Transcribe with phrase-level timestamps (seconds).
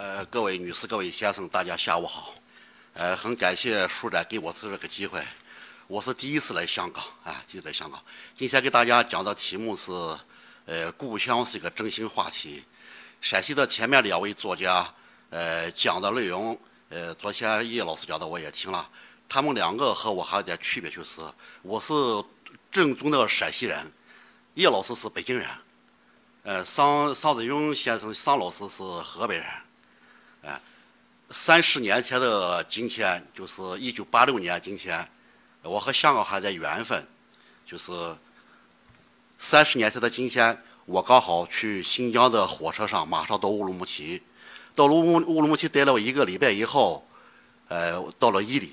[0.00, 2.34] 呃，各位女士、各位先生，大家下午好。
[2.94, 5.22] 呃，很感谢书展给我这个机会。
[5.88, 8.02] 我是第一次来香港啊，第一次来香港。
[8.34, 9.92] 今天给大家讲的题目是，
[10.64, 12.64] 呃，故乡是一个真心话题。
[13.20, 14.90] 陕西的前面两位作家，
[15.28, 16.58] 呃，讲的内容，
[16.88, 18.88] 呃，昨天叶老师讲的我也听了。
[19.28, 21.20] 他们两个和我还有点区别，就是
[21.60, 21.92] 我是
[22.72, 23.92] 正宗的陕西人，
[24.54, 25.46] 叶老师是北京人，
[26.44, 29.44] 呃，桑桑子勇先生桑老师是河北人。
[31.32, 35.08] 三十年前的今天，就是一九八六年今天，
[35.62, 37.06] 我和香港还在缘分。
[37.64, 37.92] 就是
[39.38, 44.20] 三十年前的今天，我刚好去新疆的火车上，马上到乌鲁木齐。
[44.74, 47.06] 到乌乌乌鲁木齐待了一个礼拜以后，
[47.68, 48.72] 呃，到了伊犁。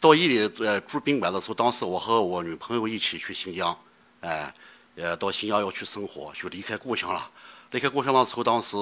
[0.00, 3.78] 到伊犁呃住宾馆的时候，当时我和我女朋友一起去新疆，
[4.20, 4.54] 哎，
[4.96, 7.30] 呃，到新疆要去生活，就离开故乡了。
[7.72, 8.76] 离开故乡的时候，当时。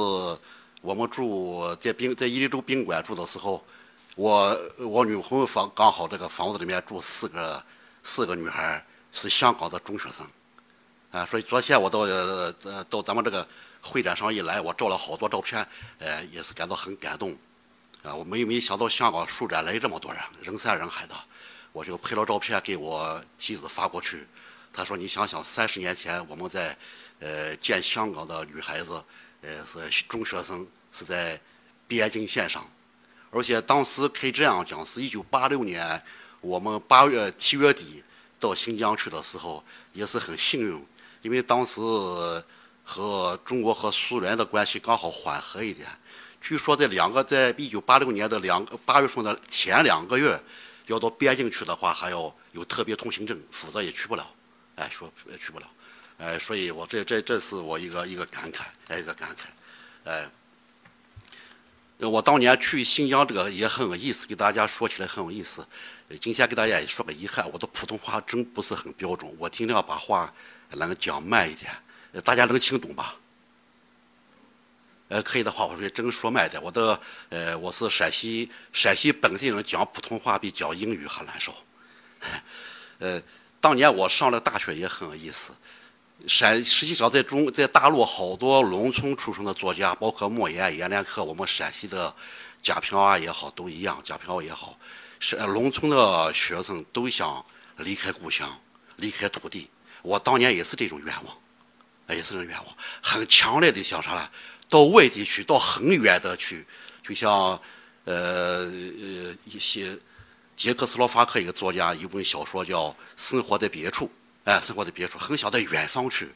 [0.82, 3.64] 我们住在宾在伊犁州宾馆住的时候，
[4.14, 7.62] 我我女朋友房刚好这个房子里面住四个
[8.02, 10.26] 四个女孩是香港的中学生，
[11.10, 13.46] 啊，所以昨天我到呃到咱们这个
[13.82, 15.66] 会展上一来，我照了好多照片，
[15.98, 17.36] 呃，也是感到很感动，
[18.02, 21.14] 啊，我没没想到香港书展来这么多人，人山人海的，
[21.72, 24.26] 我就拍了照片给我妻子发过去，
[24.72, 26.76] 她说你想想三十年前我们在
[27.18, 29.02] 呃见香港的女孩子，
[29.46, 30.66] 呃是中学生。
[30.92, 31.38] 是在
[31.86, 32.66] 边境线上，
[33.30, 36.02] 而且当时可以这样讲，是一九八六年，
[36.40, 38.02] 我们八月七月底
[38.40, 40.86] 到新疆去的时候，也是很幸运，
[41.20, 41.78] 因为当时
[42.82, 45.86] 和中国和苏联的关系刚好缓和一点。
[46.40, 50.40] 据说在两个在一九八六年的两八月份的前两个月，
[50.86, 54.26] 要到边境去的话，还要有特别通行证，否则也去不了。
[54.76, 55.68] 哎，说也去不了，
[56.18, 60.30] 哎，所以我这这这是我一个一个感慨，哎，一个感慨，哎。
[61.98, 65.66] 我当年去新疆，这个也很有意思，给大家说起来很有意思。
[66.20, 70.30] 今天给大家也说个遗憾，我的普通话真不是很标准，我尽量把话
[70.72, 71.72] 能讲慢一点，
[72.22, 73.16] 大家能听懂吧？
[75.08, 76.62] 呃，可以的话，我说真说慢点。
[76.62, 77.00] 我的
[77.30, 81.54] 呃，我是陕西陕西本地人，讲普通话比讲英语还难受。
[83.00, 83.22] 呃，
[83.58, 85.54] 当年我上了大学也很有意思。
[86.26, 92.12] 陕实际上在中在大陆好多农村出生的作家，包括莫言、阎连科，我们陕西的
[92.60, 94.00] 贾平凹也好，都一样。
[94.02, 94.76] 贾平凹也好，
[95.20, 97.44] 是农村的学生都想
[97.76, 98.60] 离开故乡，
[98.96, 99.70] 离开土地。
[100.02, 101.36] 我当年也是这种愿望，
[102.16, 102.66] 也是这种愿望，
[103.00, 104.28] 很强烈的想啥呢？
[104.68, 106.66] 到外地去，到很远的去，
[107.06, 107.60] 就像
[108.04, 109.96] 呃呃一些
[110.56, 114.06] 捷克斯洛伐克一个作家一本小说叫《生活在别处》。
[114.46, 116.32] 哎，生活在别处，很想到远方去。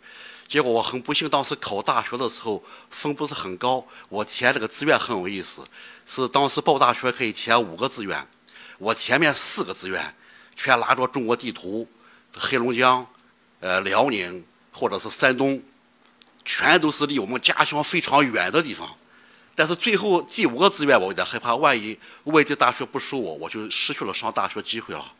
[0.49, 2.61] 结果我很不幸，当时考大学的时候
[2.91, 3.87] 分不是很高。
[4.09, 5.63] 我填这个志愿很有意思，
[6.05, 8.27] 是当时报大学可以填五个志愿，
[8.79, 10.13] 我前面四个志愿
[10.57, 11.89] 全拿着中国地图，
[12.37, 13.07] 黑龙江、
[13.61, 15.63] 呃辽宁或者是山东，
[16.45, 18.93] 全都是离我们家乡非常远的地方。
[19.55, 25.13] 但是最后第五个志愿我有点害怕，万一外地大学不收我，我就失去了上大学机会了。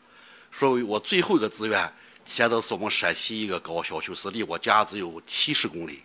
[0.51, 1.89] 所以我最后一个志愿。
[2.31, 6.01] 现在是我们陕西一个高校，就是离我家只有七十公里，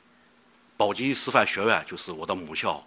[0.76, 2.84] 宝鸡师范学院就是我的母校。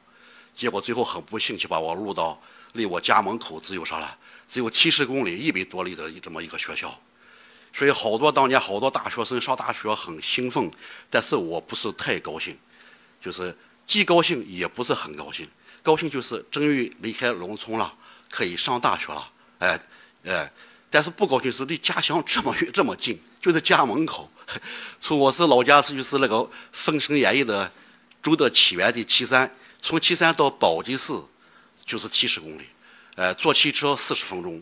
[0.54, 2.38] 结果最后很不幸，就把我录到
[2.74, 4.18] 离我家门口只有啥了？
[4.50, 7.00] 只有七十公里，一百多里的这么一个学校。
[7.72, 10.70] 所以好多当年好多大学生上大学很兴奋，
[11.10, 12.58] 但是我不是太高兴，
[13.22, 13.58] 就是
[13.88, 15.48] 既高兴也不是很高兴。
[15.82, 17.96] 高兴就是终于离开农村了，
[18.30, 19.80] 可以上大学了，哎，
[20.26, 20.52] 哎。
[20.92, 24.30] 但是不高兴是离家乡这么远这么近，就在家门口。
[25.00, 26.36] 从我是老家是就是那个
[26.72, 27.72] 《封神演义》的
[28.22, 31.14] 州的起源地岐山，从岐山到宝鸡市
[31.86, 32.68] 就是七十公里，
[33.16, 34.60] 呃，坐汽车四十分钟，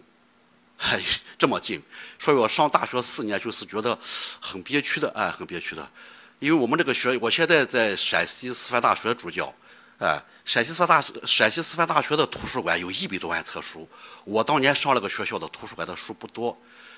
[0.80, 1.02] 哎，
[1.38, 1.82] 这么近。
[2.20, 3.98] 所以我上大学四年就是觉得
[4.42, 5.90] 很憋屈的，哎，很憋屈的。
[6.40, 9.54] 因为我们这个学，我现在在陕西师范大学主教。
[10.00, 13.90] 哎，陕西师范大陕西师范大学的图书馆有一百多万册书。
[14.26, 16.56] 我当年上那个学校的图书馆的书不多，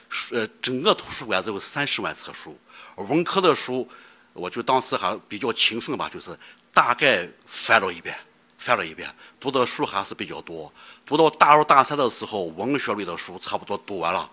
[0.10, 2.58] 书呃，整个图书馆只有三十万册书。
[2.96, 3.88] 文科的书，
[4.34, 6.38] 我就当时还比较勤奋吧，就是
[6.74, 8.18] 大概翻了一遍，
[8.58, 9.10] 翻了一遍，
[9.40, 10.72] 读的书还是比较多。
[11.06, 14.30] 读到大二大三的时候，文学类的书差不多读完了。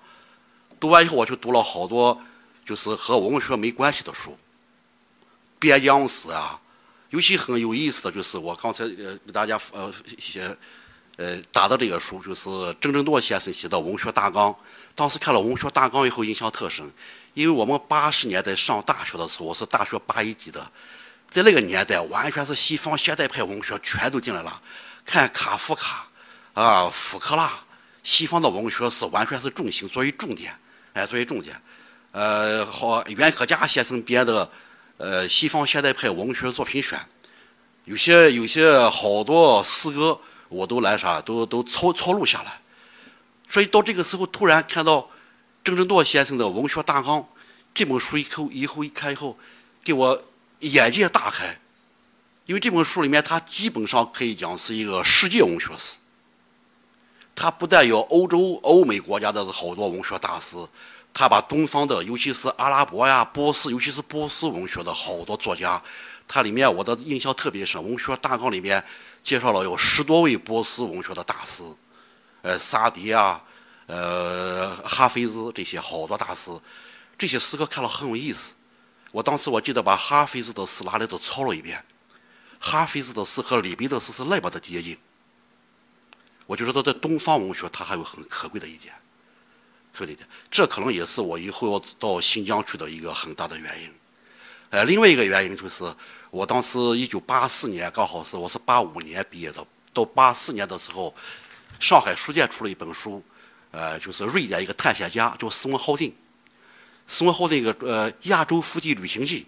[0.81, 2.21] 读完以后，我就读了好多
[2.65, 4.37] 就是和文学没关系的书，
[5.59, 6.61] 边疆史啊。
[7.11, 10.55] 尤其很有意思的就是我刚才呃给大家呃写
[11.17, 14.51] 呃打的这个书，就是郑振铎先生写的《文学大纲》。
[14.97, 16.91] 当时看了《文学大纲》以后，印象特深，
[17.35, 20.67] 因为我们八十年代上大学的时候，我是大学八一级的，
[21.29, 24.59] 在那个年代，完全是西方现代派文学全都进来了，
[25.05, 26.07] 看卡夫卡，
[26.55, 27.53] 啊，福克拉，
[28.03, 30.59] 西方的文学是完全是重心作为重点，
[30.95, 31.55] 哎，作为重点。
[32.13, 34.51] 呃，好，袁可嘉先生编的，
[34.97, 36.99] 呃，西方现代派文学作品选，
[37.85, 40.19] 有些有些好多诗歌
[40.49, 42.59] 我都来啥，都都抄抄录下来。
[43.49, 45.09] 所以到这个时候，突然看到
[45.63, 47.21] 郑振铎先生的《文学大纲》
[47.73, 49.37] 这本书，以后以后一看以后，
[49.85, 50.23] 给我
[50.61, 51.59] 眼界大开。
[52.47, 55.97] 因为这本书里面，它基本上可以讲是一个世界文学史。
[57.35, 60.57] 它不但有欧洲、欧美国家的好多文学大师，
[61.13, 65.83] 他把东方的，尤其是阿拉伯呀、波斯，尤其是波斯文学的好多作家，
[66.27, 67.83] 它里面我的印象特别深。
[67.83, 68.83] 文学大纲里面
[69.23, 71.63] 介绍了有十多位波斯文学的大师。
[72.47, 73.43] 呃，萨迪啊，
[73.87, 76.49] 呃，哈菲兹这些好多大师，
[77.19, 78.55] 这些诗歌看了很有意思。
[79.11, 81.85] 我当时我记得把哈菲兹的诗拿来都抄了一遍。
[82.61, 84.97] 哈菲兹的诗和李白的诗是那么的接近。
[86.47, 88.95] 我就说他在东方文学，他还有很可贵的一点，
[89.93, 90.29] 可贵的一点。
[90.49, 93.93] 这可能也是我以后要到新疆去的一个很大的原因。
[94.71, 95.83] 呃，另外一个原因就是，
[96.31, 101.13] 我当时一九八四年刚好是我是八五年毕业的，到八四年的时候。
[101.79, 103.23] 上海书店出了一本书，
[103.71, 106.15] 呃，就是瑞典一个探险家叫斯文豪丁，
[107.07, 109.43] 斯文豪丁一个呃《亚洲腹地旅行记》，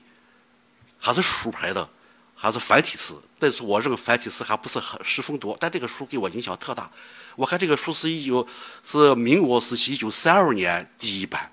[0.99, 1.89] 还是书牌的，
[2.35, 3.21] 还是繁体字。
[3.39, 6.91] 但是我认为繁体字还不是很十分多，但这个书给我影响特大。
[7.37, 8.47] 我看这个书是一九
[8.85, 11.53] 是民国时期一九三二年第一版，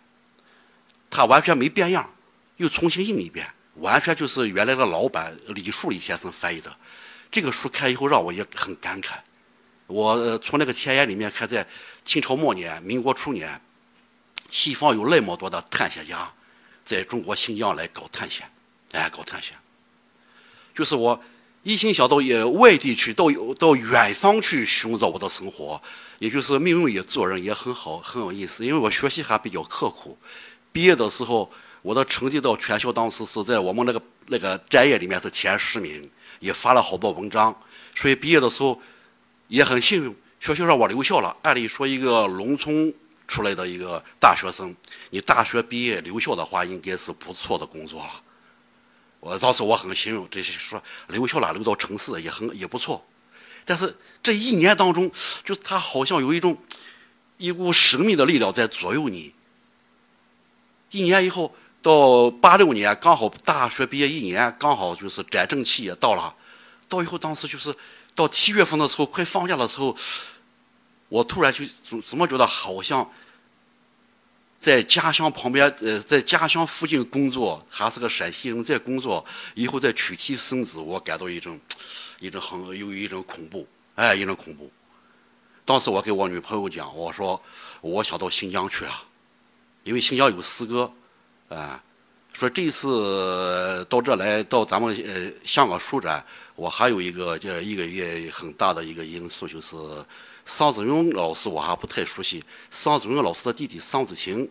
[1.09, 2.09] 它完全没变样，
[2.57, 6.75] 又重新印一遍，完全就是原来的老版李树理先生翻译的。
[7.31, 9.13] 这个书看以后让我也很感慨。
[9.87, 11.65] 我从那个前言里面看，在
[12.03, 13.61] 清朝末年、民国初年，
[14.49, 16.27] 西方有那么多的探险家，
[16.83, 18.49] 在中国新疆来搞探险，
[18.93, 19.55] 哎，搞探险。
[20.73, 21.21] 就是我
[21.61, 23.25] 一心想到也外地去，到
[23.59, 25.79] 到远方去寻找我的生活，
[26.17, 28.65] 也就是命运也做人也很好，很有意思。
[28.65, 30.17] 因为我学习还比较刻苦，
[30.71, 31.51] 毕业的时候
[31.83, 36.09] 我的成绩到全校当时是在我们那个那个专业里面是前十名，
[36.39, 37.55] 也发了好多文章，
[37.93, 38.81] 所以毕业的时候。
[39.47, 41.35] 也很幸运，学校让我留校了。
[41.43, 42.93] 按理说，一个农村
[43.27, 44.75] 出来的一个大学生，
[45.11, 48.11] 你大学毕业留校的话，应该是不错的工作了。
[49.19, 53.05] 我当时我很幸运，这些说留校了，留到城市也很也不错。
[53.63, 55.11] 但是这一年当中，
[55.43, 56.57] 就他好像有一种
[57.37, 59.33] 一股神秘的力量在左右你。
[60.89, 66.35] 一年以后，到八六年，刚好大学毕业一年，刚好就是转正期也到了。
[66.87, 67.71] 到以后，当时就是。
[68.15, 69.95] 到七月份的时候，快放假的时候，
[71.09, 73.07] 我突然就怎怎么觉得好像
[74.57, 79.23] 在家乡旁边，呃，在家乡附近工作，还是个陕西人在工作，
[79.53, 81.59] 以后再娶妻生子，我感到一种
[82.19, 84.71] 一种很有一种恐怖，哎，一种恐怖。
[85.65, 87.39] 当时我给我女朋友讲，我说
[87.81, 89.03] 我想到新疆去啊，
[89.83, 90.91] 因为新疆有诗歌，
[91.49, 91.83] 啊。
[92.35, 96.21] 说这次到这来到咱们呃香港书展，
[96.57, 99.77] 我还有一个这一个月很大的一个因素就是
[100.45, 104.49] 桑子荣老师我还不太熟悉，桑子荣老师的弟弟桑子晴，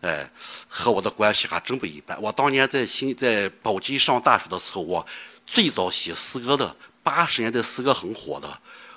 [0.00, 0.30] 哎，
[0.66, 2.18] 和我的关系还真不一般。
[2.22, 5.06] 我当年在新在宝鸡上大学的时候，我
[5.44, 8.48] 最早写诗歌的，八十年代诗歌很火的，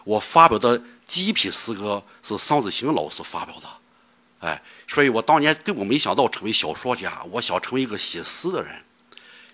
[0.06, 3.68] 我发表的第一批诗歌是桑子晴老师发表的。
[4.40, 8.74] 哎，所以我当年根本没想到成为小说家，我想成为一个写诗的人。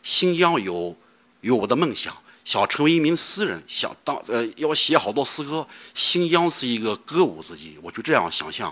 [0.04, 0.96] 新疆有
[1.42, 5.68] 有我的梦想，想成为一名诗人，想当呃要写好多诗歌。
[5.96, 8.72] 新疆是一个歌舞之地，我就这样想象。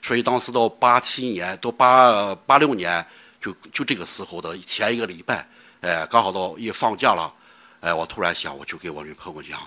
[0.00, 3.06] 所以当时到八七年到八八六年，
[3.38, 5.46] 就就这个时候的前一个礼拜，
[5.82, 7.30] 哎，刚好到一放假了，
[7.80, 9.60] 哎，我突然想，我就给我女朋友讲，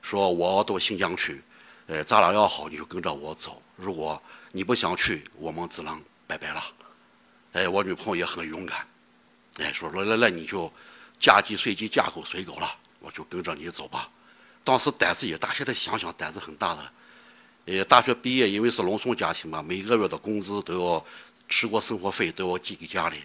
[0.00, 1.42] 说我要到新疆去，
[1.86, 3.60] 呃，咱俩要好，你就跟着我走。
[3.74, 6.62] 如果你不想去，我们只能拜拜了。
[7.52, 8.86] 哎，我女朋友也很勇敢，
[9.58, 10.72] 哎，说说那那你就
[11.18, 12.68] 嫁鸡随鸡，嫁狗随狗了，
[13.00, 14.08] 我就跟着你走吧。
[14.62, 16.92] 当时胆子也大，现在想想胆子很大的。
[17.66, 21.04] 呃，大学毕业，因为是农村家庭嘛，每个月的工资都要
[21.48, 23.18] 吃过生活费都要寄给家里。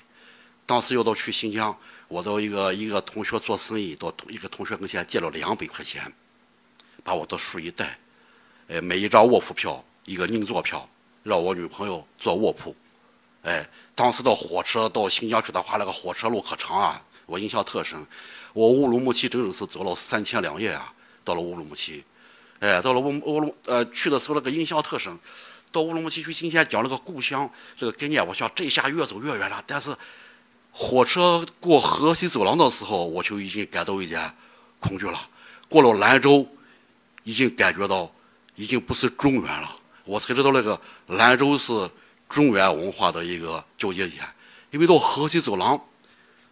[0.65, 1.75] 当时要到去新疆，
[2.07, 6.11] 我到一个一个同学做生意，到一个同学跟前借了两百块钱，
[7.03, 7.99] 把我的书一带，
[8.67, 10.87] 呃，买一张卧铺票，一个硬座票。
[11.25, 12.75] 让我女朋友坐卧铺，
[13.41, 17.97] 哎，当时到火车到新疆去的话，那个火车路可长啊，我印象特深。
[18.53, 22.03] 我乌鲁木齐整整是走了三天两夜啊，到了乌鲁木齐，
[22.59, 25.17] 哎，到了乌乌鲁呃去的时候那个印象特深。
[25.71, 29.63] 到乌鲁木齐去，今天讲那个故乡这个概念，我想这下越走越远了。
[29.65, 29.97] 但是
[30.71, 34.31] 火车过河西走廊的时候，我就已经感到一点
[34.79, 35.27] 恐惧了。
[35.67, 36.47] 过了兰州，
[37.23, 38.13] 已经感觉到
[38.53, 39.75] 已经不是中原了。
[40.05, 41.89] 我才知道那个兰州是
[42.29, 44.23] 中原文化的一个交界点，
[44.69, 45.79] 因为到河西走廊，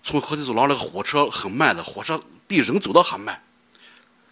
[0.04, 3.40] 从河西走廊那个火车很慢的，火车比人走的还慢。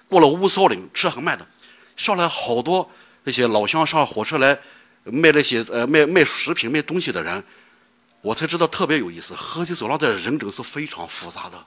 [0.09, 1.47] 过了五嫂岭，车很慢的，
[1.95, 2.89] 上来好多
[3.23, 4.57] 那些老乡上火车来
[5.03, 7.43] 卖那些呃卖卖食品卖东西的人，
[8.21, 9.35] 我才知道特别有意思。
[9.35, 11.63] 河西走廊的人真是非常复杂的。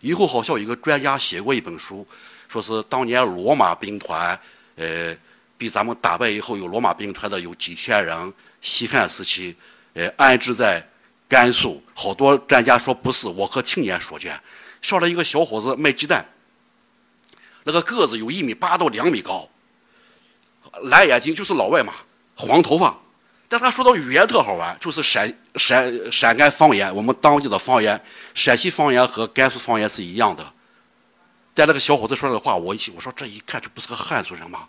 [0.00, 2.06] 以后好像有一个专家写过一本书，
[2.48, 4.40] 说是当年罗马兵团
[4.76, 5.14] 呃。
[5.56, 9.56] 比咱们打败以后有罗马兵团的有几千人，西汉时期，
[9.94, 10.86] 呃，安置在
[11.28, 11.82] 甘肃。
[11.94, 14.38] 好多专家说不是，我可亲眼所见。
[14.82, 16.26] 上来一个小伙子卖鸡蛋，
[17.62, 19.48] 那个个子有一米八到两米高，
[20.82, 21.94] 蓝眼睛就是老外嘛，
[22.36, 22.98] 黄头发。
[23.48, 27.98] 但他说的语言特好玩，就是陕陕陕甘方言，我们当地的方言，
[28.34, 30.44] 陕西方言和甘肃方言是一样的。
[31.54, 34.66] 但那个小伙子说的话，我一，我说这一看就不是个汉族人吗？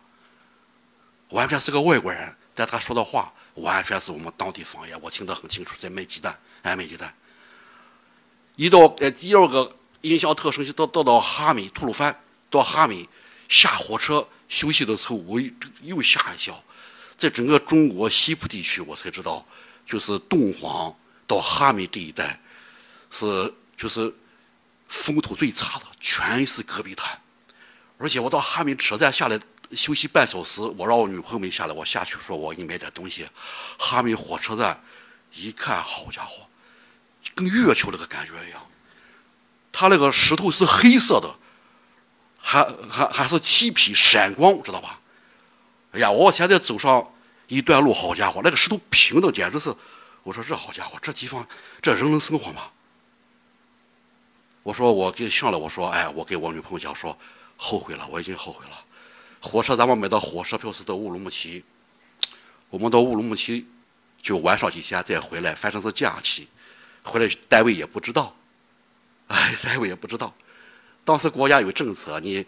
[1.29, 5.75] 完全是个外国人，但他说的话完全是我们当地方言，我听得很清楚。
[5.79, 7.13] 在卖鸡蛋，哎，卖鸡蛋。
[8.55, 12.15] 一到呃第二个印象特深，就到到到哈密吐鲁番，
[12.49, 13.09] 到哈密
[13.49, 15.41] 下火车休息的时候，我
[15.81, 16.63] 又吓一跳。
[17.17, 19.45] 在整个中国西部地区，我才知道，
[19.87, 22.39] 就是敦煌到哈密这一带，
[23.09, 24.13] 是就是
[24.87, 27.19] 风土最差的，全是戈壁滩。
[27.97, 29.39] 而且我到哈密车站下来。
[29.75, 33.27] 休息半小时，我让我女朋友没下来，我下去说我给你买点东西。
[33.77, 34.81] 哈密火车站
[35.33, 36.47] 一看，好家伙，
[37.35, 38.65] 跟月球那个感觉一样。
[39.71, 41.35] 它那个石头是黑色的，
[42.37, 45.01] 还还还是漆皮闪光，知道吧？
[45.91, 47.05] 哎呀，我现在走上
[47.47, 49.75] 一段路，好家伙，那个石头平的简直是，
[50.23, 51.45] 我说这好家伙，这地方
[51.81, 52.63] 这人能生活吗？
[54.63, 57.17] 我说我给上来，我说哎，我给我女朋友讲说，
[57.57, 58.84] 后悔了，我已经后悔了。
[59.45, 61.63] 火车，咱们买的火车票是到乌鲁木齐，
[62.71, 63.63] 我们到乌鲁木齐
[64.19, 66.47] 就玩上几天再回来，反正是假期，
[67.03, 68.35] 回来单位也不知道，
[69.27, 70.33] 哎，单位也不知道。
[71.03, 72.43] 当时国家有政策，你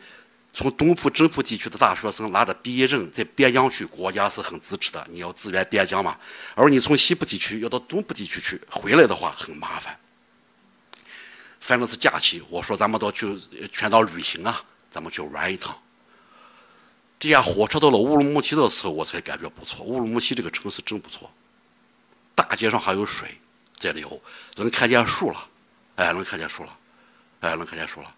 [0.51, 6.17] 从东部、中部地区的大学生拿着毕业证在边疆去，国家是很支持的，你要支援边疆嘛。
[6.55, 9.95] 而你从西部地区要到东部地区去回来的话，很麻烦。
[11.59, 13.39] 反正是假期，我说咱们到去
[13.71, 15.77] 全当旅行啊，咱们去玩一趟。
[17.19, 19.83] 这下火车到了乌鲁木齐的时候，我才感觉不错。
[19.83, 21.29] 乌鲁木齐这个城市真不错，
[22.35, 23.35] 大街上还有水
[23.75, 24.21] 在流，
[24.55, 25.47] 能看见树了，
[25.95, 26.77] 哎，能看见树了，
[27.39, 28.13] 哎，能看见树了。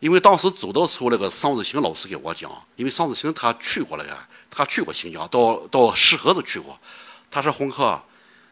[0.00, 6.78] 因为当时走的时候，那个桑子行老师给我讲，因为桑子行他去过了呀，他去过新疆，到到石河子去过。
[7.30, 8.02] 他说：“红客，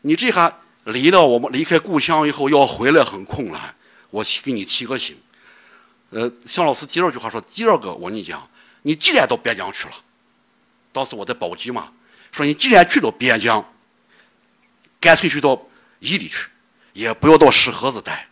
[0.02, 3.74] 你这下离了我们离开故乡以后要回来很困难，
[4.10, 5.16] 我给你提个醒。”
[6.10, 8.48] 呃，向老师第二句话说：“第二个，我跟你讲。”
[8.86, 9.94] 你既然到边疆去了，
[10.92, 11.92] 当时我在宝鸡嘛，
[12.30, 13.68] 说你既然去到边疆，
[15.00, 15.60] 干脆去到
[15.98, 16.46] 伊犁去，
[16.92, 18.28] 也不要到石河子待，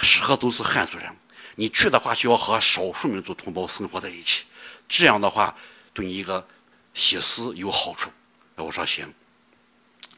[0.00, 1.14] 石河都是汉族人，
[1.56, 4.46] 你去的话就要和少数民族同胞生活在一起，
[4.88, 5.54] 这样的话
[5.92, 6.48] 对你一个
[6.94, 8.10] 写诗有好处。
[8.54, 9.12] 我说行，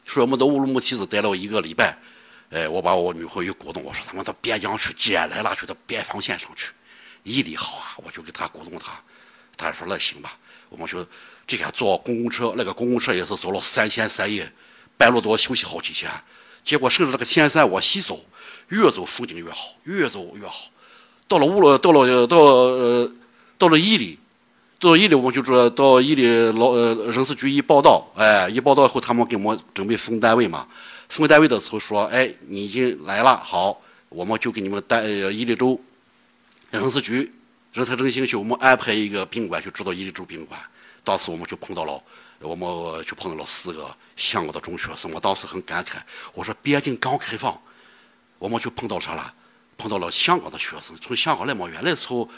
[0.05, 1.97] 说我们到乌鲁木齐是待了一个礼拜，
[2.51, 6.71] 哎，我把我女朋友鼓动，我说咱们到边疆去，既然来了，就到边防线上去，
[7.23, 8.93] 伊犁好啊，我就给他鼓动他。
[9.57, 10.37] 他说：“那行吧，
[10.69, 11.05] 我们就
[11.45, 14.51] 这天坐公共车，那个公共车也是走了三天三夜，
[14.97, 16.09] 半路都要休息好几天。
[16.63, 18.23] 结果顺着那个天山往西走，
[18.69, 20.65] 越走风景越好，越走越好。
[21.27, 23.11] 到了乌鲁，到了到呃
[23.57, 24.17] 到了伊犁，
[24.79, 30.67] 到了伊犁，我们就说到伊犁老呃人事局一报到，哎，一报到以后，他们给我们准备分单位嘛。
[31.09, 35.79] 分单位的时候说，哎，你已经来了，好，我们就给你们单伊犁州
[36.69, 37.31] 人事局。”
[37.73, 40.59] 人才中心去，我们安排一个宾馆，就住到伊犁州宾馆。
[41.05, 42.03] 当时我们就碰到了，
[42.39, 42.67] 我们
[43.05, 45.09] 就碰到了四个香港的中学生。
[45.13, 46.01] 我当时很感慨，
[46.33, 47.57] 我说边境刚开放，
[48.37, 49.33] 我们就碰到啥了？
[49.77, 52.29] 碰到了香港的学生，从香港来嘛，原来时候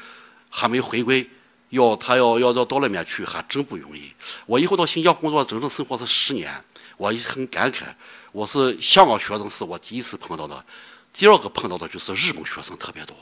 [0.51, 1.27] 还没回归，
[1.69, 4.13] 要他要要要到那边去，还真不容易。
[4.45, 6.63] 我以后到新疆工作，整整生活是十年，
[6.95, 7.85] 我也很感慨。
[8.31, 10.63] 我是香港学生是我第一次碰到的，
[11.11, 13.17] 第二个碰到的就是日本学生特别多。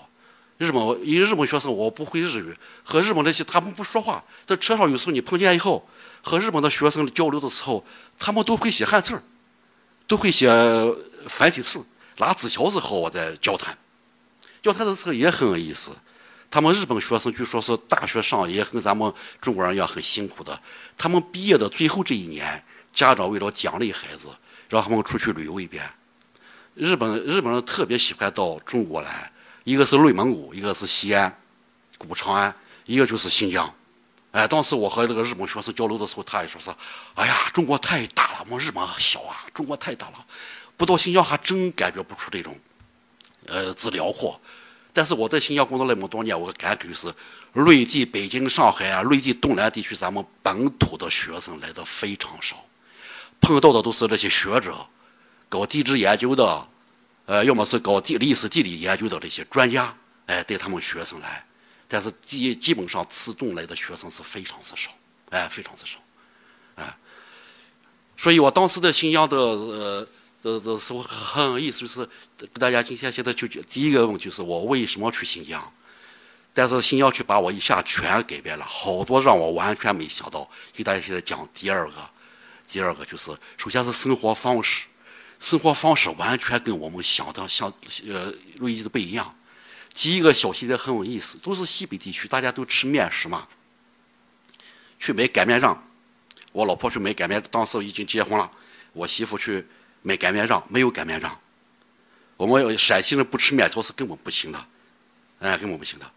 [0.62, 5.90] 日本，因为日本学生我不会日语，和日本那些他们不说话，在车上有时候你碰见以后，
[6.22, 7.84] 和日本的学生交流的时候，
[8.20, 9.24] 他们都会写汉字儿，
[10.06, 10.48] 都会写
[11.28, 11.84] 繁体字，
[12.18, 13.76] 拿纸条子和我在交谈。
[14.62, 15.90] 交谈的时候也很有意思。
[16.52, 20.62] 他们日本学生据说是大学上也跟咱们中国人一样很辛苦的。
[20.96, 22.64] 他们毕业的最后这一年，
[22.94, 24.28] 家长为了奖励孩子，
[24.70, 25.84] 让他们出去旅游一遍。
[26.76, 29.31] 日本日本人特别喜欢到中国来。
[29.64, 31.36] 一个是内蒙古，一个是西安、
[31.98, 32.54] 古长安，
[32.86, 33.72] 一个就是新疆，
[34.32, 36.70] 哎，当时我和这个日本学生交流的时候，他也说是
[37.16, 40.26] ：“哎呀，中国太大了，我们日本小啊，中国太大了，
[40.76, 42.58] 不到新疆还真感觉不出这种，
[43.46, 44.40] 呃，之辽阔。”
[44.94, 47.08] 但是我在新疆工作那么多年，我感觉是，
[47.54, 52.66] 内地北京、上海啊，内地东南地区，咱们本土的学生来的非常少，
[53.40, 54.76] 碰到的都是这些学者，
[55.48, 56.68] 搞地质研究的，
[57.32, 59.96] 呃，要么是搞地历史地理研究的这些专家，
[60.26, 61.42] 哎，带他们学生来。
[61.88, 64.92] 但是基基本上自动来的学生是非常之少，
[65.30, 65.98] 哎，非常之少，
[66.76, 66.98] 哎，
[68.18, 70.08] 所以我当时在新疆的呃
[70.42, 72.00] 的的时候很有意思，就是
[72.38, 75.74] 跟大家今天现在就第一个问题是我为什么去新疆，
[76.54, 80.50] 但是新疆去把我一下全改变了，好多让我完全没想到。
[80.74, 81.96] 给大家现在讲第二个，
[82.68, 84.88] 第二个就是首先是生活方式，
[85.42, 87.68] 生活方式完全跟我们想的想
[88.08, 89.36] 呃瑞吉的不一样。
[89.94, 93.48] 第一个小细节很有意思，都是西北地区，大家都吃面食嘛。
[95.00, 95.84] 去买擀面杖，
[96.52, 98.50] 我老婆去买擀面，当时已经结婚了，
[98.94, 99.66] 我媳妇去
[100.04, 101.38] 买擀面杖，没有擀面杖。
[102.38, 104.66] 我们陕西人不吃面条是根本不行的，
[105.40, 106.10] 哎，根本不行的。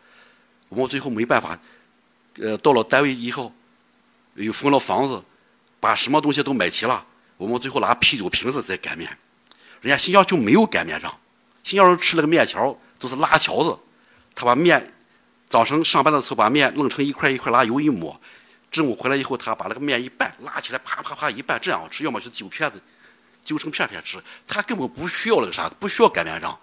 [0.68, 1.58] 我们最后没办法，
[2.40, 3.50] 呃，到了单位以后，
[4.34, 5.24] 又分了房子，
[5.80, 7.04] 把什么东西都买齐了，
[7.36, 9.08] 我们最后拿啤酒瓶子在擀面。
[9.80, 11.14] 人家新疆就没有擀面杖，
[11.62, 12.76] 新疆人吃那个面条。
[12.96, 13.76] 都是拉条子，
[14.34, 14.94] 他把面
[15.50, 18.18] 早晨上班的时候把面弄成一块一块，拿油一抹，
[18.70, 22.80] 中午回来以后他把那个面一拌，拉起来啪啪啪一拌，这样吃，要么就揪片子，
[23.44, 24.16] 揪成片片吃。
[24.46, 26.58] 他根本不需要那个啥，不需要擀面杖，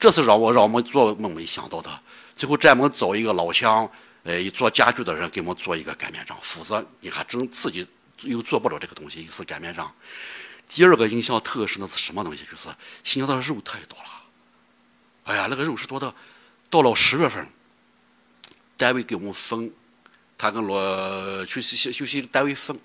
[0.00, 1.88] 这是让我让我们做梦没想到的。
[2.34, 3.88] 最后专门找一个老乡，
[4.24, 7.86] 呃，做家具的人给我们做一个擀面杖，否则你还真自己
[8.22, 9.92] 又做不了这个东西，一是擀面杖。
[10.68, 12.44] 第二个印象特深的是什么东西？
[12.50, 12.68] 就是
[13.02, 14.04] 新疆的肉太多了。
[15.24, 16.14] 哎呀，那个肉是多的，
[16.68, 17.46] 到了十月份，
[18.76, 19.70] 单位给我们分，
[20.36, 22.78] 他跟罗去休休息单位分，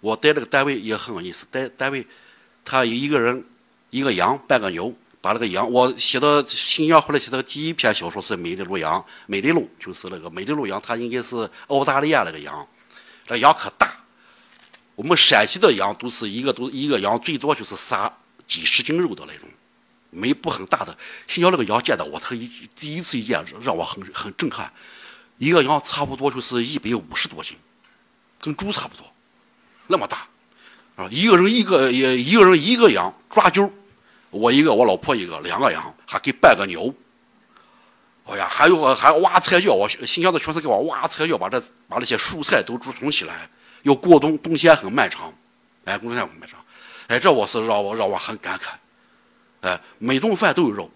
[0.00, 2.06] 我带那个单位也很有意思，待单位
[2.64, 3.44] 他一个人
[3.90, 12.66] 一个羊半个牛，把那个羊我写的新疆回来写的第一篇小说是美丽鹿羊，美丽鹿就是那个美丽鹿羊，它应该是澳大利亚那个羊，
[13.28, 14.03] 那羊可大，
[14.94, 18.12] 我们陕西的羊都是一个都一个羊最多就是杀
[18.46, 19.48] 几十斤肉的那种。
[20.16, 24.72] 没不很大的，新疆那个羊见到我，他一第一次一见让我很很震撼，
[25.38, 27.56] 一个羊差不多就是一百五十多斤，
[28.40, 29.04] 跟猪差不多，
[29.88, 30.28] 那么大，
[30.94, 33.68] 啊，一个人一个也一个人一个羊抓阄，
[34.30, 36.94] 我一个我老婆一个两个羊，还给半个牛，
[38.26, 43.50] 哎呀，还有还挖菜窖，我新疆的全是给我挖菜窖，把这把那些蔬菜都储存起来，
[43.84, 45.32] 要过冬，冬天很漫长，
[45.84, 46.62] 哎，冬天很漫长，
[47.06, 48.70] 哎，这我是让我让我很感慨。
[49.60, 50.90] 哎，每顿饭都有肉，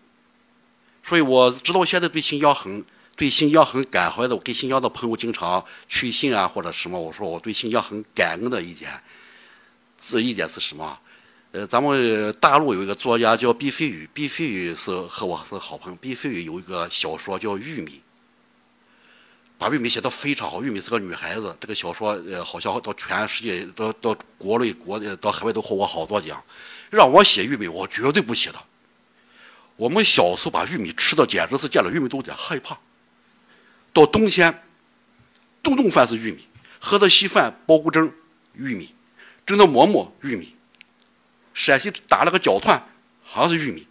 [1.03, 2.85] 所以我直到现在对新疆很
[3.17, 4.35] 对新疆很感怀的。
[4.35, 8.91] 我跟新疆的朋友经常去信啊或者什么，我说我对新疆很感恩的一点，
[10.01, 10.99] 这一点是什么？
[11.53, 15.99] 呃，咱们大陆有一个作家叫毕飞宇，毕飞宇是和我是好朋友。
[15.99, 17.93] 毕飞宇有一个小说叫《玉米》，
[19.59, 20.63] 把玉米写得非常好。
[20.63, 26.43] 玉米是个女孩子，这个小说呃好像到全世界到到国内国到海外都获过好多奖。
[26.89, 28.59] 让我写玉米，我绝对不写的。
[29.75, 32.79] 我们小时候把玉米吃的简直是见了玉米都得害怕。
[33.93, 34.63] 到冬天，
[35.61, 36.47] 顿顿饭是玉米，
[36.79, 38.11] 喝的稀饭包谷蒸
[38.55, 38.95] 玉米，
[39.45, 40.55] 蒸的馍馍玉米。
[41.53, 42.81] 陕西打了个饺团
[43.25, 43.87] 还是玉米。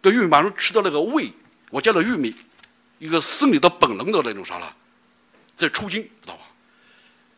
[0.00, 1.30] 这玉米把人吃的那个胃，
[1.70, 2.34] 我见了玉米，
[3.02, 4.76] 一个生理的本能的那种啥了，
[5.56, 6.42] 在抽筋，知道吧？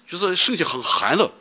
[0.07, 1.33] 就是身体很寒的。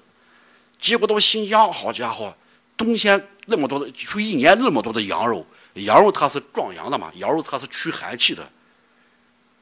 [0.80, 2.34] 结果到新疆，好家伙！
[2.78, 8.50] 冬天那么多的，就一年那么多的羊肉，羊肉它是壮阳的嘛，羊肉它是驱寒气的，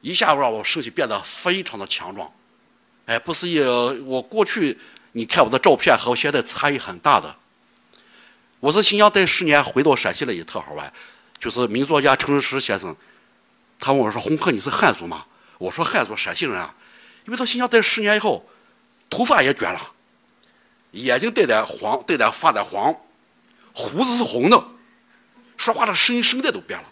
[0.00, 2.32] 一下让我身体变得非常的强壮，
[3.06, 3.66] 哎，不是也，
[4.04, 4.78] 我过去
[5.10, 7.34] 你看我的照片和我现在差异很大的。
[8.60, 10.92] 我是新疆待十年，回到陕西来也特好玩，
[11.40, 12.96] 就是名作家陈石先生，
[13.82, 15.24] 他问我说：“红鹤，你是汉族吗？”
[15.58, 16.72] 我说：“汉族，陕西人啊。”
[17.26, 18.48] 因为到新疆待十年以后，
[19.10, 19.92] 头发也卷了。
[20.92, 22.94] 眼睛带点黄，带点发点黄，
[23.72, 24.64] 胡子是红的，
[25.56, 26.84] 说话的声音声带都变了。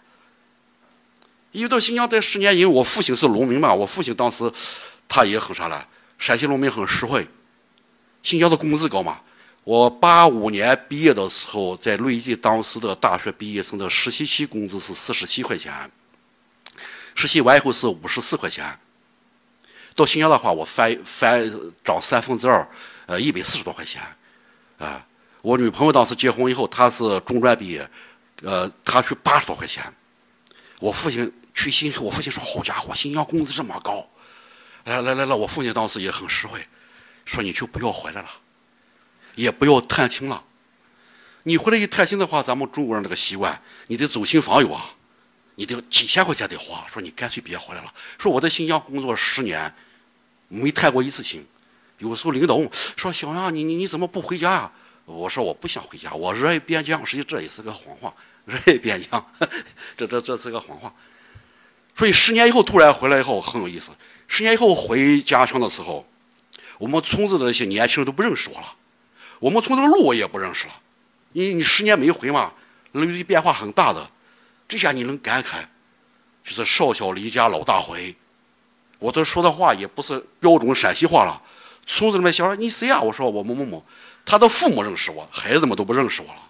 [1.53, 4.51] 因为到新疆待十年，因为我父亲是农民嘛，我父亲当时
[5.07, 7.25] 他也很啥了，陕西农民很实惠，
[8.21, 9.21] 新疆的工资高嘛。
[9.63, 15.89] 我八五年毕业的时候，在累计当时的大学毕业生的实习期工资是四十七块钱，
[17.21, 18.65] 实习完以后是五十四块钱。
[19.93, 21.51] 到新疆的话，我翻翻
[21.83, 22.67] 涨三分之二。
[23.05, 24.01] 呃，一百四十多块钱，
[24.77, 25.05] 啊，
[25.41, 27.87] 我女朋友当时结婚以后，她是中专毕业，
[28.41, 29.83] 呃，她去八十多块钱。
[30.79, 34.07] 我父亲去新，我父亲说：“好家伙，新疆工资这么高，
[34.85, 36.65] 来来来来，我父亲当时也很实惠，
[37.25, 38.29] 说你就不要回来了，
[39.35, 40.41] 也不要探亲了。
[41.43, 44.89] 你回来一探亲的话，咱们中国人这个习惯，你得走亲访友啊，
[45.55, 46.85] 你得几千块钱得花。
[46.87, 47.93] 说你干脆别回来了。
[48.17, 49.73] 说我在新疆工作十年，
[50.47, 51.45] 没探过一次亲。
[51.97, 54.71] 有时候领导问说：“小杨，你你你怎么不回家呀？”
[55.05, 58.13] 我说：“我不想回家，我热爱边疆。”实际这也是个谎话，
[58.45, 59.23] 热爱边疆，
[59.97, 60.93] 这这这是个谎话。
[61.95, 63.91] 所以十年以后突然回来以后很有意思。
[64.27, 66.07] 十年以后回家乡的时候，
[66.79, 68.75] 我们村子的那些年轻人都不认识我了，
[69.39, 70.73] 我们村的路我也不认识了。
[71.33, 72.53] 因为你十年没回嘛，
[72.93, 74.09] 人变化很大的，
[74.71, 75.65] 这下你能感慨，
[76.45, 78.15] 就是少小离家老大回。
[78.99, 81.41] 我这说的话也不是标准陕西话了。
[81.85, 83.01] 村子里面小孩，你谁呀？
[83.01, 83.85] 我说我某某某，
[84.23, 86.49] 他的父母认识我，孩子们都不认识我了。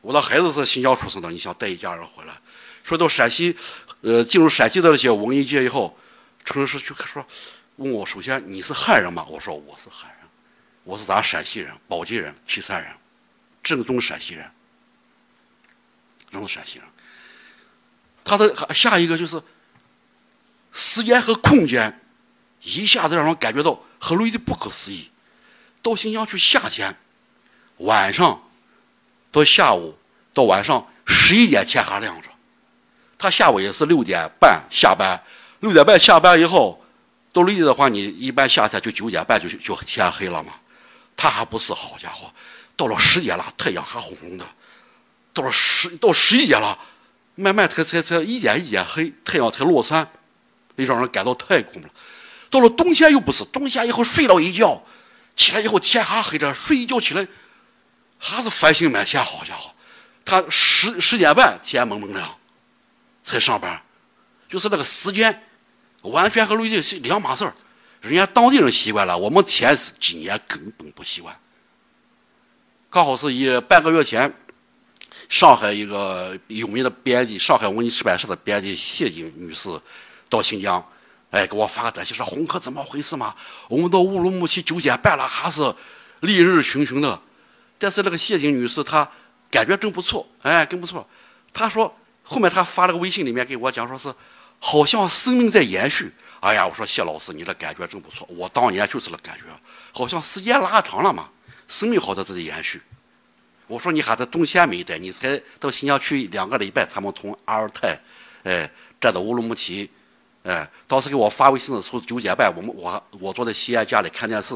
[0.00, 2.34] 我的孩子是新疆出生的，你想带一家人回来？
[2.82, 3.56] 说到陕西，
[4.00, 5.96] 呃，进入陕西的那些文艺界以后，
[6.44, 7.24] 城市去说，
[7.76, 9.24] 问我首先你是汉人吗？
[9.30, 10.28] 我说我是汉人，
[10.82, 12.92] 我是咱陕西人，宝鸡人，岐山人。
[13.62, 14.50] 正宗陕西人，
[16.32, 16.88] 正宗陕西人。
[18.24, 19.42] 他的下一个就是
[20.72, 22.00] 时间和空间，
[22.62, 25.10] 一下子让人感觉到很容易的不可思议。
[25.82, 26.96] 到新疆去，夏天
[27.78, 28.42] 晚上
[29.30, 29.98] 到下午
[30.32, 32.28] 到晚上十一点天还亮着。
[33.18, 35.20] 他下午也是六点半下班，
[35.60, 36.84] 六点半下班以后
[37.32, 40.54] 到内地的话，你一般下山就九点半就就天黑了嘛。
[41.16, 42.32] 他还不是好家伙。
[42.74, 44.44] 到了十点了，太阳还红红的；
[45.32, 46.76] 到了十到十一点了，
[47.34, 50.06] 慢慢才才才一点一点黑，太阳才落山，
[50.76, 51.94] 也让人感到太恐怖了。
[52.50, 54.84] 到了冬天又不是，冬天以后睡了一觉，
[55.34, 57.26] 起来以后天还黑着，睡一觉起来
[58.18, 59.24] 还是繁星满天。
[59.24, 59.70] 好家伙，
[60.24, 62.36] 他十十点半天蒙蒙亮
[63.22, 63.82] 才上班，
[64.48, 65.42] 就是那个时间
[66.02, 67.54] 完全和内地是两码事儿。
[68.02, 71.34] 人家当地人习惯了，我们前几年根本不习惯。
[72.90, 74.30] 刚好是一半个月前，
[75.32, 79.70] 上海一个有名的编辑，上海文艺出版社的编辑谢景女士
[80.28, 80.86] 到新疆，
[81.30, 83.34] 哎，给我发个短信说：“红客怎么回事嘛？
[83.70, 85.74] 我们到乌鲁木齐九点半了，还是
[86.20, 87.18] 烈日熊熊的。”
[87.78, 89.08] 但是那个谢景女士她
[89.50, 91.08] 感觉真不错，哎，真不错。
[91.50, 94.14] 她说后面她发了个微信里面给我讲说是
[94.58, 96.12] 好像生命在延续。
[96.40, 99.44] 哎呀，我说谢老师你的感觉真不错，我当年就是那感觉，
[99.92, 101.30] 好像时间拉长了嘛。
[101.68, 102.82] 生命好在这里延续。
[103.72, 107.98] 我说你还在东线没待，你才到新疆去两个礼拜，他们从阿尔泰，
[108.42, 109.90] 哎，站到乌鲁木齐，
[110.42, 114.54] 哎，当时给我发微信的时候九点半，我们我我坐在西安家里看电视，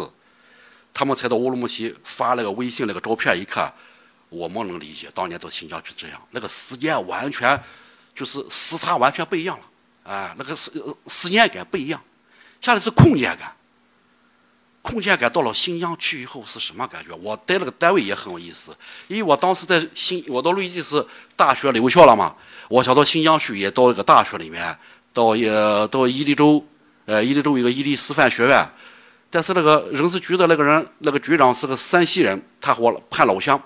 [0.92, 3.72] 他们才到乌鲁木齐发那个微信那个照片一看，
[4.29, 7.59] 我们能理解当年到新疆去这样，那个时间完全
[8.14, 9.64] 就是时差完全不一样了，
[10.05, 10.70] 哎，那个时
[11.07, 11.98] 时间感不一样，
[12.61, 13.56] 下来是空间感。
[14.87, 17.12] 空间感到了新疆去以后是什么感觉？
[17.20, 18.70] 我待那个单位也很有意思，
[19.09, 22.33] 因为我当时在新，我到内地是大学留校了嘛，
[22.68, 24.79] 我想到新疆去也到一个大学里面，
[25.12, 25.51] 到也
[25.88, 26.64] 到伊犁州，
[27.05, 28.64] 呃，伊犁州有个伊犁师范学院，
[29.29, 33.61] 但是那个人事局的那个人，那个局长是个山西人，他和我攀老乡，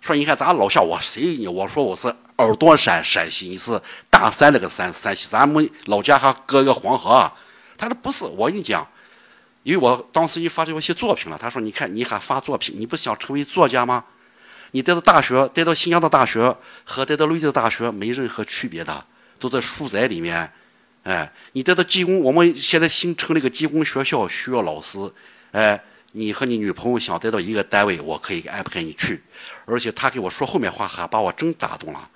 [0.00, 1.46] 说你看咱老乡，我谁你？
[1.46, 7.30] 我说我是耳朵山陕西，你是大山那个山山西，咱们老家还隔一个黄河啊。
[7.76, 8.88] 他说不是，我跟你讲。
[9.66, 14.04] 因为我当时一发出一些作品了，他说：“你看，你还发作品，你不想成为作家吗？
[14.70, 19.04] 你待到大学，待到新疆的大学和待到内地的大学没任何区别的，
[19.40, 20.48] 都在书斋里面。
[21.02, 25.00] 哎，你待到技工，我们现在新成立个技工学校，需要老师。
[25.50, 29.20] 哎，你和你女朋友想待到一个单位，我可以安排你去。
[29.64, 32.08] 而且他给我说后面话，还把我真打动了。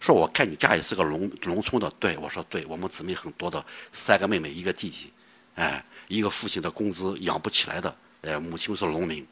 [0.00, 5.12] 说我看你家也是个农农村的，对我说对，我们姊妹很多的，三个妹妹，一个弟弟。
[5.54, 9.26] 哎。”一个父亲的工资养不起来的，呃，母亲是农民。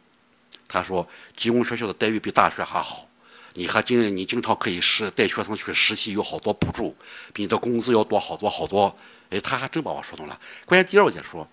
[0.67, 1.07] 他说，
[1.37, 3.07] 技工学校的待遇比大学还好，
[3.53, 6.97] 你还经你经常可以实带学生去实习，有好多补助，
[7.33, 8.97] 比你的工资要多好多好多。
[9.31, 10.41] 哎，他还真把我说动了。
[10.65, 11.47] 关键第二点说，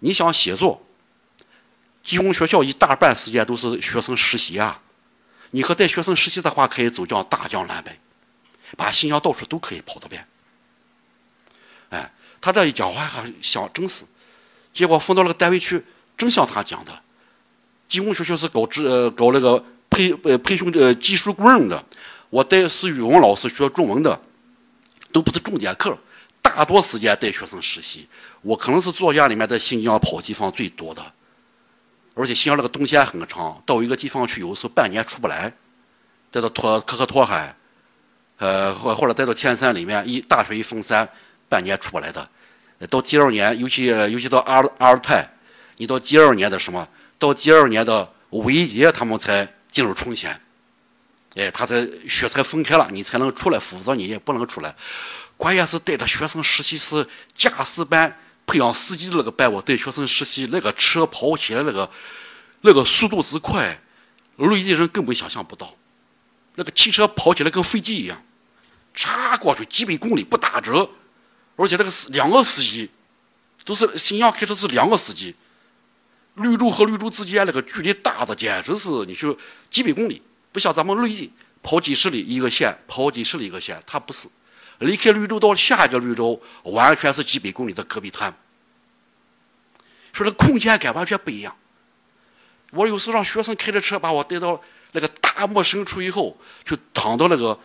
[0.00, 0.84] 你想写作，
[2.04, 4.82] 技工学校一大半时间都是学生实习啊。
[5.50, 7.98] 你和带学生实习的话，可以走向大江南北，
[8.76, 10.26] 把新疆到处都可以跑得遍。
[11.90, 14.04] 哎，他这一讲话还想真是。
[14.72, 15.84] 结果分到那个单位去，
[16.16, 16.92] 真像他讲的，
[17.88, 21.84] 技工学校是搞制呃搞那个培呃培训这技术工人的，
[22.30, 24.18] 我带是语文老师学中文的，
[25.12, 25.96] 都不是重点课，
[26.40, 28.08] 大多时间带学生实习。
[28.40, 31.02] 我可能是作家里面在新疆跑地方最多的，
[32.14, 35.52] 而且新疆那个冬天很长，到一个地方去有时候半年出不来，
[36.30, 37.54] 带到托可可托海，
[38.38, 41.08] 呃或或者带到天山里面一大雪一封山，
[41.48, 42.26] 半年出不来的。
[42.86, 45.28] 到第二年，尤其尤其到阿阿尔泰，
[45.76, 46.86] 你到第二年的什么？
[47.18, 50.40] 到第二年的五一节，他们才进入冲线。
[51.34, 54.74] 哎，他才雪才分开了，你才能出来，否则你也不能出来。
[55.36, 58.14] 关键是带着学生实习是驾驶班
[58.44, 61.88] 培养司机的那个班，我带学生实习，那个车跑起来那个
[62.60, 63.80] 那个速度之快，
[64.36, 65.74] 内地人根本想象不到。
[66.56, 68.22] 那个汽车跑起来跟飞机一样，
[68.92, 70.88] 插过去几百公里不打折，
[71.62, 72.90] 而且那个是两个司机，
[73.64, 75.32] 都是新疆开车是两个司机，
[76.34, 79.36] 绿洲和绿洲之间那个距离大的简直是你说
[79.70, 80.20] 几百公里。
[80.50, 84.28] 不像咱们内地跑几十里一个县，跑几十里一个县，它不是
[84.80, 88.36] 离开绿洲到下一个绿洲，完全是几百公里的戈壁滩，
[90.12, 91.56] 说这空间感完全不一样。
[92.72, 97.56] 我有时候让学生开着车把我带到那个大漠深处以后，就躺到那个，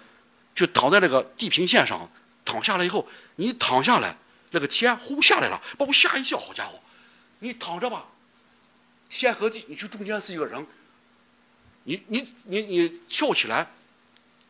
[0.53, 2.07] 就躺在那个地平线上，
[2.47, 3.05] 躺下来以后，
[3.35, 4.15] 你躺下来，
[4.51, 6.39] 那个天呼下来了，把我吓一跳。
[6.39, 6.79] 好家伙，
[7.39, 8.05] 你躺着吧，
[9.09, 10.65] 天和地，你就中间是一个人。
[11.83, 13.67] 你你你你跳起来，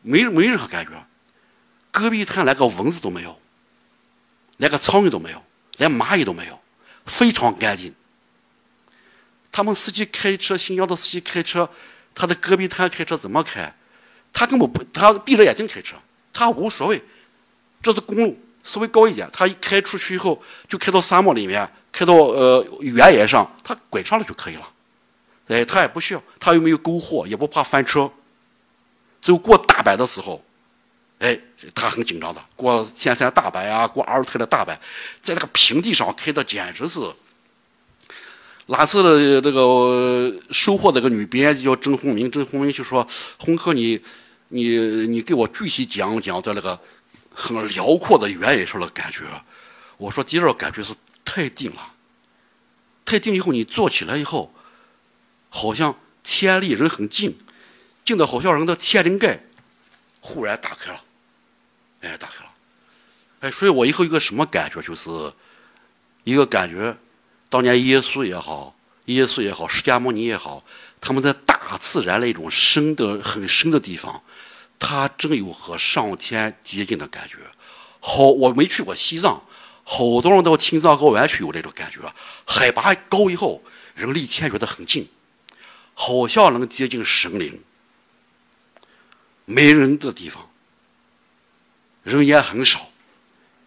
[0.02, 0.92] 没没任何感觉，
[1.90, 3.40] 戈壁滩连个蚊子都没有，
[4.58, 5.44] 连个苍蝇都没有，
[5.78, 6.60] 连蚂蚁都没有，
[7.04, 7.92] 非常干净。
[9.50, 11.68] 他们司机开车，新疆的司机开车，
[12.14, 13.74] 他的戈壁滩开车怎么开？
[14.32, 15.96] 他根本不，他闭着眼睛开车，
[16.32, 17.02] 他无所谓。
[17.88, 24.68] 这是公路，稍微高一点，他一开出去以后，就开到沙漠里面，开到呃原野上，他拐上了就可以了。
[25.46, 28.10] 哎，他也不需要，他又没有沟壑，也不怕翻车。
[29.22, 30.44] 只有过大白的时候，
[31.20, 31.38] 哎，
[31.74, 32.44] 他很紧张的。
[32.54, 34.78] 过天山大白啊，过阿尔泰的大白，
[35.22, 37.00] 在那个平地上开的简直是。
[38.66, 43.06] 哪次的那个收获那个女编辑叫郑红明，郑红明就说
[43.40, 43.98] ：“红哥，你
[44.48, 46.78] 你你给我具体讲讲在那个
[47.40, 49.22] 很辽阔的原野上的感觉。”
[49.96, 51.92] 我说：“第二感觉是太定了，
[53.04, 54.52] 太定以后你坐起来以后。”
[55.50, 57.34] 好像天离人很近，
[58.04, 59.40] 近的好像人的天灵盖
[60.20, 61.02] 忽然打开了，
[62.02, 62.50] 哎，打开了，
[63.40, 65.08] 哎，所以我以后一个什么感觉，就是
[66.24, 66.94] 一个感觉，
[67.48, 70.62] 当年耶稣也好，耶稣也好，释迦牟尼也好，
[71.00, 74.22] 他们在大自然那种深的很深的地方，
[74.78, 77.36] 他真有和上天接近的感觉。
[78.00, 79.42] 好，我没去过西藏，
[79.84, 82.00] 好多人到青藏高原去有这种感觉，
[82.46, 83.62] 海拔高以后，
[83.94, 85.10] 人离天觉得很近。
[86.00, 87.60] 好像能接近神灵，
[89.44, 90.48] 没人的地方，
[92.04, 92.92] 人烟很少，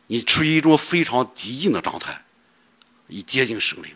[0.07, 2.23] 你处于一种非常极静的状态，
[3.09, 3.93] 一接近神灵，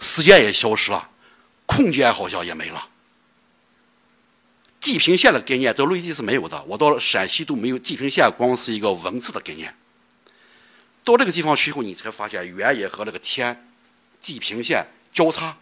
[0.00, 1.10] 时间也消失了，
[1.64, 2.88] 空间好像也没了，
[4.80, 9.74] 地平线的概念在内地是没有的，我到陕西都没有地平线，光是一个文字的概念。
[11.04, 13.68] 到这个地方去以后，你才发现原野和那个天，
[14.22, 15.56] 地平线交叉。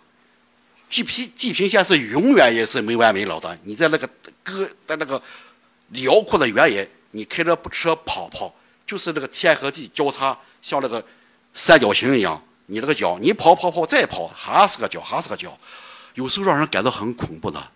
[0.89, 3.59] 地平地平线是永远也是没完没了的。
[3.65, 4.09] 你在那个
[4.43, 5.21] 搁在那个
[5.89, 8.55] 辽阔的原野，你开着车跑跑，
[8.87, 11.05] 就是那个天和地交叉，像那个
[11.53, 12.43] 三角形一样。
[12.67, 15.59] 你那个脚，你跑跑跑再跑，还是个脚，还是个脚，
[16.15, 17.73] 有时候让人感到很恐怖的。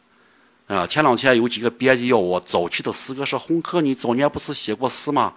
[0.67, 5.35] 啊，前两天有几个编辑要我早期的诗歌，说红科，你早年不是写过诗吗？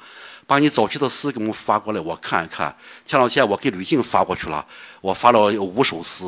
[0.47, 2.73] 把你早期的诗给我们发过来，我看一看。
[3.03, 4.63] 前两天我给吕静发过去了，
[5.01, 6.23] 我发了五首诗，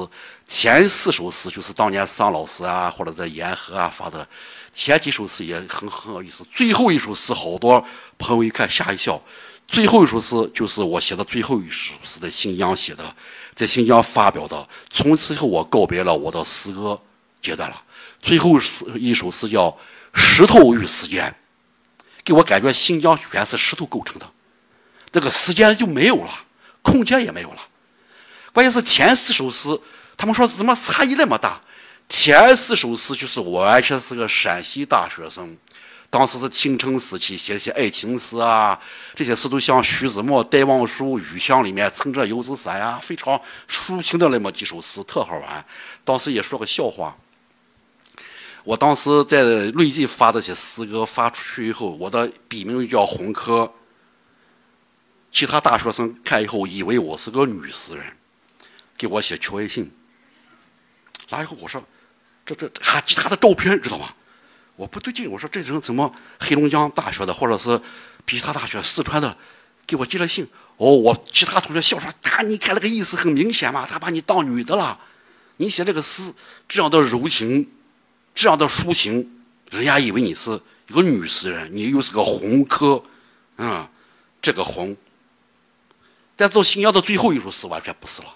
[0.48, 4.28] 前四首诗就是当年桑老师啊或者在沿河啊发的，
[4.74, 6.44] 前几首诗也很很有意思。
[6.52, 7.82] 最后一首诗，好多
[8.18, 9.22] 朋友一看吓一跳。
[9.68, 13.04] 最后一首诗就是我写的最后一首诗，在新疆写的，
[13.54, 14.68] 在新疆发表的。
[14.90, 17.00] 从此以后，我告别了我的诗歌
[17.40, 17.80] 阶段了。
[18.22, 18.60] 最后
[18.96, 19.70] 一首诗叫
[20.14, 21.26] 《石头与时间》。
[22.24, 24.30] 给我感觉新疆全是石头构成的，
[25.14, 26.30] 这个时间就没有了，
[26.82, 27.62] 空间也没有了。
[28.52, 29.80] 关键是前四首诗，
[30.18, 31.62] 他们说怎么差异那么大？
[32.10, 35.56] 前四首诗就是我完全是个陕西大学生，
[36.10, 38.78] 当时是青春时期写一些爱情诗啊，
[39.16, 45.66] 这些诗都像徐志摩《戴望舒雨巷》里面撑着油纸伞呀，非常抒情的那么几首诗，特好玩。
[46.04, 47.16] 当时也说个笑话。
[48.68, 53.72] 我当时在内地发这些诗歌发出去以后，我的笔名叫红科。
[55.32, 58.06] 其他大学生看以后以为我是个女诗人，
[58.98, 59.90] 给我写求爱信。
[61.30, 61.82] 然后我说
[62.46, 64.14] ：“这这还其他的照片知道吗？”
[64.76, 67.80] 我不对劲，我说这人怎么黑龙江大学的，或者是
[68.28, 69.38] 其他大学四川的，
[69.86, 70.46] 给我寄了信。
[70.76, 75.00] 哦，我其他同学笑说：“他你看那个意思很明显嘛，他把你当女的了。
[75.56, 76.34] 你写这个诗
[76.68, 77.66] 这样的柔情。”
[78.38, 83.04] 这样的抒情，人家以为你是一个女诗人，你又是个红科，
[83.56, 83.90] 嗯，
[84.40, 84.96] 这个红，
[86.36, 88.28] 但到新疆的最后一首诗完全不是了，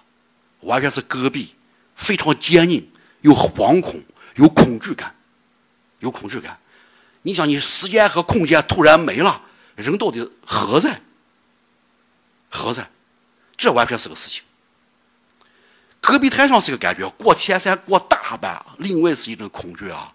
[0.62, 1.54] 完全是戈壁，
[1.94, 4.04] 非常坚硬，有惶恐，
[4.38, 5.16] 有恐惧感，
[6.00, 6.60] 有恐惧感。
[7.22, 9.40] 你想，你时间和空间突然没了，
[9.76, 11.00] 人到底何在？
[12.50, 12.90] 何在？
[13.56, 14.42] 这完全是个事情。
[16.02, 20.12] 戈壁滩上是个感觉，过千山过大半，另外是一种恐惧啊。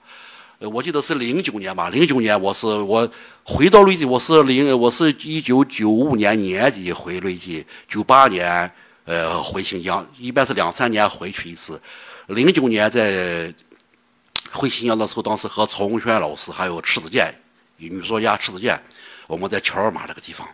[0.58, 3.08] 呃，我记得是零九年吧，零九年我是我
[3.44, 8.68] 回到瑞吉，我是零我是一九九五年年底回瑞吉，九八年
[9.04, 11.80] 呃回新疆，一般是两三年回去一次。
[12.26, 13.54] 零九年在
[14.50, 17.32] 回新疆的时候，当时和曹文轩老师还有迟子建
[17.76, 18.82] 女作家迟子建，
[19.28, 20.44] 我们在乔尔玛这个地方。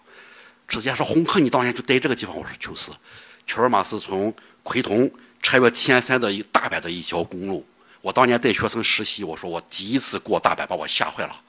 [0.68, 2.90] 迟子建说：“红客，你当年就待这个地方。”我说：“就是。”
[3.47, 5.11] 乔尔玛是从奎屯
[5.42, 7.66] 穿越天山的一大阪的一条公路。
[8.00, 11.40] 我当年带学生实习，我说我第一次过大阪，把我吓坏了。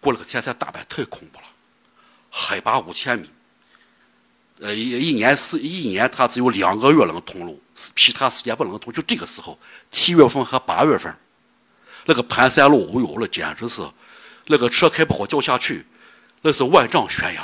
[0.00, 1.44] 过了个天山大阪太恐怖了，
[2.30, 3.28] 海拔五千米，
[4.60, 7.60] 呃，一一年是一年，它只有两个月能通路，
[7.96, 8.92] 其他时间不能通。
[8.92, 9.58] 就这个时候，
[9.90, 11.12] 七月份和八月份，
[12.04, 13.82] 那个盘山路，哦呦，那简直是，
[14.46, 15.84] 那个车开不好掉下去，
[16.42, 17.42] 那是万丈悬崖，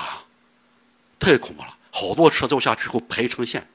[1.19, 1.77] 太恐怖了。
[1.91, 3.69] 好多车掉下去后排成线，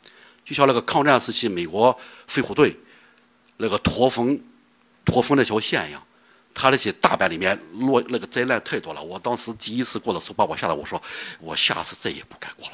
[0.50, 2.76] 就像那个抗战时期美国飞虎队
[3.58, 4.38] 那个驼峰。
[5.06, 6.04] 驼峰那条线一样，
[6.54, 9.02] 他那些大阪里面落那个灾难太多了。
[9.02, 11.02] 我当时第一次过的时候，把我吓得，我说
[11.40, 12.74] 我下次再也不敢过了。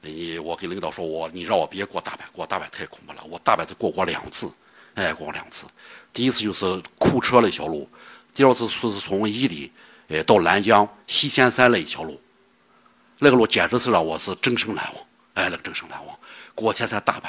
[0.00, 3.22] 你我跟领导说，我你让我别过大阪，过大阪太恐怖了。
[3.28, 4.50] 我大阪才过过两次，
[4.94, 5.66] 哎，过过两次。
[6.12, 7.88] 第一次就是库车那条路，
[8.34, 9.70] 第二次是从伊犁，
[10.08, 12.20] 哎，到南疆西仙山那一条路，
[13.20, 16.18] 那个路简直是让我是终生难忘，哎，那个终生难忘。
[16.56, 17.28] 过天山大阪。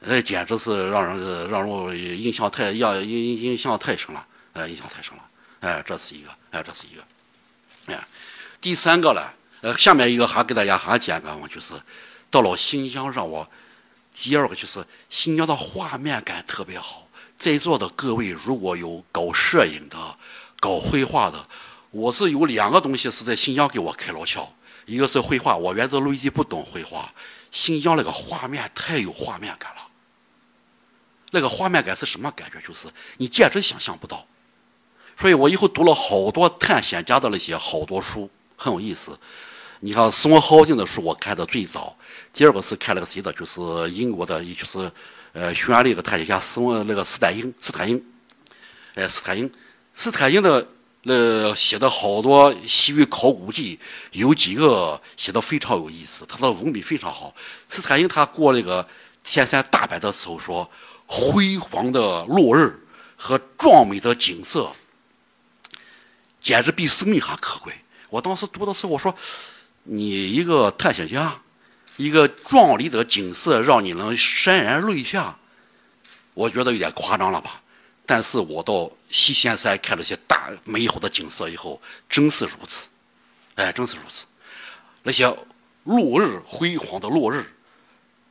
[0.00, 5.22] 那简直是让人让人印象太印印印象太深了，哎，印象太深了，
[5.58, 8.06] 哎，这是一个，哎，这是一个，哎，
[8.60, 9.20] 第三个呢，
[9.60, 11.74] 呃，下面一个还给大家还讲个，就是
[12.30, 13.48] 到了新疆，让我
[14.14, 17.08] 第二个就是新疆的画面感特别好。
[17.36, 19.96] 在座的各位如果有搞摄影的、
[20.60, 21.44] 搞绘画的，
[21.90, 24.46] 我是有两个东西是在新疆给我开了窍，
[24.86, 27.12] 一个是绘画，我原来累计不懂绘画，
[27.50, 29.82] 新疆那个画面太有画面感了。
[31.30, 32.60] 那个画面感是什么感觉？
[32.66, 34.26] 就是你简直想象不到。
[35.16, 39.18] 所以我以后读了好多探险家的那些好多书，很有意思。
[39.80, 41.96] 你看宋浩静的书，我看的最早。
[42.32, 44.90] 第二个是看那个谁的，就是英国的，也就是
[45.32, 48.04] 呃，匈牙利一个探险家宋那个斯坦因，斯坦因，
[48.94, 49.52] 哎，斯坦因，
[49.94, 50.66] 斯坦因的
[51.08, 53.80] 那写的好多西域考古记，
[54.12, 57.34] 有几个写的非常有意思，他的文笔非常好。
[57.68, 58.86] 斯坦因他过那个
[59.24, 60.70] 天山大阪的时候说。
[61.10, 62.78] 辉煌的落日
[63.16, 64.70] 和壮美的景色，
[66.42, 67.72] 简直比生命还可贵。
[68.10, 69.14] 我当时读的时候，我说
[69.84, 71.40] ：“你一个探险家，
[71.96, 75.34] 一个壮丽的景色让你能潸然泪下，
[76.34, 77.62] 我觉得有点夸张了吧？”
[78.04, 82.88] 但是我到西仙山看那些大美好的景色以后，真是如此。
[83.54, 84.24] 哎，真是如此。
[85.02, 85.24] 那些
[85.84, 87.44] 落日辉煌的落日，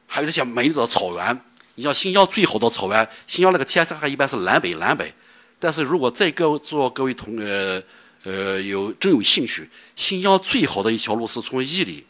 [0.06, 1.42] 还有那些美丽的草原。
[1.76, 5.13] 你像新疆最好的草原，新疆那个天山还一般是南北南北，
[5.60, 7.82] 但是如果再各做各位同呃
[8.24, 12.06] 呃有真有兴趣，新疆最好的一条路是从伊犁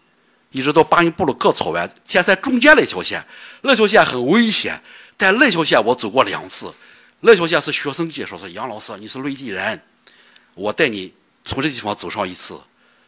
[0.51, 3.25] 一直到巴音布鲁克草原天山中间那条线，
[3.61, 4.81] 那条线很危险，
[5.17, 6.73] 但那条线我走过两次，
[7.19, 9.81] 那条线是学生介绍说杨老师你是内地人，
[10.53, 11.11] 我带你
[11.43, 12.59] 从这地方走上一次，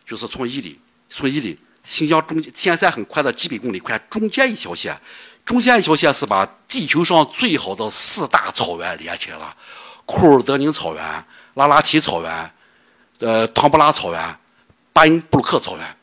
[0.05, 4.99] 就是从伊犁从伊犁新疆中天山很宽的几百公里宽中间一条线。
[5.45, 9.55] 中间一条线是把地球上最好的四大草原连起来了：
[10.05, 12.53] 库尔德宁草原、拉拉提草原、
[13.19, 14.39] 呃唐布拉草原、
[14.93, 15.97] 巴音布鲁克草原。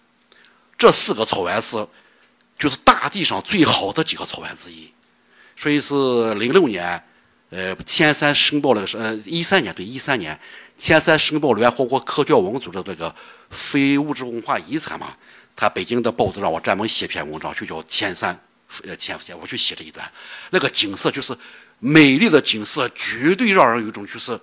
[0.79, 1.87] 这四个草原是
[2.59, 4.93] 就是大地上最好的几个草原之一。
[5.57, 7.03] 所以是零六年，
[7.57, 10.39] 呃，天山申报那个是呃一三年对一三年，
[10.77, 13.15] 天山申报联合国科教文组织这个
[13.49, 15.17] 非物质文化遗产嘛，
[15.57, 18.39] 他北京的报纸让我专门写篇文章，就叫天山。
[18.85, 20.07] 呃，前天我去写了一段，
[20.51, 21.35] 那个景色就是
[21.79, 24.39] 美丽的景色，绝对让人有一种就是，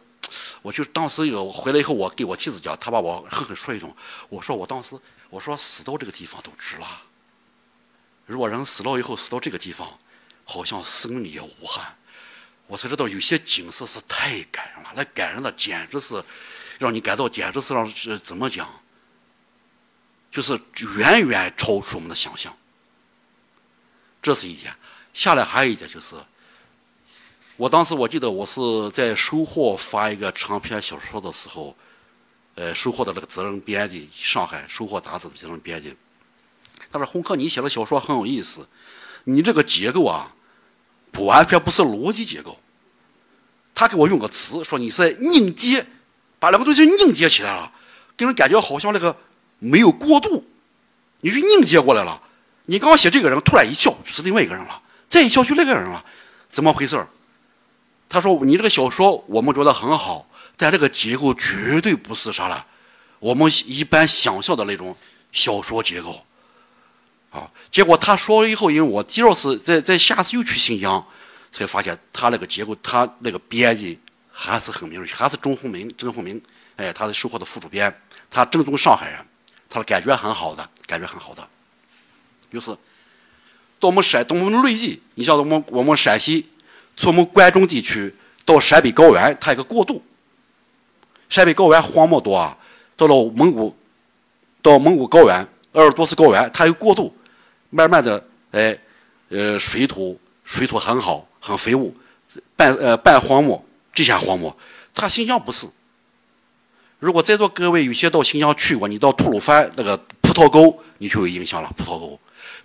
[0.63, 3.95] 我就当时有回来以后，我给我妻子讲，她把我狠狠说一种，
[4.27, 4.97] 我说我当时
[5.29, 6.87] 我说死到这个地方都值了，
[8.25, 9.87] 如果人死了以后死到这个地方，
[10.45, 11.93] 好像生命也无憾，
[12.67, 16.23] 我才知道有些景色是太感人了，那感人的简直是
[16.79, 17.93] 让你感到简直是让
[18.23, 18.67] 怎么讲，
[20.31, 20.59] 就是
[20.97, 22.55] 远远超出我们的想象。
[24.21, 24.73] 这是一点，
[25.13, 26.15] 下来还有一点就是，
[27.57, 31.75] 我当时我记得我是在收获发一个长篇小说的时候，
[32.55, 35.95] 呃，收获的那个责任编辑，上海收获杂志的责任编辑，
[36.89, 38.67] 他说：“洪克，你写的小说很有意思，
[39.25, 40.33] 你这个结构啊，
[41.21, 42.57] 完全不是逻辑结构。”
[43.75, 45.85] 他给我用个词说：“你是凝结，
[46.39, 47.71] 把两个东西凝结起来了，
[48.15, 49.15] 给人感觉好像那个
[49.59, 50.45] 没有过渡，
[51.21, 52.21] 你就凝结过来了。
[52.65, 56.05] 你刚写这个人，突然一笑就是另外一个人了，再一笑就那个人了，
[56.51, 57.05] 怎么回事
[58.07, 62.65] 他说：“你这个小说我们觉得很好，但这个结构绝对不是啥了，
[63.17, 64.95] 我们一般想象的那种
[65.31, 66.23] 小说结构。”
[67.73, 71.03] 结果他说了以后，因为我第二次在在下次又去新疆，
[71.51, 73.99] 才发现他那个结构，他那个编辑
[74.31, 76.39] 还是很明确，还是钟鸿明，郑鸿明，
[76.75, 77.91] 哎，他是收获的副主编，
[78.29, 79.19] 他正宗上海人，
[79.67, 81.45] 他的感觉很好的，感觉很好的。
[82.51, 82.69] 就是
[83.79, 86.47] 到我们陕，到我们内地，你像我们我们陕西，
[86.95, 88.13] 从我们关中地区
[88.45, 89.99] 到陕北高原，它一个过渡。
[91.27, 92.55] 陕北高原荒漠多啊，
[92.95, 93.75] 到了蒙古，
[94.61, 97.11] 到蒙古高原、鄂尔多斯高原，它有过渡。
[97.73, 98.77] 慢慢的，哎，
[99.29, 101.91] 呃，水土水土很好，很肥沃，
[102.55, 104.55] 半呃半荒漠，这下荒漠。
[104.93, 105.65] 它新疆不是。
[106.99, 111.73] 如果在座各位有些到新疆去过，你到吐鲁番那个葡萄沟，你就有印象了。
[111.75, 112.19] 葡萄沟，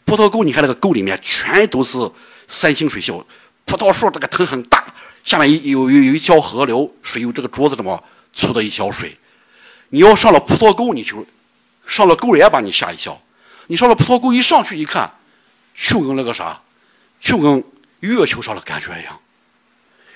[0.04, 1.98] 葡萄沟，你看那个沟里面全都是
[2.46, 3.26] 山清水秀，
[3.64, 4.84] 葡萄树这个藤很大，
[5.24, 8.04] 下面有有有一条河流，水有这个桌子这么
[8.34, 9.16] 粗的一条水。
[9.88, 11.26] 你要上了葡萄沟，你就
[11.86, 13.18] 上了沟也把你吓一跳。
[13.68, 15.10] 你上了葡萄沟一上去一看，
[15.74, 16.60] 就跟那个啥，
[17.20, 17.62] 就跟
[18.00, 19.18] 月球上的感觉一样。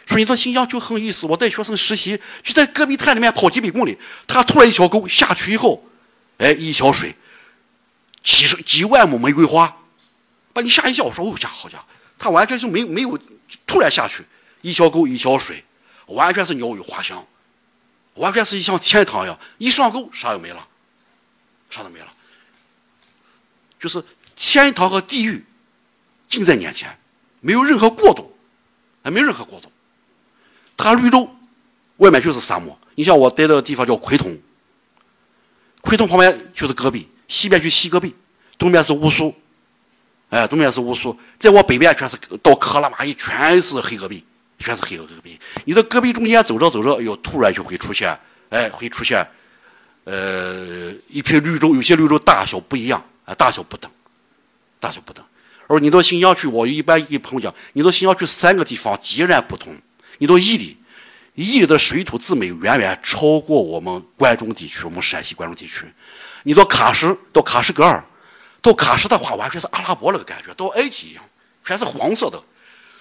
[0.06, 3.96] 说你到新疆就很有意思，我带学生实习，就在戈壁滩里面跑几百公里，
[4.26, 5.84] 他突然一条沟下去以后，
[6.38, 7.14] 哎，一条水，
[8.24, 9.76] 几十几万亩玫瑰花，
[10.52, 11.04] 把你吓一跳。
[11.04, 11.84] 我说哦家好家伙，
[12.18, 13.18] 他完全就没没有
[13.66, 14.24] 突然下去，
[14.62, 15.62] 一条沟一条水，
[16.06, 17.24] 完全是鸟语花香，
[18.14, 19.38] 完全是一像天堂一样。
[19.58, 20.66] 一上沟啥也没了，
[21.70, 22.12] 啥都没了。
[23.82, 24.00] 就是
[24.36, 25.44] 天堂和地狱，
[26.28, 26.96] 近在眼前，
[27.40, 28.32] 没有任何过渡，
[29.02, 29.70] 还没有任何过渡。
[30.76, 31.28] 它绿洲
[31.96, 32.78] 外面就是沙漠。
[32.94, 34.38] 你像我待的地方叫奎通，
[35.80, 38.14] 奎通旁边就是戈壁，西边去西戈壁，
[38.56, 39.34] 东边是乌苏，
[40.30, 44.24] 哎，东边是乌苏，在我北边全是到克拉玛依，全是黑戈壁，
[44.60, 45.40] 全是黑戈壁。
[45.64, 48.16] 你在戈壁中间走着走着，哟，突然就会出现，
[48.50, 49.26] 哎，会出现，
[50.04, 53.04] 呃，一片绿洲，有些绿洲大小不一样。
[53.34, 53.90] 大小不等，
[54.80, 55.24] 大小不等。
[55.68, 59.74] 而你到新疆去，我一般给朋友讲，你到新疆去三个地方截然不同。
[60.18, 60.76] 你到伊犁，
[61.34, 65.86] 伊犁的水土之美远远超过我们关中地区，我们陕西关中地区。
[66.42, 68.04] 你到喀什，到喀什噶尔，
[68.60, 71.24] 到喀什的话，完全是阿拉伯那个感觉，到埃及一样，
[71.64, 72.42] 全是黄色的。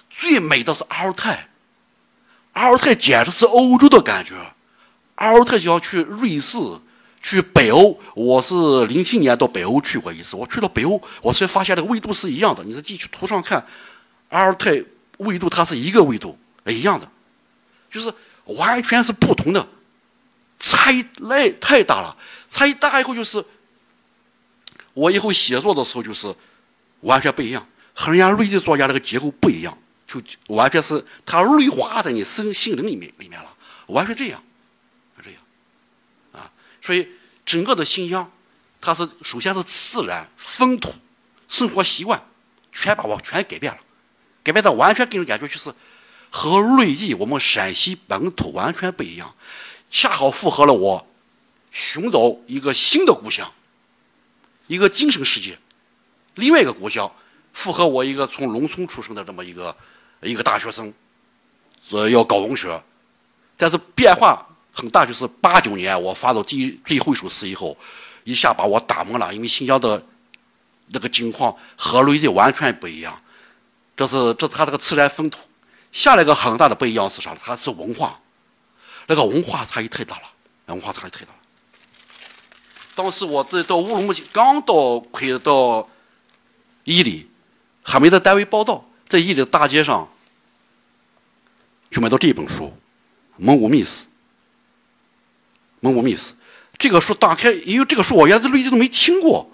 [0.08, 1.48] 最美的是阿尔泰，
[2.52, 4.34] 阿尔泰简直是欧洲的感觉。
[5.16, 6.58] 阿尔泰就要去瑞士。
[7.22, 10.34] 去北欧，我是零七年到北欧去过一次。
[10.34, 12.64] 我去到北欧，我才发现那个纬度是一样的。
[12.64, 13.64] 你在地区图上看，
[14.28, 14.82] 阿尔泰
[15.18, 17.08] 纬度它是一个纬度，一样的，
[17.90, 18.12] 就是
[18.44, 19.66] 完全是不同的，
[20.58, 22.16] 差异那太大了。
[22.50, 23.42] 差异大以后就是，
[24.92, 26.34] 我以后写作的时候就是
[27.00, 33.48] 完全不一样，和人家内地作家那个结构不一样，就完全是它内化在你心心灵里面里面了，
[33.86, 34.42] 完全这样。
[36.84, 37.08] 所以，
[37.46, 38.28] 整个的新疆，
[38.80, 40.92] 它是首先是自然风土、
[41.48, 42.20] 生活习惯，
[42.72, 43.78] 全把我全改变了，
[44.42, 45.72] 改变的完全给人感觉就是
[46.28, 49.32] 和内地我们陕西本土完全不一样，
[49.88, 51.06] 恰好符合了我
[51.70, 53.48] 寻找一个新的故乡，
[54.66, 55.56] 一个精神世界，
[56.34, 57.08] 另外一个故乡，
[57.52, 59.76] 符合我一个从农村出生的这么一个
[60.20, 60.92] 一个大学生，
[61.90, 62.82] 呃，要搞文学，
[63.56, 64.48] 但是变化。
[64.72, 67.76] 很大，就是八九年我发到第最后一首诗以后，
[68.24, 69.32] 一下把我打懵了。
[69.34, 70.02] 因为新疆的
[70.88, 73.22] 那个境况和内地完全不一样，
[73.94, 75.38] 这是这是它这个自然风土。
[75.92, 77.38] 下来个很大的不一样是啥呢？
[77.44, 78.18] 它是文化，
[79.06, 80.22] 那个文化差异太大了，
[80.66, 81.38] 文化差异太大了。
[82.94, 85.86] 当时我在到乌鲁木齐，刚到快到
[86.84, 87.28] 伊犁，
[87.82, 90.08] 还没在单位报道，在伊犁的大街上
[91.90, 92.64] 就买到这本书
[93.36, 94.04] 《蒙古秘史》。
[95.82, 96.32] 蒙古秘史，
[96.78, 99.50] 这个书打开，因为这个书我原来内地都没听过，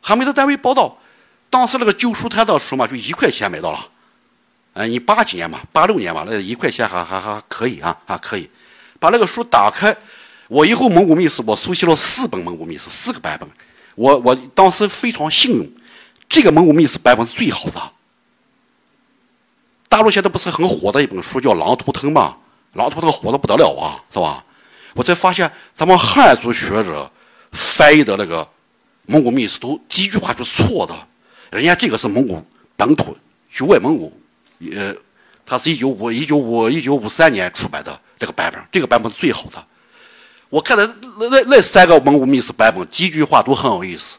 [0.00, 0.98] 还没在单位报道。
[1.50, 3.86] 当时那个旧书摊的书嘛，就一块钱买到了。
[4.72, 8.48] 哎，你八几年嘛，八六年嘛，那一块钱还还还可以啊，还可以。
[8.98, 9.94] 把那个书打开，
[10.48, 13.46] 我以后蒙古秘史我熟悉了四本蒙古秘史，四个版本。
[13.94, 15.76] 我我当时非常幸运，
[16.26, 17.92] 这个蒙古秘史版本是最好的。
[19.90, 22.36] 大陆现在不是很火的一本书叫《狼图腾》嘛，
[22.78, 24.42] 《狼图腾》火的不得了啊，是吧？
[24.94, 27.10] 我才发现，咱们汉族学者
[27.52, 28.46] 翻译的那个
[29.06, 30.94] 蒙古秘史都第一句话就是错的，
[31.50, 32.44] 人家这个是蒙古
[32.76, 33.16] 本土，
[33.52, 34.12] 就外蒙古，
[34.74, 34.94] 呃，
[35.44, 39.64] 它是一九五一九五一九五三年出版的这个版本，这个版本是最好的。
[40.48, 40.86] 我看的
[41.18, 44.18] 那那那三个蒙古秘史版本，第一句话都很有意思。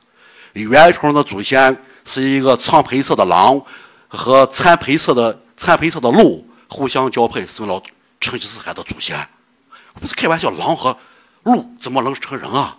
[0.54, 3.62] 元朝的祖先是一个苍配色的狼
[4.08, 7.82] 和惨配色的惨配色的鹿互相交配，生了
[8.20, 9.16] 成吉思汗的祖先。
[10.00, 10.98] 不是开玩笑，狼和
[11.44, 12.78] 鹿怎么能成人啊？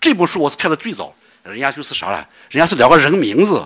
[0.00, 2.26] 这本书我是看的最早，人家就是啥呢？
[2.48, 3.62] 人家是两个人名字，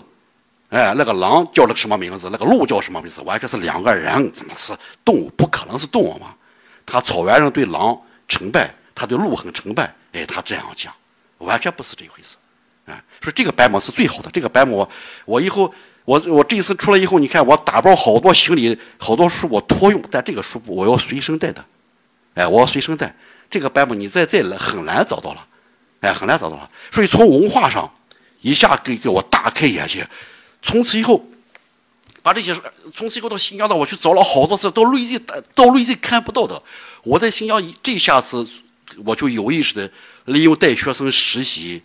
[0.70, 2.29] 哎，那个狼叫了个什么名字？
[2.33, 3.20] 那个鹿叫什么名字？
[3.22, 5.31] 完全是两个人，怎么是动物？
[5.37, 6.35] 不可能是动物嘛？
[6.85, 7.97] 他草原人对狼
[8.27, 10.93] 崇拜，他对鹿很崇拜，哎，他这样讲，
[11.39, 12.37] 完全不是这一回事。
[12.87, 14.31] 哎，说这个版本是最好的。
[14.31, 14.89] 这个版本我
[15.25, 15.72] 我以后
[16.05, 21.64] 我我这一次出来以后，你看我打包好多行李，好多书我托用，但这个书我要随身带的。
[22.35, 23.14] 哎，我要随身带
[23.51, 25.47] 这个版本，你再再来很难找到了，
[26.01, 26.68] 哎，很难找到了。
[26.91, 27.93] 所以从文化上
[28.41, 30.07] 一下给给我大开眼界。
[30.62, 31.24] 从此以后，
[32.22, 32.55] 把这些
[32.95, 35.18] 从此以后到新疆的，我去找了好多次，到内地
[35.55, 36.61] 到内地看不到的。
[37.03, 38.47] 我在新疆这下次
[39.05, 39.91] 我就有意识的
[40.24, 41.82] 利用带学生实习，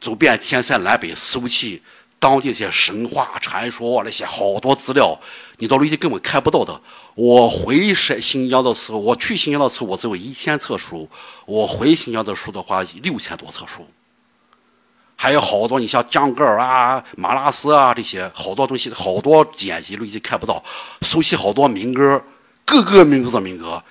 [0.00, 1.82] 走遍天山南北，搜集
[2.22, 5.18] 当地一些神话传说啊那些好多资料，
[5.58, 6.80] 你到累计根本看不到的。
[7.16, 11.08] 我回新疆的时候，我去新疆的时候，我只有一千册书；
[11.46, 13.84] 我回新疆的书的话，六千多册书。
[15.16, 20.62] 还有好多，你像江格尔啊、马拉斯啊这些好多东西，好多简辑累计看不到。
[21.00, 22.22] 熟悉好多民歌，
[22.64, 23.82] 各个民族的民歌，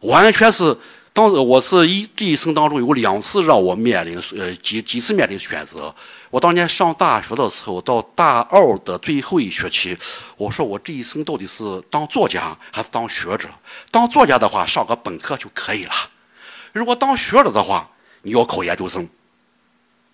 [0.00, 0.76] 完全是。
[1.18, 5.92] 当时我是一这一生当中有两次让我面临呃几几次面临选择。
[6.30, 9.98] 我当年上大学的时候，到大二的最后一学期，
[10.36, 13.48] 我说我这一生到底是当作家还是当学者？
[13.90, 15.92] 当作家的话，上个本科就可以了；
[16.72, 17.90] 如果当学者的话，
[18.22, 19.08] 你要考研究生。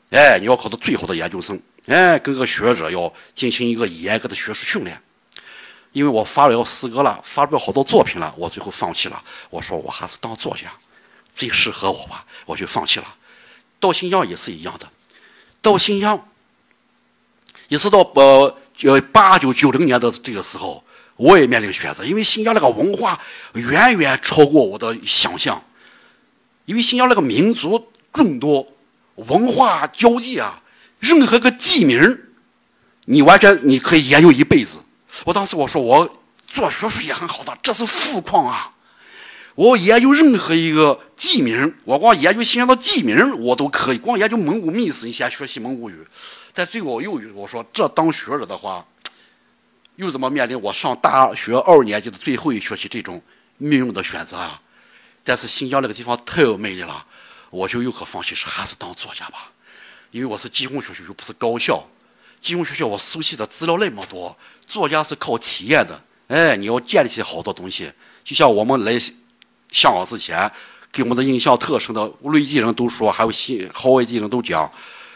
[0.09, 4.99] 哎，你要考到最好的研究生，哎，跟个学者要进行一个严格的学术训练。
[5.93, 9.23] 因为我发表诗歌了，发表好多作品了，我最后放弃了。
[9.51, 10.73] 我说我还是当作家
[11.35, 13.07] 最适合我吧，我就放弃了。
[13.81, 14.89] 到新疆也是一样的。
[15.61, 16.29] 到新疆，
[17.69, 20.85] 也是到呃呃八九九零年的这个时候，
[21.17, 23.19] 我也面临选择，因为新疆那个文化
[23.55, 25.63] 远远超过我的想象，
[26.67, 28.67] 因为新疆那个民族众多，
[29.15, 30.63] 文化交际啊，
[30.99, 32.21] 任何个地名，
[33.07, 34.79] 你完全你可以研究一辈子。
[35.25, 38.74] 我当时我说我做学术也很好的，这是富矿啊。
[39.55, 43.99] 我研究任何一个地名，我光研究新疆的地名，我都可以。
[43.99, 46.05] 光研究蒙古秘史，你先学习蒙古语。
[46.53, 48.85] 但这个我又我说，这当学者的话，
[49.95, 53.23] 又怎么面临我上大学二年级的最后一学期这种
[53.59, 54.61] 命运的选择啊？
[55.23, 57.07] 但是新疆那个地方太有魅力了，
[57.51, 59.53] 我就又可放弃，是还是当作家吧。
[60.11, 61.81] 因为我是技工学校，又不是高校。
[62.41, 64.37] 技工学校我熟悉的资料那么多，
[64.67, 66.03] 作家是靠体验的。
[66.27, 67.93] 哎，你要建立起好多东西，
[68.25, 68.99] 就像我们来。
[69.75, 70.49] 香港之前
[70.93, 74.71] 给我们的印象特深的内地人都说，还有新海外地人都讲，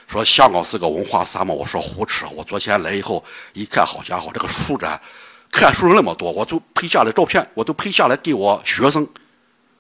[0.08, 1.54] 说香港是个文化沙漠。
[1.54, 2.26] 我说胡扯！
[2.34, 5.00] 我昨天来以后一看，好家伙，这个书展
[5.52, 9.06] 看书人那么多，我都拍下来照片，我都拍下来给我学生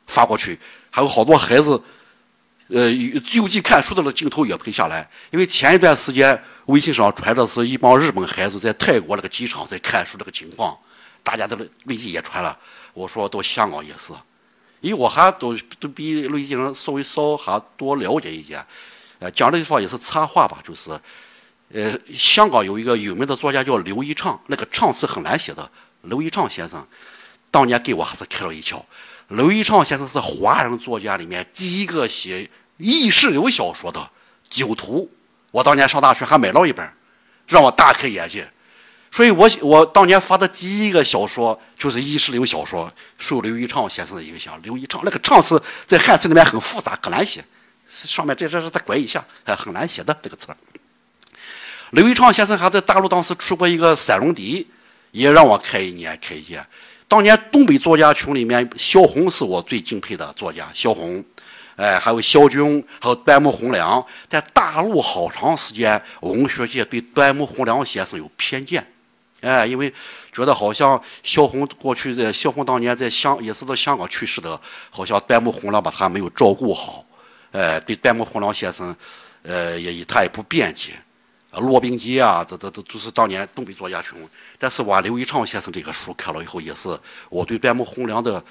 [0.06, 0.56] 发过去，
[0.90, 1.82] 还有好多孩子，
[2.68, 2.88] 呃，
[3.28, 5.10] 就近看书的那镜头也拍下来。
[5.32, 10.78] 因为前一段时间微信上传的是一帮日本孩子在泰国那个机场在看书这个情况，
[11.24, 12.56] 大家都微信也传了。
[12.94, 14.12] 我说到香港也是。
[14.80, 18.64] 因为我还都都比内地人稍微稍还多了解一点，
[19.18, 20.90] 呃，讲的地方也是插话吧，就是，
[21.72, 25.70] 呃，香港有一个有名的作家叫刘一畅，那个畅是很难写的。
[26.02, 26.86] 刘一畅先生
[27.50, 28.80] 当年给我还是开了一窍。
[29.28, 33.98] 刘一畅先生是华人作家里面第一个写意识流小说的
[34.48, 35.10] 《酒徒》，
[35.50, 36.88] 我当年上大学还买了一本，
[37.46, 38.48] 让我大开眼界。
[39.10, 44.60] 所以，我我当年发的第一个小说就是意识流小说，受刘一畅先生的影响。
[44.62, 47.44] 刘一畅那个“畅”字在汉字里面很复杂，可难写。
[47.88, 50.48] 上面这这是再拐一下，哎，很难写的这个词
[51.92, 54.68] 刘一畅先生还在大陆当时出过一个散文集，
[55.10, 56.62] 也让我开一年开一届。
[57.08, 60.68] 当年东北作家群里面，萧红是我最敬佩的作家。
[60.74, 61.24] 萧红，
[61.76, 68.86] 哎，还有萧军，还有端木蕻良，在大陆好长时间，文学界对端木蕻良先生有偏见。
[69.40, 69.92] 哎，因为
[70.32, 74.60] 觉得好像萧红过去在萧红当年在香也是在香港去世的，
[74.90, 77.04] 好像端木蕻良把他没有照顾好，
[77.52, 78.94] 哎，对端木蕻良先生，
[79.42, 80.92] 呃，也他也不辩解。
[81.50, 84.18] 啊骆宾基啊，这这这都是当年东北作家群。
[84.58, 86.88] 但是我刘一畅先生这个书看了以后，也是
[87.30, 88.44] 我对端木蕻良的，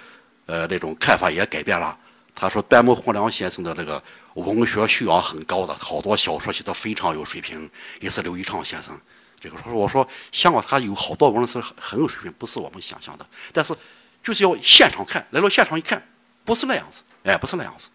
[0.47, 1.95] 呃，那种看法也改变了。
[2.33, 4.01] 他说端木蕻良先生的那个
[4.33, 7.69] 文学修养很高的，好多小说写的非常有水平，
[7.99, 8.99] 也是刘一畅先生。
[9.39, 13.25] 这个说我说香港他有好多文人是很很有水平，不是我们想象的。
[13.53, 13.75] 但是
[14.23, 16.01] 就是要现场看，来到现场一看，
[16.43, 17.87] 不是那样子，哎，不是那样子，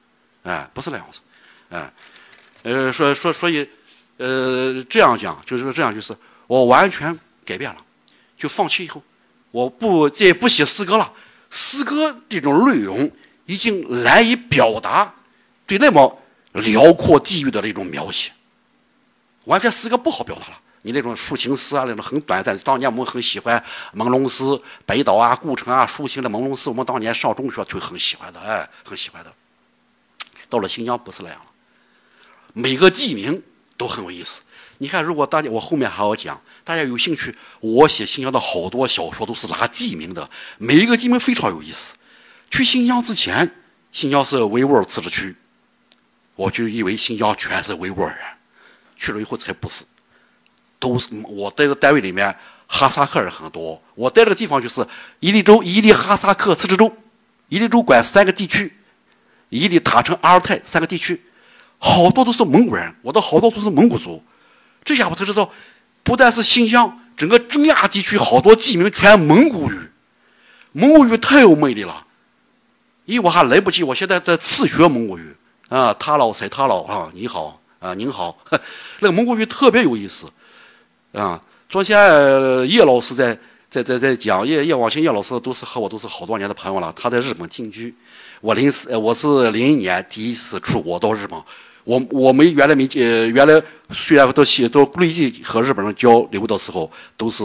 [0.44, 1.20] 哎，不是那样子，
[1.70, 1.92] 哎，
[2.62, 3.68] 呃，说说所以，
[4.18, 6.16] 呃，这样讲就是这样，就是
[6.46, 7.84] 我完全改变了，
[8.38, 9.02] 就放弃以后，
[9.50, 11.12] 我不再不写诗歌了。
[11.50, 13.10] 诗歌这种内容
[13.44, 15.12] 已经难以表达
[15.66, 16.22] 对那么
[16.52, 18.32] 辽阔地域的那种描写，
[19.44, 20.58] 完全诗歌不好表达了。
[20.82, 22.56] 你那种抒情诗啊，那种很短暂。
[22.58, 23.62] 当年我们很喜欢
[23.94, 24.42] 朦胧诗，
[24.84, 29.32] 北岛啊、顾城啊抒情的朦胧诗，我们当年上中学就很喜欢的，哎，很喜欢的。
[30.48, 31.46] 到了新疆不是那样了，
[32.52, 33.42] 每个地名
[33.76, 34.42] 都很有意思。
[34.78, 40.28] 你看，如果大家我后面还要讲，大家有兴趣，我写新疆的好多小说都是拿地名的，
[40.58, 41.94] 每一个地名非常有意思。
[42.50, 43.54] 去新疆之前，
[43.92, 45.36] 新疆是维吾尔自治区，
[46.34, 48.18] 我就以为新疆全是维吾尔人，
[48.96, 49.84] 去了以后才不是。
[50.82, 53.80] 都是我待的单位里面，哈萨克人很多。
[53.94, 54.84] 我待这个地方就是
[55.20, 56.92] 伊犁州伊犁哈萨克自治州，
[57.48, 58.76] 伊犁州管三个地区，
[59.48, 61.22] 伊犁塔城阿尔泰三个地区，
[61.78, 64.20] 好多都是蒙古人，我的好多都是蒙古族。
[64.84, 65.48] 这下我才知道，
[66.02, 69.78] 不但是新疆，整个中亚地区好多地名全蒙古语，
[70.72, 72.04] 蒙古语太有魅力了。
[73.04, 75.36] 因为我还来不及，我现在在自学蒙古语
[75.68, 78.36] 啊，他老塞他老啊，你好啊，您好，
[78.98, 80.26] 那个蒙古语特别有意思。
[81.12, 81.98] 啊，昨天
[82.68, 83.38] 叶老师在
[83.68, 86.90] 在在在讲，叶叶广清叶老师都是和我都是好多年的朋友了。
[86.96, 87.94] 他在日本定居，
[88.40, 91.38] 我零四我是零一年第一次出国到日本。
[91.84, 97.44] 我我们原来没呃原来虽然都写都累计和日本人交流的时候都是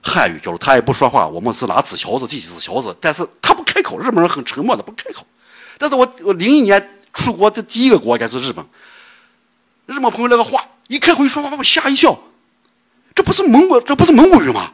[0.00, 5.26] 汉语交流，他也不说话，我们是拿纸条子递纸条子，但是他不开口，日本人很沉默的不开口。
[5.76, 8.64] 但是我我零一年出国的第一个国家是日本，
[9.86, 12.16] 日本朋友那个话一开口一说话把我吓一跳。
[13.18, 14.72] 这不是蒙古，这不是蒙古语吗？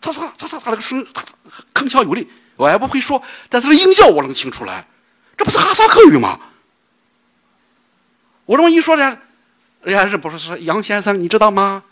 [0.00, 1.22] 他他他他他那个声，他
[1.72, 4.84] 铿锵有力，我还不会说，但是那音调我能听出来。
[5.36, 6.40] 这不是哈萨克语吗？
[8.44, 9.16] 我这么一说呢，
[9.84, 11.84] 人家是不是说杨先生，你知道吗？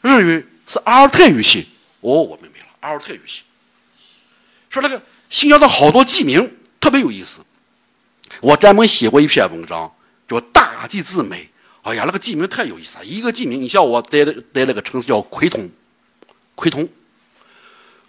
[0.00, 1.68] 日语是阿尔泰语系。
[2.00, 3.42] 哦，我明白了，阿尔泰语系。
[4.70, 7.42] 说那个新疆的好多地名特别有意思，
[8.40, 9.94] 我专门写过一篇文章，
[10.26, 11.44] 叫《大地之美》。
[11.82, 13.04] 哎呀，那个地名太有意思了！
[13.04, 15.68] 一个地名，你像我待的待那个城市叫奎通，
[16.54, 16.86] 奎通，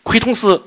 [0.03, 0.61] 奎通是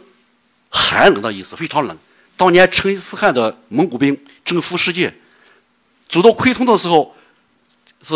[0.70, 1.96] 寒冷的意思，非常冷。
[2.36, 5.14] 当年成吉思汗的蒙古兵征服世界，
[6.08, 7.14] 走到奎通的时候，
[8.02, 8.14] 是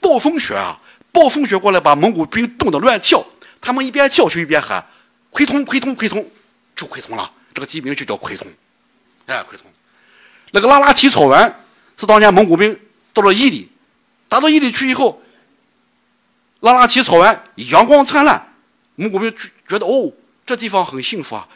[0.00, 0.76] 暴风雪啊！
[1.12, 3.24] 暴风雪过来，把蒙古兵冻得乱跳。
[3.60, 4.84] 他们一边跳去一边喊
[5.30, 6.28] ：“奎通，奎通，奎通！”
[6.74, 7.30] 就奎通了。
[7.54, 8.46] 这个地名就叫奎通。
[9.26, 9.66] 哎，奎通。
[10.50, 11.54] 那个拉拉齐草原
[11.96, 12.78] 是当年蒙古兵
[13.12, 13.68] 到了伊犁。
[14.28, 15.20] 达到伊犁去以后，
[16.60, 18.54] 拉拉提草原阳光灿烂，
[18.96, 19.32] 蒙古兵
[19.68, 20.12] 觉得哦，
[20.44, 21.46] 这地方很幸福啊，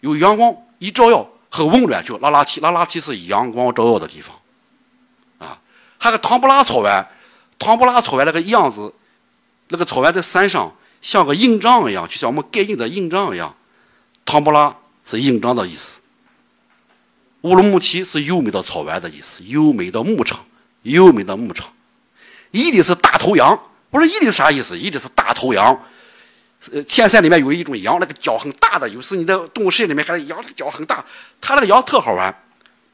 [0.00, 2.04] 有阳光一照耀，很温暖。
[2.04, 4.36] 就拉拉提，拉拉提是阳光照耀的地方，
[5.38, 5.58] 啊，
[5.98, 7.06] 还有唐布拉草原，
[7.58, 8.92] 唐布拉草原那个样子，
[9.68, 13.54] 那个草原在山上像个印章一样，就像我们盖印的印章一样。
[14.24, 16.00] 唐布拉是印章的意思，
[17.40, 20.44] 乌鲁木齐是优美的草原的意思，优美的牧场，
[20.82, 21.68] 优美的牧场。
[22.50, 23.58] 伊犁是大头羊，
[23.90, 24.78] 我说伊犁是啥意思？
[24.78, 25.78] 伊犁是大头羊。
[26.72, 31.04] 呃，天山里面有一种羊，那个脚很大的，有时你在动物世界里面看到羊，那个脚很大。
[31.40, 32.34] 它那个羊特好玩，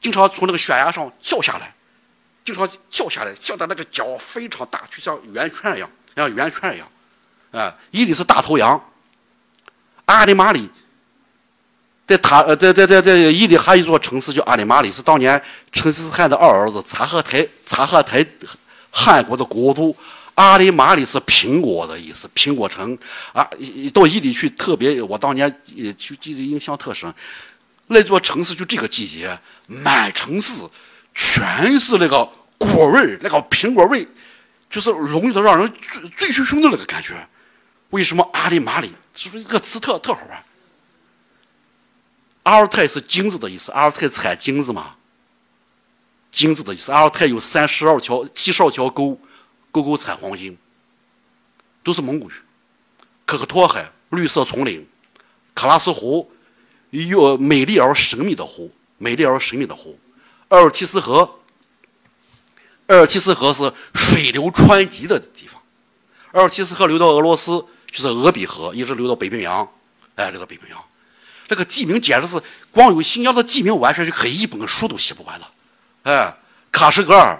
[0.02, 1.74] 经常从那个悬崖上跳下来，
[2.44, 6.86] 经常跳下来，跳的那个脚非常大，就像圆圈一样，像圆圈一样。
[7.52, 8.78] 啊，伊犁是大头羊。
[10.04, 10.68] 阿里马里，
[12.06, 15.42] 在塔呃在在在在伊犁还有一座城市叫阿里马里，是当年
[15.72, 18.26] 成吉思汗的二儿子察合台察合台。
[18.96, 19.94] 汉国的国都
[20.36, 22.96] 阿里马里是苹果的意思，苹果城
[23.32, 23.42] 啊，
[23.92, 27.12] 到伊犁去特别，我当年也就记得印象特深。
[27.88, 29.36] 那座城市就这个季节，
[29.66, 30.62] 满城市
[31.12, 32.24] 全是那个
[32.56, 34.06] 果味那个苹果味，
[34.70, 37.14] 就是浓郁的让人醉醉醺醺的那个感觉。
[37.90, 38.92] 为什么阿里马里？
[39.14, 40.42] 是不是一个词特特好玩？
[42.44, 44.94] 阿尔泰是金子的意思，阿尔泰产金子嘛。
[46.34, 49.16] 金子的意思，阿尔泰有三十二条、七十二条沟，
[49.70, 50.58] 沟沟产黄金，
[51.84, 52.34] 都是蒙古语。
[53.24, 54.84] 可可托海，绿色丛林；
[55.54, 56.28] 喀拉斯湖，
[56.90, 59.96] 有美丽而神秘的湖，美丽而神秘的湖。
[60.48, 61.38] 阿尔提斯河，
[62.88, 65.62] 阿尔提斯河是水流湍急的地方。
[66.32, 69.66] 阿尔提斯河流到俄罗斯，就是俄比河，一直流到北冰洋，
[70.16, 70.84] 哎，流到北冰洋。
[71.46, 75.46] 这个地名简直是光有新疆的地名，完全是可以一本书都写不完的。
[76.04, 76.34] 哎，
[76.72, 77.38] 喀什噶尔。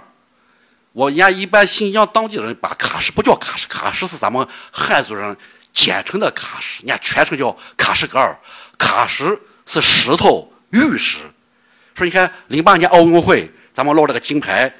[0.91, 5.35] 我人家一般新疆当地人把喀什不叫喀什，喀什是咱们汉族人
[5.73, 8.37] 简称的喀什，人家全称叫喀什噶尔。
[8.77, 11.19] 喀什是石头玉石。
[11.93, 14.73] 说你看零八年奥运会，咱们捞了个金牌，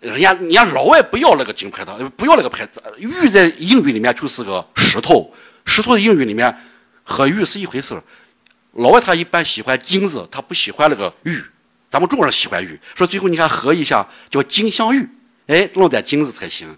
[0.00, 2.82] 人家人家老外不要那个金牌的，不要那个牌子。
[2.98, 5.32] 玉在英语里面就是个石头，
[5.64, 6.54] 石头的英语里面
[7.04, 7.98] 和玉是一回事
[8.72, 11.44] 老外他一般喜欢金子，他不喜欢那个玉。
[11.90, 15.08] 咱们中国人喜欢玉，说最后你看合一下叫金镶玉，
[15.46, 16.76] 哎，弄点金子才行。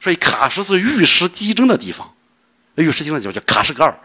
[0.00, 2.14] 所以喀什是玉石集中的地方，
[2.76, 3.98] 玉石集中的地方叫喀什噶尔，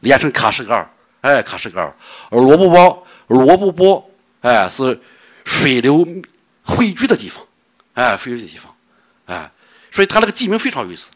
[0.00, 0.90] 连成喀什噶尔，
[1.22, 1.96] 哎，喀什噶尔。
[2.30, 4.10] 而罗布泊，罗布泊，
[4.42, 5.00] 哎，是
[5.44, 6.06] 水流
[6.62, 7.44] 汇聚的地方，
[7.94, 8.74] 哎，汇聚的地方，
[9.26, 9.50] 哎，
[9.90, 11.10] 所以它那个地名非常有意思，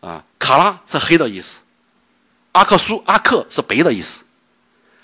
[0.00, 1.60] 啊，喀拉是黑的意思，
[2.52, 4.24] 阿克苏阿克是白的意思，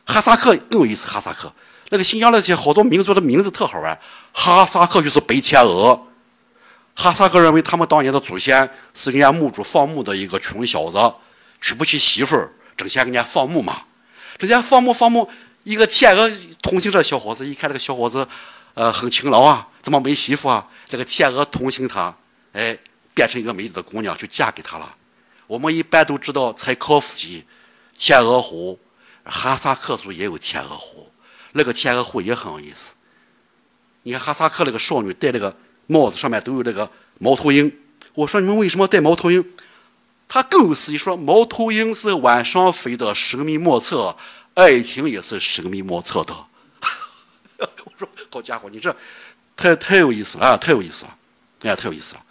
[0.07, 1.53] 哈萨克更有意思，哈萨克。
[1.91, 3.99] 那个新疆那些好多民族的名字特好玩，
[4.33, 6.07] 哈萨克就是白天鹅。
[6.95, 11.15] 哈萨克认为他们当年的祖先是人家墓主放牧的一个穷小子，
[11.61, 13.83] 娶不起媳妇儿，整天给人家放牧嘛。
[14.37, 15.29] 整天放牧放牧，
[15.63, 16.31] 一个天鹅
[16.61, 18.27] 同情这小伙子，一看这个小伙子，
[18.75, 20.67] 呃，很勤劳啊，怎么没媳妇啊？
[20.87, 22.15] 这个天鹅同情他，
[22.53, 22.77] 哎，
[23.15, 24.95] 变成一个美丽的姑娘，就嫁给他了。
[25.47, 27.41] 我们一般都知道柴可夫斯基
[27.97, 28.79] 《天鹅湖》，
[29.31, 31.11] 哈萨克族也有天鹅湖。
[31.53, 32.95] 那个天鹅湖也很有意思。
[34.03, 35.55] 你看哈萨克那个少女戴那个
[35.87, 37.71] 帽子，上面都有那个猫头鹰。
[38.15, 39.45] 我说你们为什么戴猫头鹰？
[40.27, 44.15] 他更有诗意说：猫头鹰是晚上飞的，神秘莫测；
[44.55, 46.35] 爱情也是神秘莫测的。
[47.59, 48.95] 我说好家伙，你这
[49.57, 51.17] 太太有意思了啊，太有意思了，
[51.63, 52.23] 哎呀，太有意思了。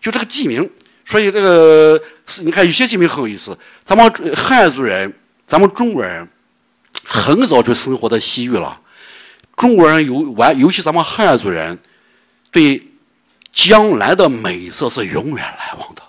[0.00, 0.70] 就这个地名，
[1.04, 3.56] 所以这个是你看有些地名很有意思。
[3.84, 5.12] 咱们汉族人，
[5.46, 6.28] 咱们中国人。
[7.10, 8.78] 很早就生活在西域了。
[9.56, 11.76] 中国人有完，尤其咱们汉族人，
[12.50, 12.86] 对
[13.50, 16.02] 江南的美色是永远难忘的。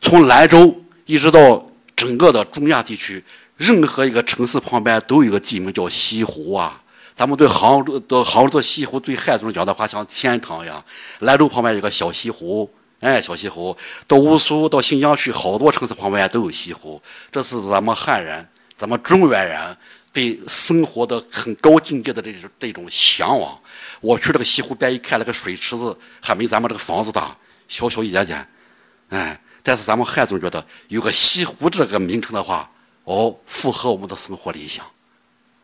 [0.00, 1.64] 从兰州一直到
[1.94, 3.22] 整个的中亚地区，
[3.56, 6.82] 任何一个城市旁边都有一个地名叫西湖啊。
[7.14, 10.84] 咱们对杭州的杭州的西湖，对汉族人讲的话像天堂一样。
[11.20, 12.68] 兰州旁边有个小西湖，
[12.98, 13.74] 哎，小西湖。
[14.08, 17.00] 到乌苏到新疆去，好多城市旁边都有西湖。
[17.30, 18.46] 这是咱们汉人。
[18.76, 19.76] 咱们中原人
[20.12, 23.60] 对生活的很高境界的这种这种向往。
[24.00, 27.36] 我去这个西湖边一看，那个水池子还没咱们这个房子大，
[27.68, 28.48] 小小一点点，
[29.08, 29.40] 哎。
[29.66, 32.70] 但是咱们汉族觉得有个西湖这个名称的话，
[33.04, 34.84] 哦，符合我们的生活理想，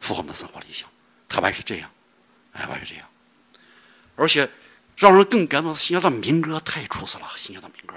[0.00, 0.88] 符合我们的生活理想。
[1.28, 1.90] 它完是这样，
[2.52, 3.06] 哎，完是这样。
[4.16, 4.48] 而且
[4.96, 7.26] 让人更感动的是，新疆的民歌太出色了。
[7.36, 7.94] 新疆的民歌，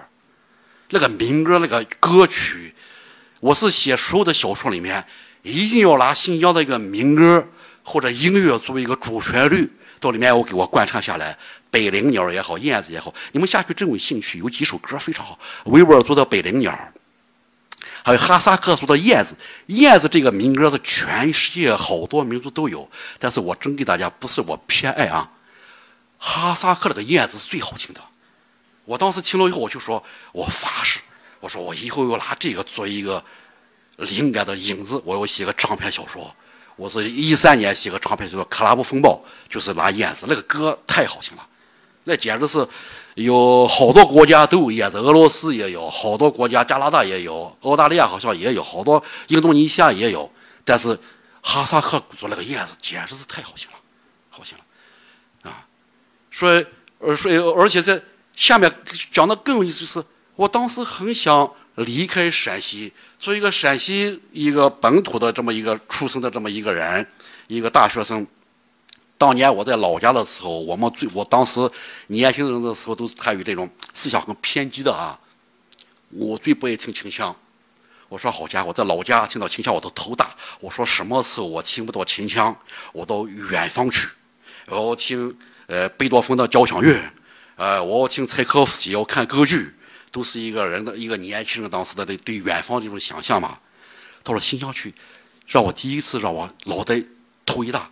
[0.89, 2.75] 那个民歌那个歌曲。
[3.43, 5.05] 我是写所有的小说里面，
[5.41, 7.45] 一定要拿新疆的一个民歌
[7.83, 9.69] 或者音乐作为一个主旋律，
[9.99, 11.37] 到里面我给我贯穿下来。
[11.69, 15.37] 北灵鸟也好，燕子也好，你们下去真有兴趣，有几首歌非常好。
[15.65, 16.71] 维吾尔族的北灵鸟，
[18.01, 19.35] 还有哈萨克族的燕子。
[19.65, 22.89] 燕子这个民歌是全世界好多民族都有，
[23.19, 25.29] 但是我真给大家不是我偏爱啊。
[26.17, 27.99] 哈萨克那个燕子是最好听的。
[28.85, 31.01] 我当时听了以后，我就说，我发誓。
[31.43, 33.21] 我说我以后要拿这个做一个
[33.97, 36.33] 灵感的影子，我要写个长篇小说。
[36.77, 39.21] 我是一三年写个长篇小说《克拉布风暴》，
[39.53, 41.45] 就是拿燕子那个歌太好听了，
[42.05, 42.65] 那简直是
[43.15, 50.31] 有好多国家都有燕子，俄罗斯也有，好多国家加拿大也有，澳大利亚好像也有，好多印度尼西亚也有。
[50.63, 50.97] 但是
[51.41, 53.77] 哈萨克族那个燕子简直是太好听了，
[54.29, 55.67] 好听了啊！
[56.31, 56.65] 所以，
[56.99, 58.01] 呃，所以，而且在
[58.33, 58.73] 下面
[59.11, 60.01] 讲的更有意思是。
[60.35, 67.05] 我当时很想离开陕西，做一个陕西一个本土的这么一个出生的这么一个人，
[67.47, 68.25] 一个大学生。
[69.15, 71.69] 当年我在老家的时候，我们最我当时
[72.07, 75.17] 年轻人的时候都是参与这种思想很偏激的啊。
[76.09, 77.35] 我最不爱听秦腔，
[78.09, 80.35] 我说好家伙，在老家听到秦腔我都头大。
[80.59, 82.55] 我说什么时候我听不到秦腔，
[82.91, 84.09] 我到远方去，
[84.67, 86.99] 我要听呃贝多芬的交响乐，
[87.55, 89.73] 呃我要听柴可夫斯基，要看歌剧。
[90.13, 93.57] 都是一个人的一个年轻人当时的对对远方这种想象嘛。
[94.23, 94.93] 到了新疆去，
[95.47, 97.03] 让我第一次让我脑袋
[97.45, 97.89] 头一大，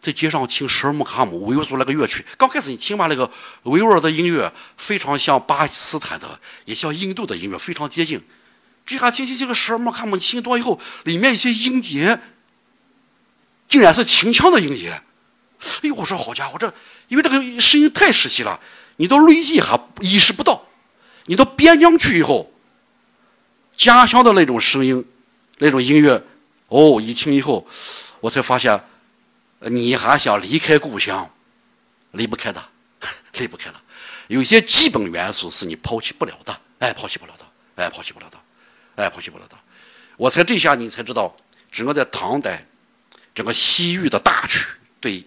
[0.00, 2.26] 在街上听十尔木卡姆维吾尔族那个乐曲。
[2.36, 3.30] 刚开始你听吧，那个
[3.62, 8.20] 维吾尔的音乐非常像巴基斯坦的，也像印度的音乐，非常接近。
[8.84, 12.20] 这下听听这个十尔木卡姆听多以后，里面一些音节
[13.68, 14.90] 竟然是秦腔的音节。
[15.82, 16.74] 哎呦，我说好家伙，这
[17.08, 18.60] 因为这个声音太熟悉了，
[18.96, 20.66] 你到内地还意识不到。
[21.30, 22.52] 你到边疆去以后，
[23.76, 25.06] 家乡的那种声音、
[25.58, 26.20] 那种音乐，
[26.66, 27.64] 哦，一听以后，
[28.18, 28.82] 我才发现，
[29.60, 31.30] 你还想离开故乡，
[32.10, 32.60] 离不开的，
[33.38, 33.76] 离不开的。
[34.26, 38.36] 有些基本元素是你抛弃不了的，哎，抛弃不了的，哎，抛弃不了的，
[38.96, 39.56] 哎，抛弃不了的。
[40.16, 41.32] 我才这下你才知道，
[41.70, 42.66] 整个在唐代，
[43.32, 44.66] 整个西域的大曲
[44.98, 45.24] 对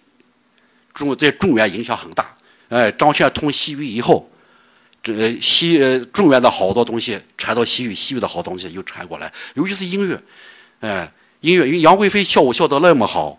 [0.93, 2.36] 中对中原影响很大。
[2.68, 4.30] 哎，张骞通西域以后，
[5.04, 10.18] 这西呃中原的好多东西传到西域，西域的好东西又传过来，尤其是音乐，
[10.80, 13.38] 哎，音乐，因为杨贵妃跳舞跳得那么好。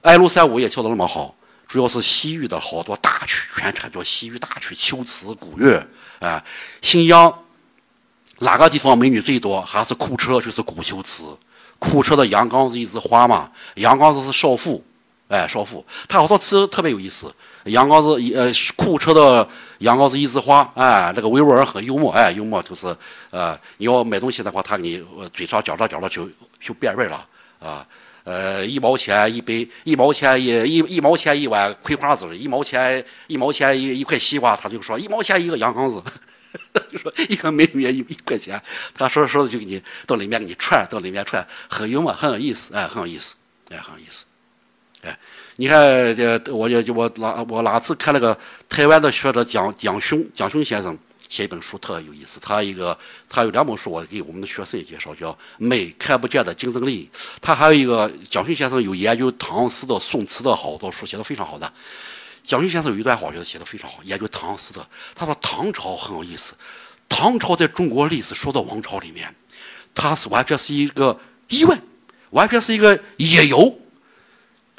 [0.00, 1.34] 爱庐山舞也跳得那么好，
[1.66, 5.86] 主要是西域的好多大曲全传叫西域大曲、秋词、古乐
[6.20, 6.44] 啊。
[6.82, 7.32] 新疆
[8.40, 9.62] 哪个地方美女最多？
[9.62, 11.24] 还是库车，就是古秋词。
[11.78, 14.84] 库车的杨刚子一枝花嘛，杨刚子是少妇，
[15.28, 17.34] 哎，少妇，他好多词特别有意思。
[17.64, 19.48] 杨刚子呃，库车的
[19.78, 22.94] 杨刚子一枝花，哎，那个维吾尔很幽默，哎，幽默就是
[23.30, 26.28] 呃，你要买东西的话，他给你嘴上嚼着嚼着就
[26.60, 27.26] 就变味了
[27.60, 27.86] 啊。
[28.24, 36.02] 呃，一毛钱一杯，一毛钱一一一毛钱一碗葵花籽，一毛钱一毛钱一一块西瓜，他就说一毛钱一个羊羔子，
[36.90, 38.60] 就说一个美女一一块钱，
[38.94, 43.34] 他说着说着就给你到里面给你串，到里面串，很幽默，很有意思，哎，很有意思，
[43.70, 44.24] 哎，很有意思，
[45.56, 48.36] 你看，这我就我哪我哪次看那个
[48.68, 50.96] 台湾的学者蒋蒋勋蒋勋先生。
[51.26, 52.96] 写一本书特有意思，他一个
[53.28, 57.10] 他有两本书，我给我们的学生也介绍，叫《美看不见的竞争力》。
[57.40, 61.72] 他还有一个蒋勋先生有研究唐诗的、宋词的好多书，写的非常好的。
[62.44, 64.86] 蒋勋先生有一段话，我觉得写的非常好，研究唐诗的。
[65.16, 66.54] 他说唐朝很有意思，
[67.08, 69.34] 唐朝在中国历史说的王朝里面，
[69.92, 71.76] 它是完全是一个意外，
[72.30, 73.76] 完全是一个野游。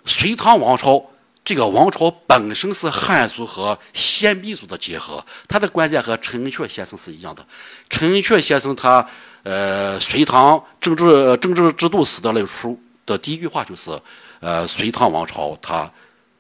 [0.06, 1.12] 隋唐王朝。
[1.44, 7.46] 这个王朝本身是汉族和鲜卑族的结合，他的观点和陈寅恪先生是一样的。
[7.88, 9.08] 陈寅恪先生他
[9.44, 13.92] 呃，隋唐政治政治制度史的那书的第一句话就是，
[14.40, 15.88] 呃，隋唐王朝他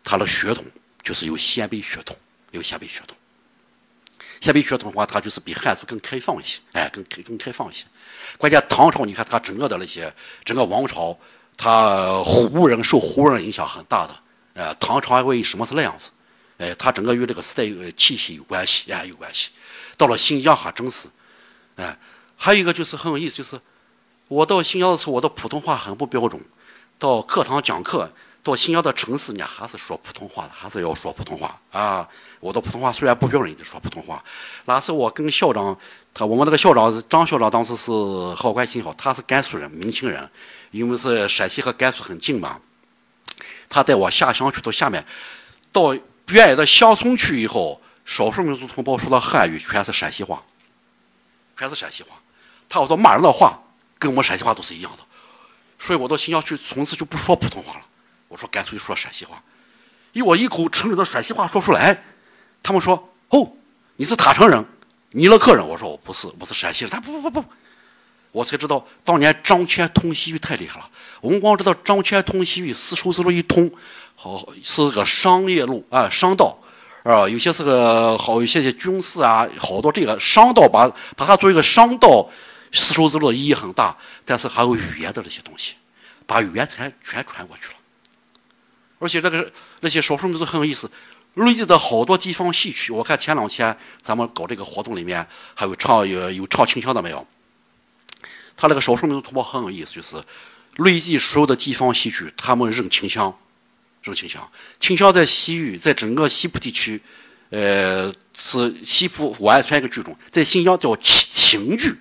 [0.03, 0.66] 他的血统
[1.03, 2.18] 就是有鲜卑血统，
[2.49, 3.16] 有鲜卑血统。
[4.41, 7.86] 鲜卑血统的话，他就是比汉族更开放一些，哎，更更开放一些。
[8.39, 10.11] 关键唐朝，你看他整个的那些
[10.43, 11.16] 整个王朝，
[11.58, 14.16] 他胡人受胡人影响很大的。
[14.53, 16.10] 呃，唐朝为什么是那样子？
[16.58, 19.51] 哎，它整个与这个时代有气息有关系，哎，有关系。
[19.97, 21.10] 到了新疆还真是，
[21.76, 21.97] 哎，
[22.38, 23.60] 还有一个就是很有意思，就是
[24.30, 26.41] 我到新疆的时候，我的普通话很不标准。
[26.97, 28.10] 到课堂讲课，
[28.41, 32.08] 到新疆的城市，你还是说普通话的，还是要说普通话啊。
[32.39, 34.24] 我的普通话虽然不标准，也得说普通话。
[34.64, 35.78] 那次我跟校长，
[36.14, 37.91] 他我们那个校长张校长当时是
[38.36, 40.30] 好关系好，他是甘肃人，明清人，
[40.76, 42.59] 因为是陕西和甘肃很近嘛。
[43.69, 45.05] 他带我下乡去，到下面，
[45.71, 45.93] 到
[46.28, 50.43] 原来的乡村去以后，少数民族同胞说的汉语全是陕西话，
[51.57, 52.09] 全是陕西话。
[52.67, 53.57] 他我说骂人的话
[53.97, 55.03] 跟我们陕西话都是一样的，
[55.80, 57.86] 所以我到新疆去，从此就不说普通话了。
[58.28, 59.41] 我说干脆说陕西话，
[60.11, 62.03] 以我一口纯正的陕西话说出来，
[62.61, 63.49] 他们说哦，
[63.95, 64.65] 你是塔城人，
[65.11, 65.65] 尼勒克人。
[65.65, 66.91] 我说我不是，我是陕西人。
[66.91, 67.49] 他不不不不。
[68.36, 70.89] 我才知道，当年张骞通西域太厉害了。
[71.21, 73.71] 我们光知道张骞通西域，丝绸之路一通，
[74.13, 76.59] 好是个商业路啊，商道
[77.03, 82.29] 啊，有些是个好，有些些军事啊，好多这个商道把把它作为一个商道，
[82.73, 83.97] 丝绸之路的意义很大。
[84.25, 85.75] 但是还有语言的那些东西，
[86.25, 87.75] 把语言全全传过去了。
[88.99, 90.91] 而且这个那些少数民族很有意思，
[91.36, 97.25] 内地的好多地方戏曲，我看前两天咱们搞这个活动里面，还有唱有有唱清腔的没有？
[98.58, 100.16] 他那个少数民族同胞很有意思，就是
[100.78, 103.38] 内地所有的地方戏曲，他们认秦腔，
[104.01, 104.49] 认秦腔。
[104.80, 107.01] 秦腔在西域，在整个西部地区，
[107.49, 110.18] 呃，是西部完全一个剧种。
[110.32, 111.95] 在新疆叫秦秦剧，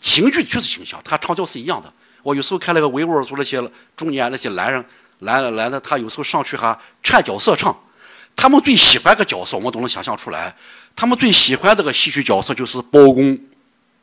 [0.00, 1.92] 秦剧就是秦腔，他唱调是一样的。
[2.22, 3.62] 我有时候看那个维吾尔族那些
[3.96, 4.84] 中年那些男人，
[5.20, 7.74] 男男的，他有时候上去还串角色唱。
[8.36, 10.54] 他们最喜欢个角色，我们都能想象出来。
[10.94, 13.38] 他们最喜欢这个戏曲角色就是包公，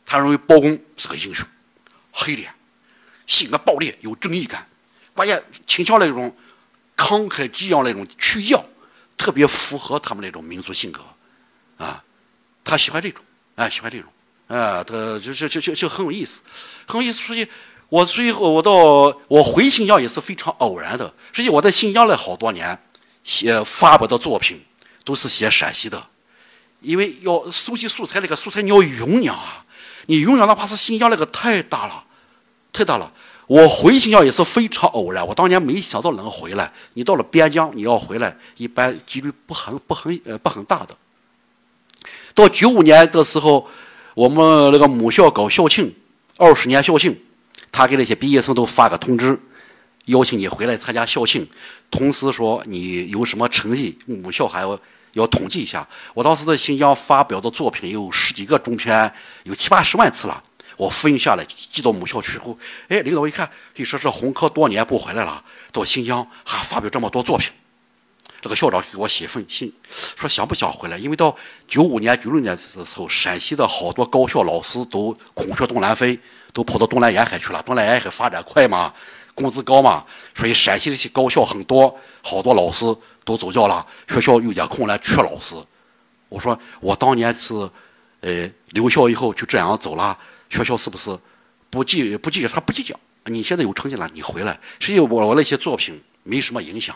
[0.06, 1.48] 他认为包公是个英雄。
[2.20, 2.51] 黑脸，
[3.28, 4.68] 性格暴烈，有正义感，
[5.13, 6.36] 关键秦腔那种
[6.95, 8.65] 慷慨激昂那种去要，
[9.15, 11.03] 特别符合他们那种民族性格，
[11.78, 12.03] 啊，
[12.63, 14.11] 他喜欢这种，哎，喜欢这种，
[14.47, 16.41] 啊，他就就就就就很有意思，
[16.88, 17.22] 很有意思。
[17.22, 17.47] 所以，
[17.89, 18.74] 我最后我到
[19.28, 21.13] 我回新疆也是非常偶然的。
[21.32, 22.78] 实际我在新疆了好多年，
[23.24, 24.65] 写发表的作品
[25.03, 26.03] 都是写陕西的，
[26.82, 29.63] 因为要收集素材，那个素材你要酝酿啊，
[30.07, 32.05] 你酝酿的话是新疆那个太大了。
[32.78, 33.12] 太大了！
[33.48, 35.26] 我回新疆也是非常偶然。
[35.26, 36.72] 我当年没想到能回来。
[36.94, 40.96] 你到了边疆，你要回来，一般几率不很不很呃不很大的。
[42.36, 43.68] 到九五年的时候，
[44.14, 45.92] 我们那个母校搞校庆，
[46.38, 47.20] 二十年校庆，
[47.72, 49.40] 他给那些毕业生都发个通知，
[50.06, 51.48] 邀请你回来参加校庆，
[51.90, 54.80] 同时说你有什么成绩，母校还要
[55.14, 55.88] 要统计一下。
[56.14, 59.12] 我当时在新疆发表的作品有十几个中篇，
[59.46, 60.44] 有七八十万次了。
[60.78, 62.58] 我复印下来寄到母校去后，
[62.88, 67.52] 哎，领导一看，一说是红科多年不回来了，到新疆还发表这么多作品。
[68.40, 69.74] 这个校长给我写封信，
[70.16, 70.98] 说想不想回来？
[70.98, 71.36] 因为到
[71.68, 76.18] 九五年、九六年的时候，陕西的好多高校老师都孔雀东南飞，
[76.54, 77.62] 都跑到东南沿海去了。
[77.64, 78.94] 东南沿海发展快嘛，
[79.34, 80.06] 工资高嘛，
[80.36, 82.86] 所以陕西这些高校很多，好多老师
[83.26, 85.56] 都走教了，学校有点困难，缺老师。
[86.30, 87.56] 我说我当年是，
[88.22, 90.16] 呃，留校以后就这样走了，
[90.50, 91.18] 学校是不是
[91.70, 93.00] 不计不计他不计较？
[93.26, 94.58] 你现在有成绩了，你回来。
[94.80, 96.95] 实际我我那些作品没什么影响。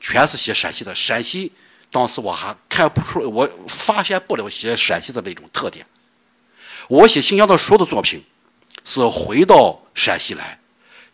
[0.00, 1.52] 全是写陕西的，陕西
[1.90, 5.86] 当时我还看不出，我发现不了写陕西的那种特点。
[6.88, 8.24] 我写新疆的所有的作品，
[8.84, 10.58] 是回到陕西来，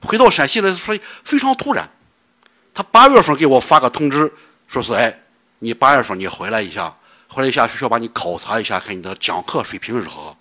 [0.00, 1.90] 回到陕西来，所以非常突然。
[2.72, 4.32] 他八月份给我发个通知，
[4.66, 5.20] 说是哎，
[5.58, 10.34] 你八月份你回来一下，回来一下学校把你考察一下，看你的讲课水平如何。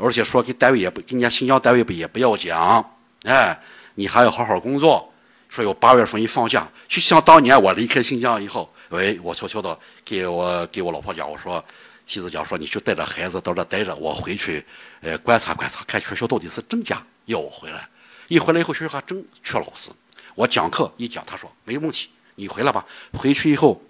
[0.00, 3.60] 而且说给单位也不，今年新疆单位不也不要讲，哎，
[3.94, 5.06] 你还要好好工作。
[5.50, 11.62] 说有八月份一放假，就像当年我离开新疆以后，喂，我悄悄的给我给我老婆讲，我说
[12.06, 14.64] 妻子讲说，你去带着孩子到这待着，我回去，
[15.00, 17.88] 呃，观察观察，看学校到底是真假，要我回来。
[18.28, 19.90] 一回来以后，学校还真缺老师。
[20.36, 22.86] 我讲课一讲，他说没问题，你回来吧。
[23.12, 23.82] 回去以后，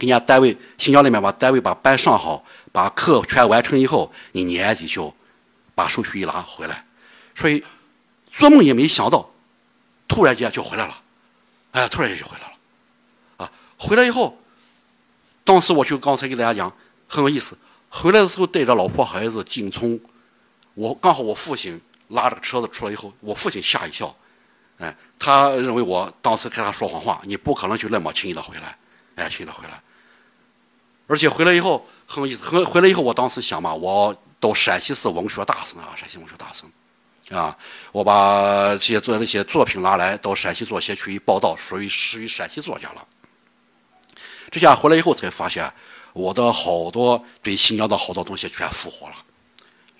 [0.00, 2.42] 给人家单位新疆那边把单位把班上好，
[2.72, 5.14] 把课全完成以后，你年底就
[5.76, 6.84] 把手续一拿回来。
[7.34, 7.62] 所以
[8.30, 9.30] 做梦也没想到。
[10.08, 11.00] 突然间就回来了，
[11.70, 12.52] 哎，突然间就回来了，
[13.36, 14.36] 啊，回来以后，
[15.44, 16.76] 当时我就刚才给大家讲
[17.06, 17.56] 很有意思。
[17.88, 20.00] 回来的时候带着老婆孩子进村，
[20.74, 24.12] 我刚好我父亲拉着车子出来以后，我父亲吓一跳，
[24.78, 28.76] 哎，他认为我当时跟他说谎话，你不可能就那么轻易的回来，
[29.14, 29.80] 哎，轻易的回来。
[31.10, 36.70] 而且回来以后很有意思，回回来以后我当时想嘛，我到陕西是文学大省啊，陕西文学大省。
[37.30, 37.56] 啊！
[37.92, 43.06] 我把这些做那些作品拿来到陕西作协去报道，属于属于陕西作家了。
[44.50, 45.72] 这下回来以后才发现，
[46.12, 49.14] 我的好多对新疆的好多东西全复活了。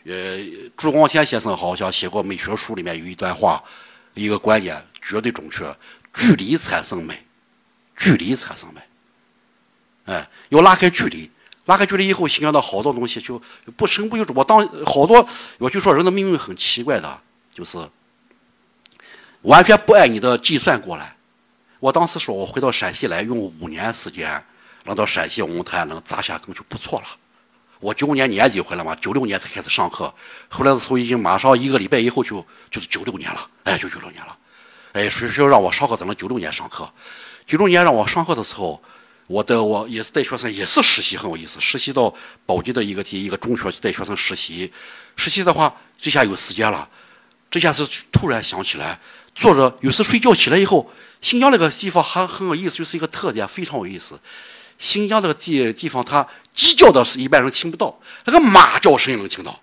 [0.07, 0.39] 呃，
[0.77, 3.63] 朱光潜先生好像写过美学书，里面有一段话，
[4.15, 5.73] 一个观点绝对准确：
[6.13, 7.25] 距离产生美，
[7.97, 8.81] 距离产生美。
[10.11, 11.31] 哎，要拉开距离。
[11.67, 13.41] 拉开距离以后，新疆的好多东西就
[13.77, 15.25] 不声不由我当好多，
[15.59, 17.21] 我就说人的命运很奇怪的，
[17.55, 17.79] 就是
[19.43, 21.15] 完全不按你的计算过来。
[21.79, 24.43] 我当时说我回到陕西来，用五年时间，
[24.85, 27.07] 能到陕西文坛能扎下根就不错了。
[27.79, 30.13] 我九五年年底回来嘛，九六年才开始上课，
[30.51, 34.37] 回来的时候已经马上一个礼拜以后就就是九六年了，哎，就九六年了。
[34.93, 36.91] 哎，学校让我上课，只能九六年上课。
[37.47, 38.83] 九六年让我上课的时候。
[39.31, 41.61] 我的我也是带学生，也是实习很有意思。
[41.61, 42.13] 实习到
[42.45, 44.73] 宝鸡的一个地一个中学去带学生实习，
[45.15, 46.89] 实习的话这下有时间了，
[47.49, 48.99] 这下是突然想起来，
[49.33, 50.91] 坐着有时睡觉起来以后，
[51.23, 54.19] 新疆那个地方还很有意思，就是一个特点，非常有意思。
[54.81, 59.61] 新疆这个地地方，它鸡叫的是一般人听不到，那个马叫声音能听到。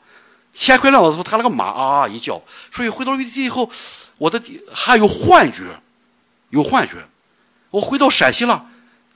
[0.53, 2.41] 天快亮的时候，它那个马啊啊一叫，
[2.71, 3.69] 所以回到内地以后，
[4.17, 4.41] 我的
[4.73, 5.63] 还有幻觉，
[6.51, 6.93] 有幻觉，
[7.71, 8.65] 我回到陕西了。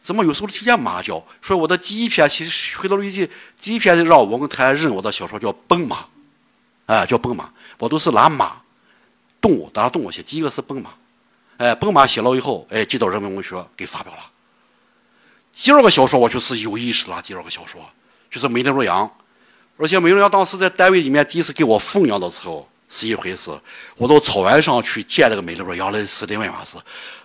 [0.01, 1.23] 怎么有时候听见马叫？
[1.41, 3.29] 说我的第一篇，其实回到日记，
[3.59, 5.97] 第一篇让文坛认我的小说叫《奔马》，
[6.87, 7.45] 哎，叫《奔马》，
[7.77, 8.63] 我都是拿马，
[9.39, 10.23] 动物，当动物写。
[10.23, 10.89] 第一个是《奔马》，
[11.57, 14.23] 哎，《奔马》写了以后，哎，寄到人民文学给发表了。
[15.53, 17.79] 第二个小说我就是有意识了，第二个小说
[18.31, 19.05] 就是《美丽如羊》，
[19.77, 22.67] 而且《美丽如羊》当时在单位里面第一次给我奉养的时候。
[22.93, 23.49] 是一回事，
[23.95, 26.77] 我到草原上去见那个美丽鹿羊，那是另外一码事。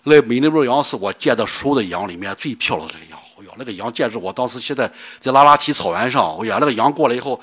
[0.05, 3.21] 那美丽鹿羊是我见的所有的羊里面最漂亮的羊。
[3.37, 7.43] 哎呀，那个羊简直，我当时现在在拉拉提草原上，哎呀，那个羊过来以后，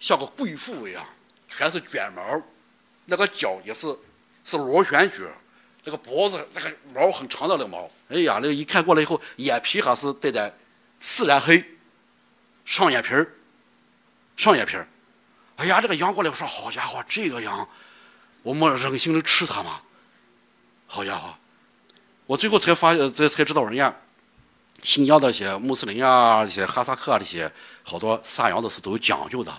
[0.00, 1.06] 像个贵妇一样，
[1.48, 2.42] 全是卷毛，
[3.04, 3.96] 那个脚也是
[4.44, 5.24] 是螺旋卷，
[5.84, 7.88] 那个脖子那个毛很长的那个毛。
[8.08, 10.52] 哎呀，那个一看过来以后，眼皮还是带点
[10.98, 11.64] 自然黑，
[12.64, 13.32] 上眼皮儿，
[14.36, 14.88] 上眼皮儿。
[15.56, 17.66] 哎呀，这个羊过来，我说好家伙，这个羊，
[18.42, 19.80] 我们忍心能吃它吗？
[20.86, 21.32] 好家伙，
[22.26, 23.94] 我最后才发现，才才知道人家
[24.82, 27.50] 新疆的些穆斯林啊，这些哈萨克啊，这些
[27.84, 29.52] 好多杀羊的是都有讲究的。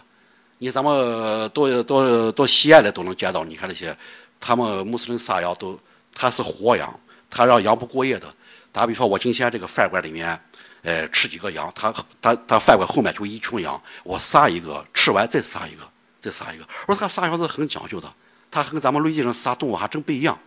[0.58, 3.98] 你咱们到到到西安来都能见到，你看那些
[4.40, 5.80] 他们穆斯林杀羊都，
[6.14, 8.28] 他是活羊，他让羊不过夜的。
[8.74, 10.38] 打比方，我今天这个饭馆里面。
[10.86, 15.82] 哎，吃几个羊，他他他饭馆后面就一群羊，我杀一个，吃完再杀一个，
[16.22, 16.68] 再杀一个。
[16.88, 18.14] 我说他杀羊是很讲究的，
[18.52, 20.38] 他跟咱们内地人杀动物还真不一样。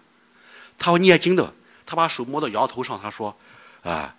[0.78, 1.52] 他要念经的，
[1.84, 3.36] 他把手摸到羊头上，他说
[3.82, 4.14] ：“啊，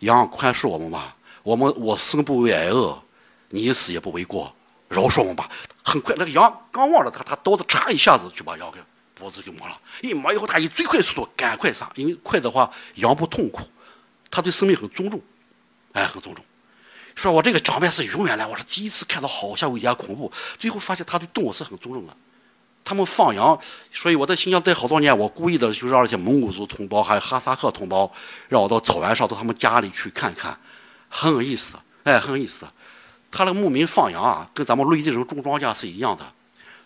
[0.00, 3.02] 羊宽恕我们吧，我们我生不为恶，
[3.48, 4.54] 你死也不为过，
[4.90, 5.48] 饶恕我们吧。”
[5.82, 8.78] 很快，那个羊刚望着他，他刀子嚓一下子就把羊给
[9.14, 9.80] 脖子给磨了。
[10.02, 13.62] 一磨以后，他以最快速度赶快杀，因为快的话羊不痛苦，
[14.30, 15.18] 他对生命很尊重，
[15.92, 16.44] 哎，很尊重。
[17.14, 20.32] 说我这个长辈是永远来，我是第一次看到好像有点恐怖。
[20.58, 22.16] 最后发现他对动物是很尊重的。
[22.84, 23.56] 他们放羊，
[23.92, 28.10] 所以我在新疆待好多年，我故意的就让那些蒙古族同胞还有哈萨克同胞，
[28.48, 30.58] 让我到草原上到他们家里去看看，
[31.08, 32.66] 很有意思，哎，很有意思。
[33.30, 36.24] 他那个牧民放羊啊，跟咱们内地人种庄稼是一样的。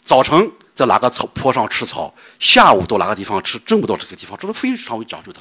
[0.04, 5.40] 早晨在哪个草坡上吃草，下午到哪个地方吃，正午到这个地方，这是非常有讲究的，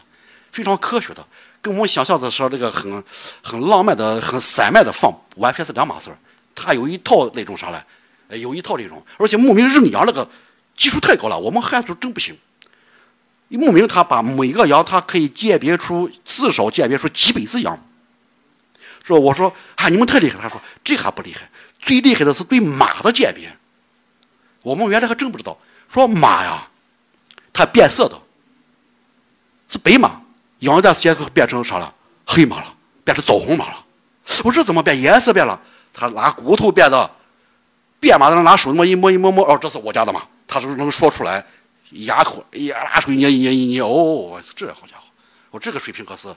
[0.52, 1.28] 非常科学的。
[1.66, 3.04] 跟我们想象的说这个很
[3.42, 6.18] 很浪漫的、很散漫的放，完全是两码事儿。
[6.54, 8.38] 他有一套那种啥嘞？
[8.38, 10.30] 有一套这种，而且牧民认羊那个
[10.78, 12.38] 技术太高了，我们汉族真不行。
[13.48, 17.76] 牧民他把每个羊，他可以鉴别出至少鉴别出几百只羊。
[19.04, 20.40] 说我说啊，你们太厉害。
[20.40, 21.50] 他说这还不厉害，
[21.80, 23.52] 最厉害的是对马的鉴别。
[24.62, 25.58] 我们原来还真不知道，
[25.90, 26.68] 说马呀，
[27.52, 28.22] 它变色的，
[29.68, 30.22] 是白马。
[30.66, 31.94] 养一段时间后变成啥了？
[32.26, 33.86] 黑马了，变成枣红马了。
[34.44, 35.00] 我说怎么变？
[35.00, 35.60] 颜色变了。
[35.94, 37.10] 他拿骨头变的，
[38.00, 40.22] 变马的拿手那么一摸一摸摸，哦，这是我家的马。
[40.48, 41.46] 他是能说出来，
[41.92, 45.04] 牙口呀，拿手一捏一捏一捏，哦，这好家伙，
[45.52, 46.28] 我这个水平可是，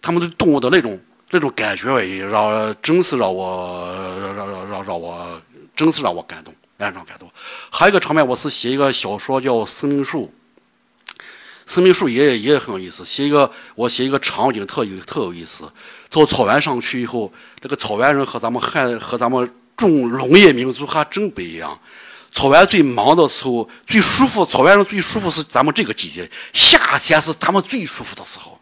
[0.00, 1.86] 他们对动物的那种那种感觉，
[2.26, 5.40] 让真是让我让让让让我
[5.74, 7.28] 真是让我感动，非常感动。
[7.70, 10.26] 还有一个场面，我是写一个小说叫《生命树》。
[11.66, 15.70] 生命树也也很有意思，写一个我写一个场景特有特有意思。
[16.10, 21.78] 到草原上去以后，这个草原人和咱们汉和咱们种农业民族还真不一样。
[22.32, 28.58] 草原最忙的时候，最舒服，草原人最舒服是咱们这个季节，夏天是他们最舒服的时候。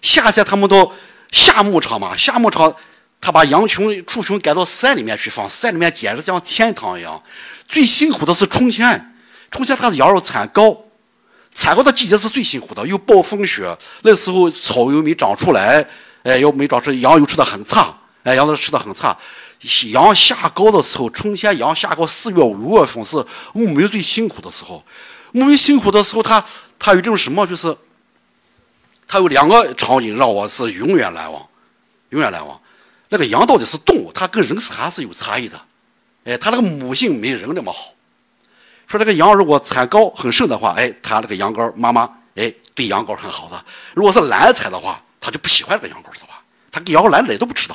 [0.00, 0.92] 夏天他们到
[1.30, 2.72] 下牧场嘛，下牧场
[3.20, 7.20] 他把羊群畜群赶到山里面去放，山里面简直像天堂一样。
[7.66, 9.14] 最辛苦的是春天，
[9.50, 10.76] 春天他是羊肉产高。
[11.54, 15.86] 产高的季节是最辛苦的，又暴风雪，那时候草又没长出来，
[16.22, 19.16] 哎，又没长出，羊又吃的很差，哎，羊都吃的很差。
[19.92, 23.16] 羊下高的时候，春天羊下羔，四月五月份是
[23.52, 24.82] 牧民最辛苦的时候。
[25.30, 26.44] 牧民辛苦的时候，他
[26.78, 27.76] 他有这种什么，就是
[29.06, 31.46] 他有两个场景让我是永远难忘，
[32.08, 32.60] 永远难忘。
[33.08, 35.60] 那个羊到底是动物，它跟人是还是有差异的，
[36.24, 37.92] 哎，它那个母性没人那么好。
[38.92, 42.02] 说这个羊如果产羔很盛的话，哎，它那个羊羔妈妈，
[42.34, 43.64] 哎，对羊羔很好的。
[43.94, 46.42] 如果是懒产的话，它就不喜欢这个羊羔，知道吧？
[46.70, 47.74] 它给羊羔奶都不吃的，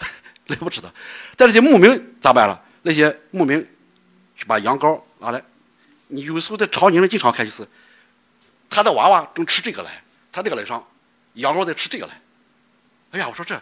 [0.46, 0.90] 奶不吃的。
[1.36, 2.58] 但那些牧民咋办了？
[2.80, 3.60] 那些牧民
[4.34, 5.42] 去把羊羔拿来，
[6.06, 7.68] 你有时候在场景里经常看，就是
[8.70, 10.02] 他的娃娃正吃这个奶，
[10.32, 10.82] 他这个奶上，
[11.34, 12.12] 羊羔在吃这个奶。
[13.10, 13.60] 哎呀，我说这，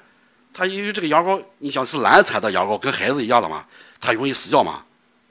[0.52, 3.66] 他因为这个羊羔，你想是懒产的羊羔，跟孩子一样的嘛，
[4.00, 4.84] 他容易死掉嘛。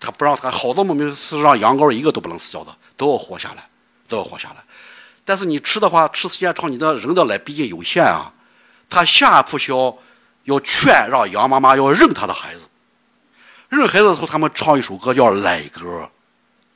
[0.06, 3.66] 他不让他好多牧民是让羊羔一个都不能死掉的，都要活下来，
[4.06, 4.58] 都要活下来。
[5.24, 8.34] 但是你吃的话，吃时间长，你的人的奶毕竟有限啊。
[8.90, 9.98] 他下一步需要
[10.44, 12.68] 要劝让羊妈妈要认他的孩子，
[13.70, 16.10] 认孩子的时候，他们唱一首歌叫奶歌，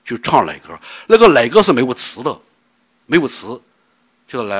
[0.05, 0.79] 就唱奶歌。
[1.07, 2.39] 那个奶歌是没有词的，
[3.07, 3.61] 没有词，
[4.25, 4.55] 就来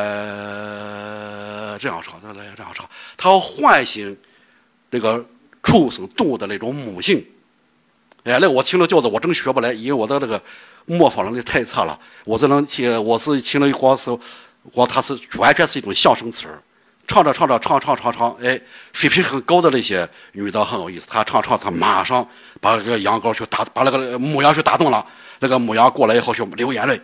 [1.79, 2.85] 这样唱，来这样唱。
[3.15, 4.15] 他要唤醒
[4.91, 5.25] 这个
[5.63, 7.25] 畜生动物的那种母性。
[8.27, 10.41] 哎，那我听了教子，我真学不来，因为我的那个
[10.85, 11.97] 模仿能力太差了。
[12.25, 14.11] 我只能听，我是听了光是
[14.73, 16.61] 光，它是完全是一种相声词儿，
[17.07, 18.59] 唱着唱着唱唱唱唱，哎，
[18.91, 22.27] 水平很高的那些女的很有意思，她唱唱，她马上
[22.59, 25.05] 把那个羊羔去打，把那个母羊去打动了。
[25.39, 26.99] 那个母羊过来以后就流眼泪，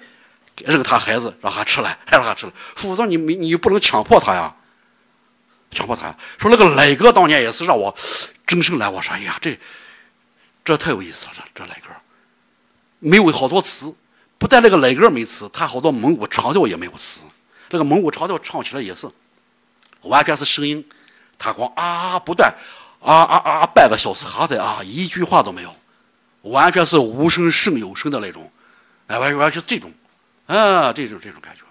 [0.65, 2.51] 认他孩子，让他吃了，还让他吃了。
[2.75, 4.53] 否则你没你不能强迫他呀，
[5.71, 6.13] 强迫他。
[6.37, 7.95] 说那个磊哥当年也是让我
[8.45, 9.57] 真生来，我，说哎呀这。
[10.65, 11.89] 这太有意思了，这这奶歌
[12.99, 13.93] 没有好多词，
[14.37, 17.19] 不但那个奶歌没词，他好多蒙古长调也没有词。
[17.69, 19.09] 那个蒙古长调唱起来也是
[20.03, 20.87] 完全是声音，
[21.37, 22.53] 他光啊不断
[23.01, 25.75] 啊啊啊半个小时还在啊，一句话都没有，
[26.43, 28.49] 完全是无声胜有声的那种，
[29.07, 29.91] 哎，完完全是这种，
[30.45, 31.63] 啊，这种这种感觉，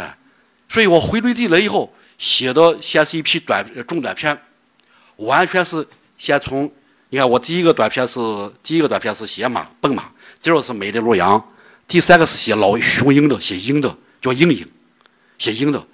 [0.00, 0.18] 哎，
[0.68, 4.36] 所以我回内地来以后写的先是一批短中短篇，
[5.14, 5.86] 完全是
[6.18, 6.68] 先从。
[7.12, 8.20] 你看，我第一个短片是
[8.62, 10.04] 第一个短片是写马奔马，
[10.40, 11.44] 第二个是美的洛阳，
[11.88, 13.92] 第三个是写老雄鹰的，写鹰的
[14.22, 14.64] 叫鹰鹰，
[15.36, 15.84] 写鹰的。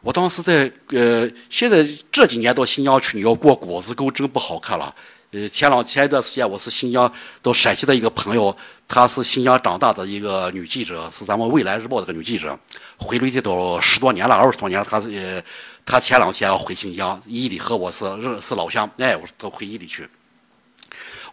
[0.00, 4.94] 我当时在呃，现在这几年到新疆去，你要过果子沟真不好看了。
[5.32, 7.12] 呃，前两前一段时间我是新疆
[7.42, 8.56] 到陕西的一个朋友，
[8.88, 12.58] 她是新疆长大的一个女记者，是咱们未来日报这个女记者，
[12.96, 14.86] 回内地都十多年了，二十多年了。
[14.88, 15.42] 她是呃，
[15.84, 20.08] 她前两天回新疆，伊犁和我是认是老乡，哎，我说都回伊犁去。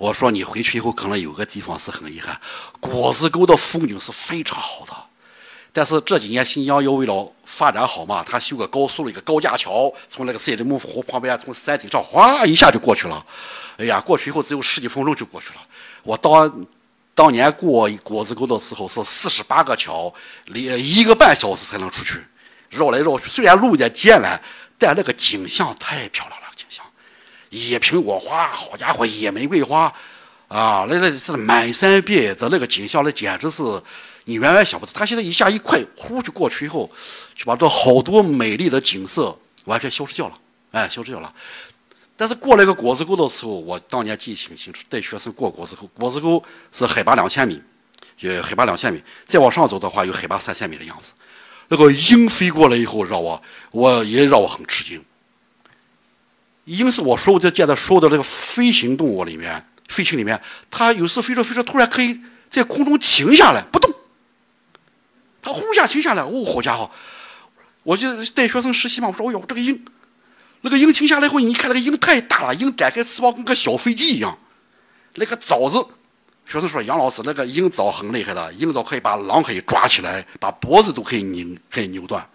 [0.02, 2.36] 我说你回去以后可能有个地方是很遗憾，
[2.80, 4.94] 果子沟的风景是非常好的，
[5.72, 13.23] 但是这几年新疆又为了发展好嘛，他修个高速一个高架桥，从那个赛里木湖旁边从山顶上哗一下就过去了，
[13.78, 15.61] 哎呀，过去以后只有十几分钟就过去了。
[16.02, 16.65] 我当
[17.14, 20.11] 当年过果子沟的时候是四十八个桥，
[20.45, 22.19] 连一个半小时才能出去，
[22.72, 24.41] 绕来绕去，虽然路有点艰难，
[24.80, 26.41] 但那个景象太漂亮了。
[27.52, 29.94] 野苹果花，好家伙，野玫瑰花，
[30.48, 33.61] 啊，那那是满山遍野的那个景象，那简直是
[34.23, 34.91] 你远远想不到。
[34.94, 36.90] 他现在一下一快，呼就过去以后，
[37.36, 40.40] 就把这好多美丽的景色完全消失掉了，
[40.72, 41.34] 哎，消失掉了。
[42.15, 46.41] 但是过那个果子沟的时候，我当年记忆挺清楚，带学生过果子沟，果子沟
[46.72, 47.61] 是海拔两千米，
[48.15, 51.11] 就海拔两千米，再往上走的话有海拔三千米的样子。
[51.68, 53.41] 那个鹰飞过来以后，让我
[53.72, 55.03] 我也让我很吃惊。
[56.66, 60.40] 鹰是我说的见的所有的那个飞行动物里面，飞禽里面，
[60.70, 62.20] 它有时飞着飞着，突然可以
[62.50, 63.94] 在空中停下来不动。
[65.42, 66.90] 它呼一下停下来，哦，好家伙！
[67.82, 69.84] 我就带学生实习嘛，我说，哎呦，这个鹰，
[70.62, 74.38] 那个鹰停下来后，你看那个鹰太大了，鹰展开翅膀跟个小飞机一样。
[75.16, 75.84] 那个爪子，
[76.46, 82.30] 学生说杨老师，那个鹰爪很厉害的，鹰爪可以把狼可以抓起来，把脖子都可以拧，可以扭断。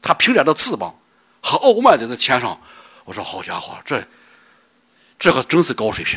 [0.00, 0.94] 它平展的翅膀
[1.42, 2.58] 和傲慢在那天上。
[3.10, 4.00] 我说好家伙，这
[5.18, 6.16] 这个真是高水平。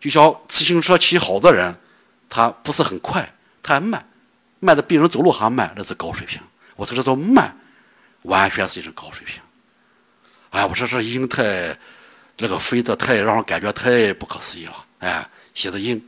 [0.00, 1.72] 就像自行车骑好的人，
[2.28, 3.32] 他不是很快，
[3.62, 4.04] 他还慢，
[4.58, 6.40] 慢的比人走路还慢，那是高水平。
[6.74, 7.56] 我说这叫慢，
[8.22, 9.40] 完全是一种高水平。
[10.50, 11.78] 哎，我说这鹰太
[12.36, 14.84] 这个飞的太让人感觉太不可思议了。
[14.98, 15.24] 哎，
[15.54, 16.04] 写的鹰，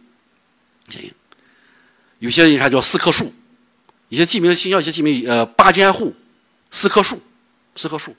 [0.89, 1.15] 写鹰，
[2.19, 3.33] 有些人还叫四棵树，
[4.09, 6.13] 一些地名新疆一些地名呃八间户，
[6.73, 7.23] 四棵树，
[7.77, 8.17] 四棵树。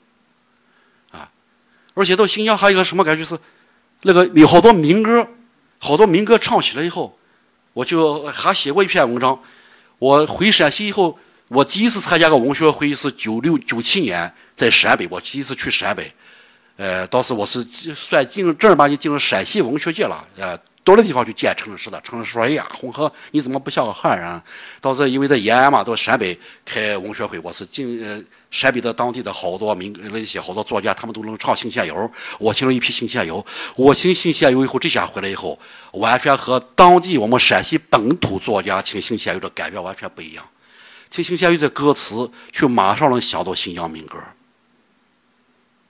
[2.00, 3.38] 而且到新疆还有一个什么感觉是，
[4.04, 5.28] 那个有好多民歌，
[5.78, 7.18] 好多民歌唱起来以后，
[7.74, 9.38] 我就还写过一篇文章。
[9.98, 11.18] 我回陕西以后，
[11.48, 16.10] 我第一次参加个文学会是九六九七年在陕北，我第一次去陕北，
[16.76, 17.62] 呃，当时我是
[17.94, 20.58] 算进正儿八经进入陕西文学界了，呃。
[20.82, 24.42] 多的地方去见城市的，城市说：“哎呀，红河，你怎么不像个汉人？”
[24.80, 28.20] 当时因为在延安嘛，到陕北开文学会，我是进呃
[28.50, 31.94] 陕北的当地的好多民那些好多作家，他们都能唱《信县游》，
[32.38, 33.40] 我听了一批《信县游》，
[33.76, 35.58] 我听《信县游》以后，这下回来以后，
[35.92, 40.44] 完全和当地我们陕西本土作家听《信县游》的感觉完全不一样。
[41.10, 44.18] 听《信县游》的歌词，却马上能想到新疆民歌。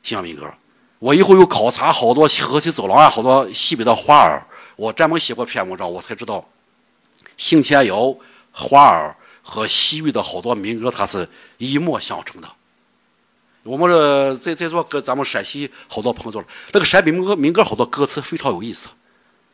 [0.03, 0.53] 新疆民歌，
[0.99, 4.47] 我以后又考察好多河西走廊啊，好多西北的花儿。
[4.77, 6.47] 我专门写过篇文章，我才知道，
[7.37, 8.15] 行前谣、
[8.51, 9.17] 花儿
[9.51, 11.29] 和西域的好多民歌，它是
[11.59, 12.49] 一脉相承的。
[13.65, 18.89] 我们这在在座跟咱们陕西好多朋友，那个陕北民歌民歌好多歌词非常有意思。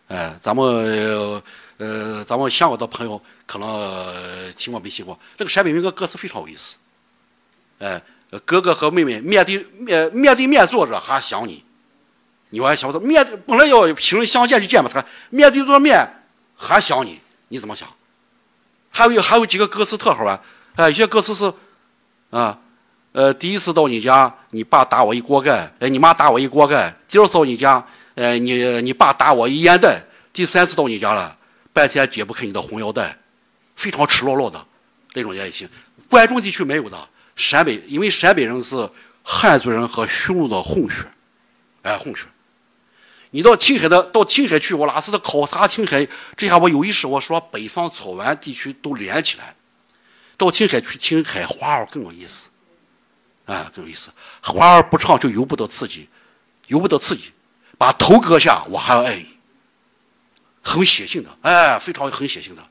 [0.08, 1.42] 哎，咱们
[1.78, 5.18] 呃，咱们香港的朋友可能听过没听过？
[5.38, 6.76] 那个陕北民歌歌词非常有意思。
[7.78, 7.98] 哎，
[8.44, 11.64] 哥哥和妹妹面对面面对面坐着，还想你。
[12.50, 16.06] 你还想着面本来要平人相见就见嘛，他面对着面
[16.54, 17.18] 还想你，
[17.48, 17.88] 你怎么想？
[18.96, 20.40] 还有还有几个歌词特好玩，
[20.76, 21.52] 哎，有些歌词是
[22.30, 22.58] 啊，
[23.12, 30.00] 呃，第一次到你家，你爸打我一锅盖，哎，你妈打我一锅盖；第二次到你家，呃，你你爸打我一烟袋；
[30.32, 31.36] 第三次到你家了，
[31.74, 33.14] 半天解不开你的红腰带，
[33.74, 34.58] 非常赤裸裸的
[35.12, 35.68] 那种也行。
[36.08, 36.96] 关中地区没有的，
[37.34, 38.88] 陕北因为陕北人是
[39.22, 41.04] 汉族人和匈奴的混血，
[41.82, 42.22] 哎，混血。
[43.30, 46.06] 你到青海的，到青海去，我哪次的考察青海？
[46.36, 49.54] 这下我有意识，我说北方草原地区都连起来。
[50.38, 52.48] 到青海去，青海花儿更有意思，
[53.46, 54.10] 啊，更有意思。
[54.42, 56.08] 花儿不唱就由不得刺激，
[56.68, 57.32] 由不得刺激，
[57.76, 59.26] 把头割下我还要爱你，
[60.62, 62.62] 很写性的，哎，非常很写性的。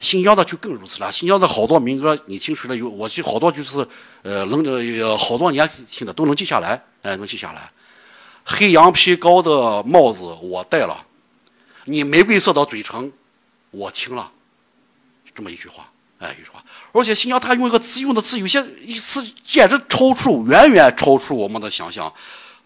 [0.00, 3.86] 新疆的就更如此了，新疆的好多民歌你听出来有，我记好多就是，
[4.22, 7.70] 呃，能呃好多年听的都能记下来，哎，能记下来。
[8.44, 11.06] 黑羊皮高的帽子我戴了，
[11.84, 13.12] 你玫瑰色的嘴唇
[13.70, 14.30] 我亲了，
[15.34, 16.62] 这么一句话，哎，一句话。
[16.92, 22.12] 而且新疆他用一个字，用的字有些意思简直超出，远远超出我们的想象。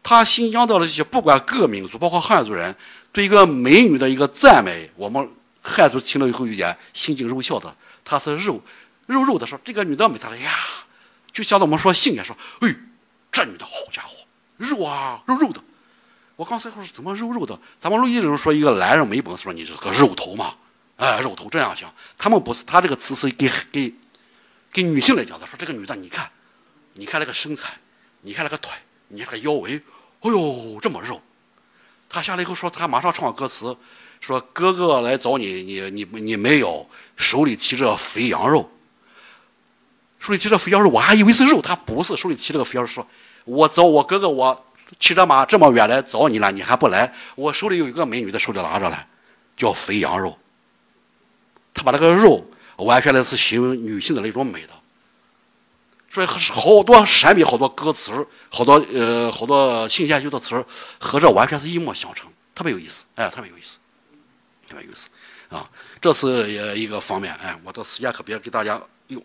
[0.02, 2.74] 他新疆的那些不管各民族，包括汉族人，
[3.12, 5.28] 对一个美女的一个赞美，我们
[5.62, 7.72] 汉族听了以后有点心惊肉跳的。
[8.04, 8.60] 他是肉
[9.06, 10.52] 肉肉的说这个女的美，他说呀，
[11.32, 12.74] 就像我们说性也说，哎，
[13.30, 14.25] 这女的好家伙。
[14.56, 15.62] 肉啊，肉肉的。
[16.36, 17.58] 我刚才说怎么肉肉的？
[17.78, 20.54] 咱们录音人说一个男人没本事，说你是个肉头嘛？
[20.96, 21.92] 哎，肉头这样想。
[22.18, 23.94] 他们不是，他这个词是给给
[24.72, 26.30] 给女性来讲的，说这个女的，你看，
[26.94, 27.78] 你看那个身材，
[28.20, 28.72] 你看那个腿，
[29.08, 29.82] 你看那个腰围，
[30.20, 31.20] 哎呦，这么肉。
[32.08, 33.76] 他下来以后说，他马上唱歌词，
[34.20, 38.70] 说哥哥来找你，你你你没有，手里提着肥羊肉。
[40.18, 43.06] 手里提着肥羊肉，我还以为是肉，他不是手里提着个肥羊肉，说
[43.46, 44.66] 我找我哥哥，我
[45.00, 47.10] 骑着马这么远来找你了，你还不来？
[47.34, 48.98] 我手里有一个美女的手里拿着呢，
[49.56, 50.36] 叫肥羊肉。
[51.72, 52.46] 他把那个肉
[52.76, 54.72] 完全的是形容女性的那种美的，
[56.08, 60.64] 所以好多陕北好多歌词好多呃好多新鲜有的词
[60.98, 63.78] 和这完全是一脉相承，特别有意思，哎，特别有意思，
[64.66, 65.08] 特别有意思
[65.54, 65.68] 啊！
[66.00, 69.22] 这是一个方面，哎，我的时间可别给大家哟，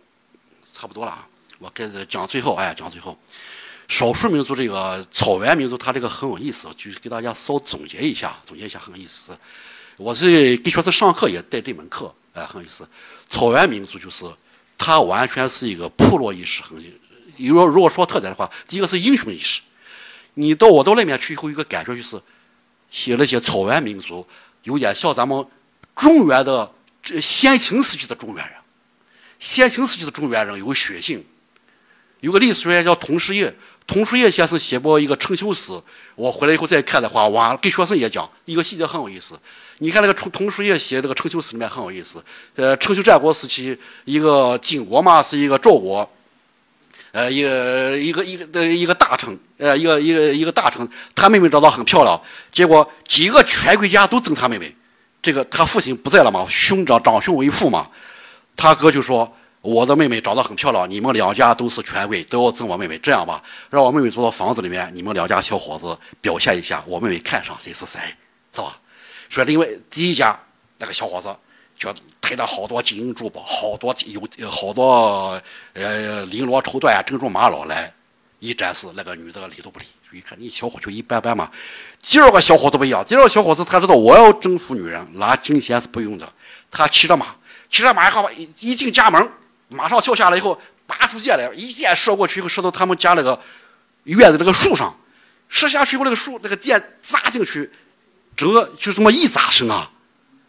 [0.73, 1.27] 差不多了啊，
[1.57, 3.17] 我跟讲最后，哎，讲最后，
[3.91, 9.37] 少数民族这个草原民族，它这个很有意思，就是给大家稍总结一下，总结一下很有意思。
[9.97, 12.11] 我是给学生上课也带这门课。
[12.31, 12.87] 哎，很有意思。
[13.27, 14.23] 草原民族就是，
[14.77, 16.89] 它完全是一个部落意识很有。
[17.49, 19.61] 如果如果说特点的话，第一个是英雄意识。
[20.35, 22.21] 你到我到那边去以后，一个感觉就是，
[22.89, 24.25] 写那些草原民族，
[24.63, 25.45] 有点像咱们
[25.97, 26.71] 中原的
[27.03, 28.55] 这先秦时期的中原人。
[29.37, 31.21] 先秦时期的中原人有血性。
[32.21, 33.51] 有个历史学家叫童世业，
[33.91, 35.73] 童书业先生写过一个春秋史。
[36.15, 39.37] 我回来以后再看的话，哇，给学生也讲一个细节很有意思。
[39.79, 42.23] 你看那个童童书业写这个春秋史里面很有意思。
[42.55, 46.09] 呃，春秋战国时期，一个晋国嘛是一个赵国，
[47.11, 54.73] 呃，一个一个一个的一个大臣，呃，一个一个一个大臣，他妹妹长得很漂亮，结果几个权贵家都争他妹妹。
[55.21, 57.89] 这个他父亲不在了嘛，兄长长兄为父嘛，
[58.55, 62.97] 他哥就说我的妹妹长得很漂亮，你们两家都是权贵，都要争我妹妹。
[62.97, 67.99] 这样吧，让我妹妹住到房子里面，你们两家小伙子表现一下，我妹妹看上谁是谁，
[68.53, 68.77] 是吧？
[69.29, 70.37] 说另外第一家
[70.79, 71.33] 那个小伙子，
[71.77, 73.95] 就抬着好多金银珠宝，好多
[74.37, 75.39] 有好多
[75.73, 77.93] 呃绫罗绸缎珍珠玛瑙来
[78.39, 81.51] 一展示，那个女的理都不理，一看你小伙就一般般嘛。
[82.01, 86.27] 第二个小伙子不一样，第二个小伙子他知道我要征服女人，拿金钱是不用的。
[86.71, 87.27] 他骑着马，
[87.69, 88.27] 骑着马以后
[88.59, 89.31] 一进家门，
[89.71, 93.39] 马上跳下来以后，拔出箭来，一箭射过去以后，射到他们家那个
[94.03, 94.95] 院子那个树上，
[95.49, 97.71] 射下去以后，那个树那个箭扎进去。
[98.33, 99.91] 整个就这么一砸声啊！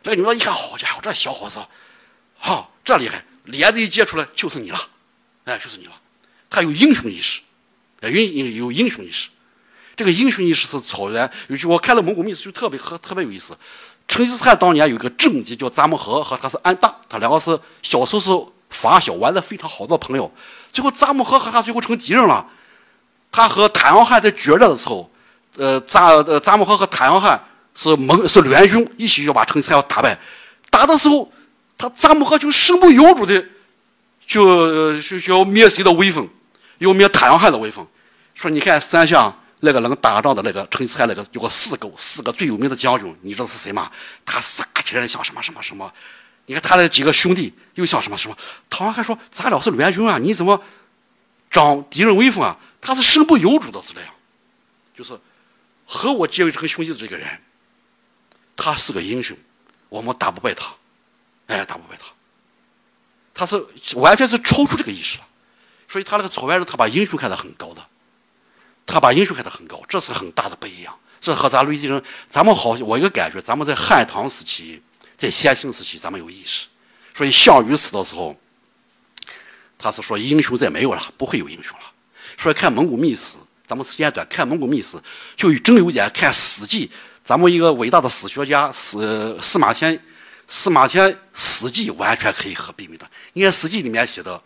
[0.05, 1.59] 那个女的一看，好家伙，这小伙子，
[2.39, 4.79] 哈，这厉害，连子一揭出来就是你了，
[5.45, 5.93] 哎，就是你了。
[6.49, 7.41] 他有英雄意识，
[8.01, 9.29] 哎，有有英雄意识。
[9.97, 13.59] 这个英雄意识是草原，尤其我看了蒙古秘史就特别和特别有意思。
[14.07, 20.33] 成吉思汗当年有一个政绩叫扎木合，和他是安大，他两个是小时候是发小，玩的非常好的朋友。
[20.73, 22.45] 最后扎木合和他最后成敌人了。
[23.31, 25.09] 他和坦阳汗在决战的时候，
[25.57, 27.41] 呃，扎呃扎木合和坦阳汗。
[27.75, 30.15] 是盟是联军一起要把成吉思汗打败，
[30.69, 31.33] 打的时候，
[31.79, 33.43] 他扎木合就身不由主的，
[34.27, 36.29] 就就就要灭谁的威风，
[36.77, 37.87] 要灭太阳汗的威风。
[38.35, 43.91] 说你看三项那个能打仗的那个成吉思汗那个有个四狗，四个最有名的将军，你知道是谁吗？
[44.27, 45.91] 他杀起来像什么什么什么？
[46.47, 48.37] 你看他的几个兄弟又像什么什么？
[48.69, 50.61] 太阳汗说咱俩是联军啊，你怎么
[51.51, 52.59] 长敌人威风啊？
[52.81, 54.15] 他是身不由主的是这样，
[54.95, 55.19] 就是
[55.87, 57.41] 和我结为成兄弟的这个人。
[58.57, 59.37] 他是个英雄，
[59.89, 60.73] 我们打不败他，
[61.47, 62.07] 哎，打不败他。
[63.33, 63.65] 他是
[63.97, 65.25] 完全是超出这个意识了，
[65.89, 67.85] 所以他那个草原人，他把英雄看得很高的，
[68.85, 70.95] 他把英雄看得很高，这是很大的不一样。
[71.21, 74.83] 这和咱雷击人，咱们好，我一个感觉，咱们在汉唐时期，
[75.23, 76.67] 在先秦时期，咱们有意识。
[77.15, 78.37] 所以项羽死的时候，
[79.79, 81.85] 他是说英雄再没有了，不会有英雄了。
[82.37, 85.01] 所以看蒙古秘史，咱们时间短，看蒙古秘史
[85.37, 86.91] 就真有点看史记。
[87.25, 89.97] 咱们一个伟大的史学家司司马迁，
[90.49, 93.09] 司马迁《史记》完全可以和媲美的。
[93.35, 94.43] 你看《史记》里面写的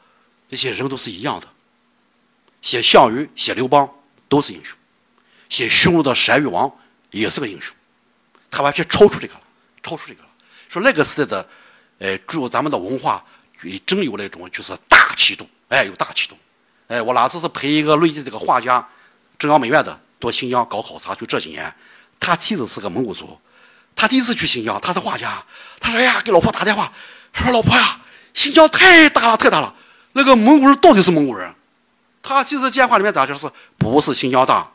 [0.50, 1.48] 那些人都是一样的，
[2.60, 3.88] 写项羽、写刘邦
[4.28, 4.76] 都是英雄，
[5.48, 6.70] 写匈奴的单于王
[7.12, 7.74] 也是个英雄，
[8.50, 9.40] 他完全超出这个了，
[9.82, 10.25] 超出这个了。
[10.76, 11.48] 说那个时代的，
[11.98, 13.24] 呃，注咱们的文化
[13.86, 16.36] 真有那种就是大气度，哎，有大气度。
[16.88, 18.86] 哎，我哪次是陪一个内地这个画家，
[19.38, 21.74] 中央美院的到新疆搞考察，就这几年。
[22.20, 23.38] 他妻子是个蒙古族，
[23.94, 25.42] 他第一次去新疆，他是画家。
[25.80, 26.92] 他说：“哎呀，给老婆打电话，
[27.32, 27.98] 说老婆呀，
[28.34, 29.74] 新疆太大了，太大了。
[30.12, 31.54] 那个蒙古人到底是蒙古人？
[32.22, 34.70] 他其实电话里面咋就是不是新疆大，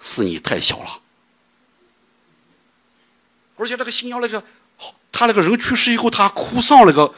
[0.00, 1.00] 是你太小了。
[3.56, 4.42] 而且那个新疆那个，
[5.12, 7.14] 他那个人去世以后，他哭丧那个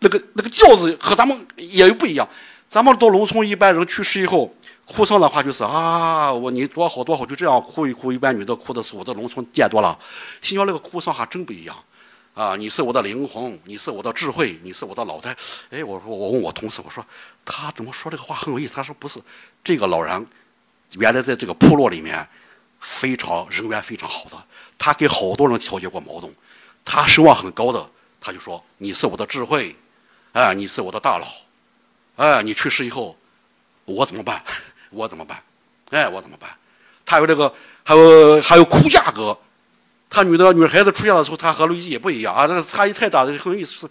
[0.00, 2.28] 那个那个轿子和咱们也不一样。
[2.68, 4.54] 咱们到农村，一般人去世以后。”
[4.90, 8.10] 哭丧的话就是啊，我你多好多好，就这样哭一哭。
[8.10, 9.98] 一般女的哭的时候，我在农村见多了。
[10.40, 11.76] 新疆那个哭丧还真不一样，
[12.32, 15.36] 啊，你是我的灵魂，你是我的智慧，你是我的脑袋。
[15.68, 17.04] 哎，我说我问我同事，我说
[17.44, 18.72] 他怎么说这个话很有意思？
[18.72, 19.20] 他说不是，
[19.62, 20.26] 这个老人
[20.92, 22.26] 原来在这个部落里面
[22.80, 24.42] 非常人缘非常好的，
[24.78, 26.34] 他给好多人调解过矛盾，
[26.90, 27.86] 他声望很高的，
[28.18, 29.76] 他就说你是我的智慧，
[30.32, 31.26] 哎，你是我的大佬，
[32.16, 33.14] 哎，你去世以后
[33.84, 34.42] 我怎么办？
[34.88, 35.42] 我怎么办？
[35.90, 36.48] 哎，我怎么办？
[37.04, 37.52] 他有这个，
[37.84, 39.38] 还有还有哭嫁歌。
[40.08, 43.88] 他女的女孩子出嫁的时候，他和陆毅也不一样啊，那个差异太大，这个很有意思。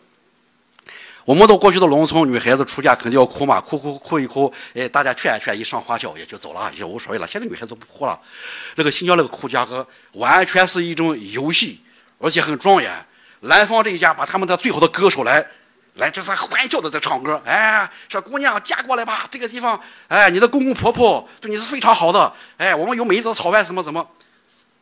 [1.23, 7.27] 我们到过去的农村，女孩子出嫁肯定要哭嘛，哭哭哭一哭，哎，大家劝一劝，一上花轿也就走了，也无所谓了。
[7.27, 8.19] 现在女孩子不哭了，
[8.75, 11.79] 那个新疆那个哭嫁歌完全是一种游戏，
[12.19, 12.91] 而且很庄严。
[13.41, 15.45] 男方这一家把他们的最好的歌手来，
[15.95, 24.07] 来就是欢笑的在唱歌，哎，说姑娘嫁过来吧，这个地方，哎，你的公公婆婆对你是非常好的，哎，我们有美丽的草原，什么什么。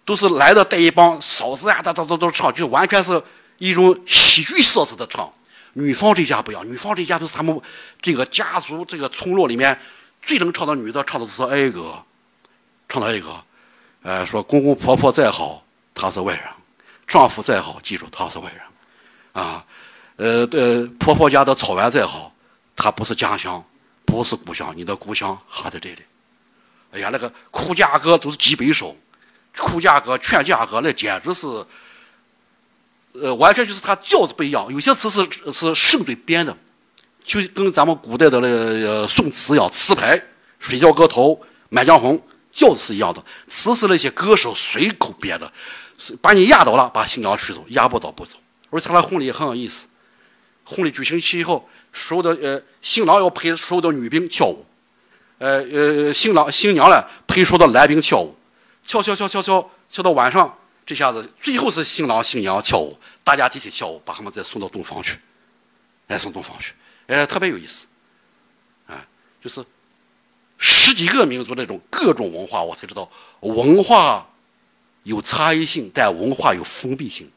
[0.08, 3.20] 都是来的带一帮嫂子呀，都都都都唱，就完全是
[3.58, 5.28] 一种喜剧色彩的唱。
[5.74, 7.60] 女方这家不一样，女方这家都是他们
[8.00, 9.76] 这个家族这个村落里面
[10.22, 11.96] 最能唱的女的，唱的都是哀歌，
[12.88, 13.36] 唱的哀歌。
[14.04, 15.64] 呃，说公公婆婆再好，
[15.96, 16.44] 他是外人；
[17.08, 18.62] 丈夫再好，记住他是外人。
[19.44, 19.66] 啊，
[20.18, 22.34] 呃呃，婆婆家的草原再好，
[22.76, 23.64] 他不是家乡，
[24.06, 25.98] 不是故乡，你的故乡还在这里。
[26.92, 28.96] 哎呀，那个哭嫁歌都是几百首。
[29.58, 31.48] 哭嫁歌、劝嫁歌，那简直是，
[33.14, 34.68] 呃，完全就是他调子不一样。
[34.70, 36.54] 有些词是是圣对编的，
[37.24, 40.18] 就跟咱们古代的那个宋词一样，词牌
[40.60, 41.32] 《水调歌头》
[41.70, 42.18] 《满江红》
[42.56, 45.54] 调子是一样的，词是那些歌手随口编的，
[46.22, 48.38] 把你压倒了，把新娘娶走，压不倒不走。
[48.72, 49.88] 而且他的婚礼也很有意思，
[50.64, 54.66] 婚礼举行期以后，所有的呃新郎要陪所有的女兵跳舞，
[55.38, 58.36] 呃呃新郎新娘呢陪所有的男兵跳舞。
[58.88, 60.56] 跳跳跳跳跳跳到晚上，
[60.86, 65.18] 这下子最后是新郎新娘跳舞，大家集体跳舞，把他们再送到洞房去，
[66.08, 66.74] 哎，送洞房去，
[67.08, 67.88] 哎，特别有意思，
[68.86, 69.04] 啊，
[69.44, 69.66] 就是
[70.66, 73.08] 十几个民族这种各种文化，我才知道
[73.42, 74.28] 文化
[75.04, 77.30] 有差异性，但文化有封闭性。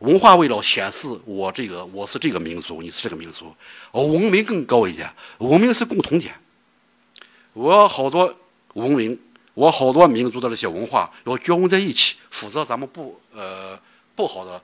[0.00, 3.54] 文化为了显示我这个我是这个民族，你是这个民族，
[3.92, 6.34] 文明更高一点，文明是共同点。
[7.52, 8.34] 我好多
[8.74, 9.16] 文明。
[9.54, 13.78] 我好多民族的那些文化要交融在一起，否则咱们不呃
[14.16, 14.62] 不好的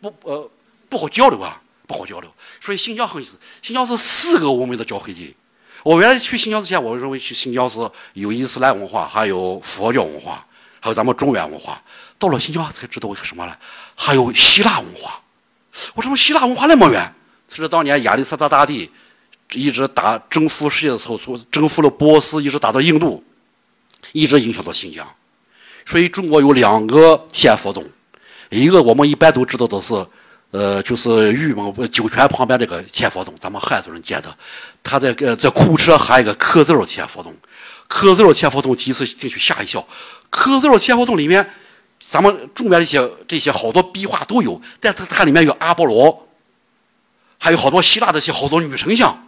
[0.00, 0.48] 不呃
[0.88, 2.32] 不好交流啊，不好交流。
[2.60, 5.34] 所以新疆很意思，新疆是四个文明的交汇地。
[5.82, 7.78] 我原来去新疆之前，我认为去新疆是
[8.14, 10.44] 有伊斯兰文化，还有佛教文化，
[10.80, 11.82] 还有咱们中原文化。
[12.18, 13.56] 到了新疆才知道是什么呢？
[13.94, 15.20] 还有希腊文化。
[15.94, 17.14] 我怎么希腊文化那么远？
[17.48, 18.90] 这是当年亚历山大大帝
[19.52, 23.22] 一直打征服世界的时候，从征服了波斯，一直打到印度。
[24.12, 25.06] 一直影响到新疆，
[25.84, 27.86] 所以中国有两个千佛洞，
[28.48, 29.92] 一个我们一般都知道的是，
[30.50, 34.36] 呃，就是玉门酒泉旁边这个千佛洞，咱们汉族人建的。
[34.82, 37.32] 他在呃在库车还有一个刻字儿千佛洞，
[37.86, 39.86] 刻字儿千佛洞第一次进去吓一跳。
[40.28, 41.48] 刻字儿千佛洞里面，
[42.08, 46.28] 咱们中原这些这些好多壁画都有，但它它里面有阿波罗，
[47.38, 49.26] 还有好多希腊的些好多女神像。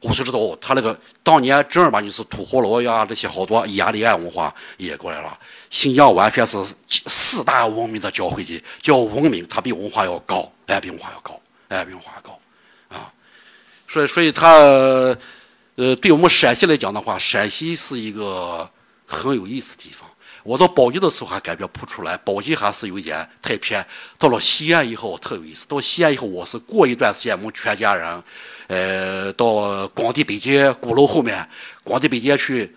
[0.00, 5.38] 我就知道，他那个当年正儿八经是吐火罗呀，这些好多亚利安文化也过来了。
[5.74, 6.56] 新疆完全是
[6.86, 12.38] 四大文明的交汇地，叫文明，它比文化要高，哎，比文化要高，哎，比文化高，
[12.88, 13.12] 啊，
[13.88, 14.52] 所以，所以它，
[15.74, 18.70] 呃，对我们陕西来讲的话，陕西是一个
[19.04, 20.08] 很有意思的地方。
[20.44, 23.84] 我到宝鸡的时候还感觉不出来，宝鸡还是有一点太偏。
[24.16, 28.22] 到了西安以后特有意思，到西安以后，我是过一段时间，我们全家人。
[28.68, 31.46] 呃，到广地北街鼓楼后面，
[31.82, 32.74] 广地北街去，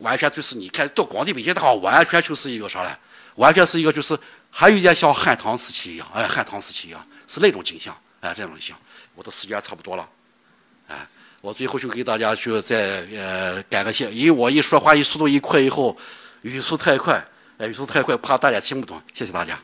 [0.00, 2.90] 完全就是你看到广地北街的话，完全就是一个啥嘞？
[3.36, 4.18] 完全是一个就是，
[4.50, 8.78] 还有一点像汉唐时期一样，哎，汉唐时期一样，是那种景象，哎，这种景象。
[9.14, 10.08] 我的时间差不多了，
[10.88, 10.96] 哎，
[11.40, 15.96] 我最后就给大家去再呃感个谢，因为我一说话一速度一快以后，
[16.42, 17.24] 语速太快，
[17.58, 19.58] 哎，语速太快，怕大家听不懂，谢谢大家。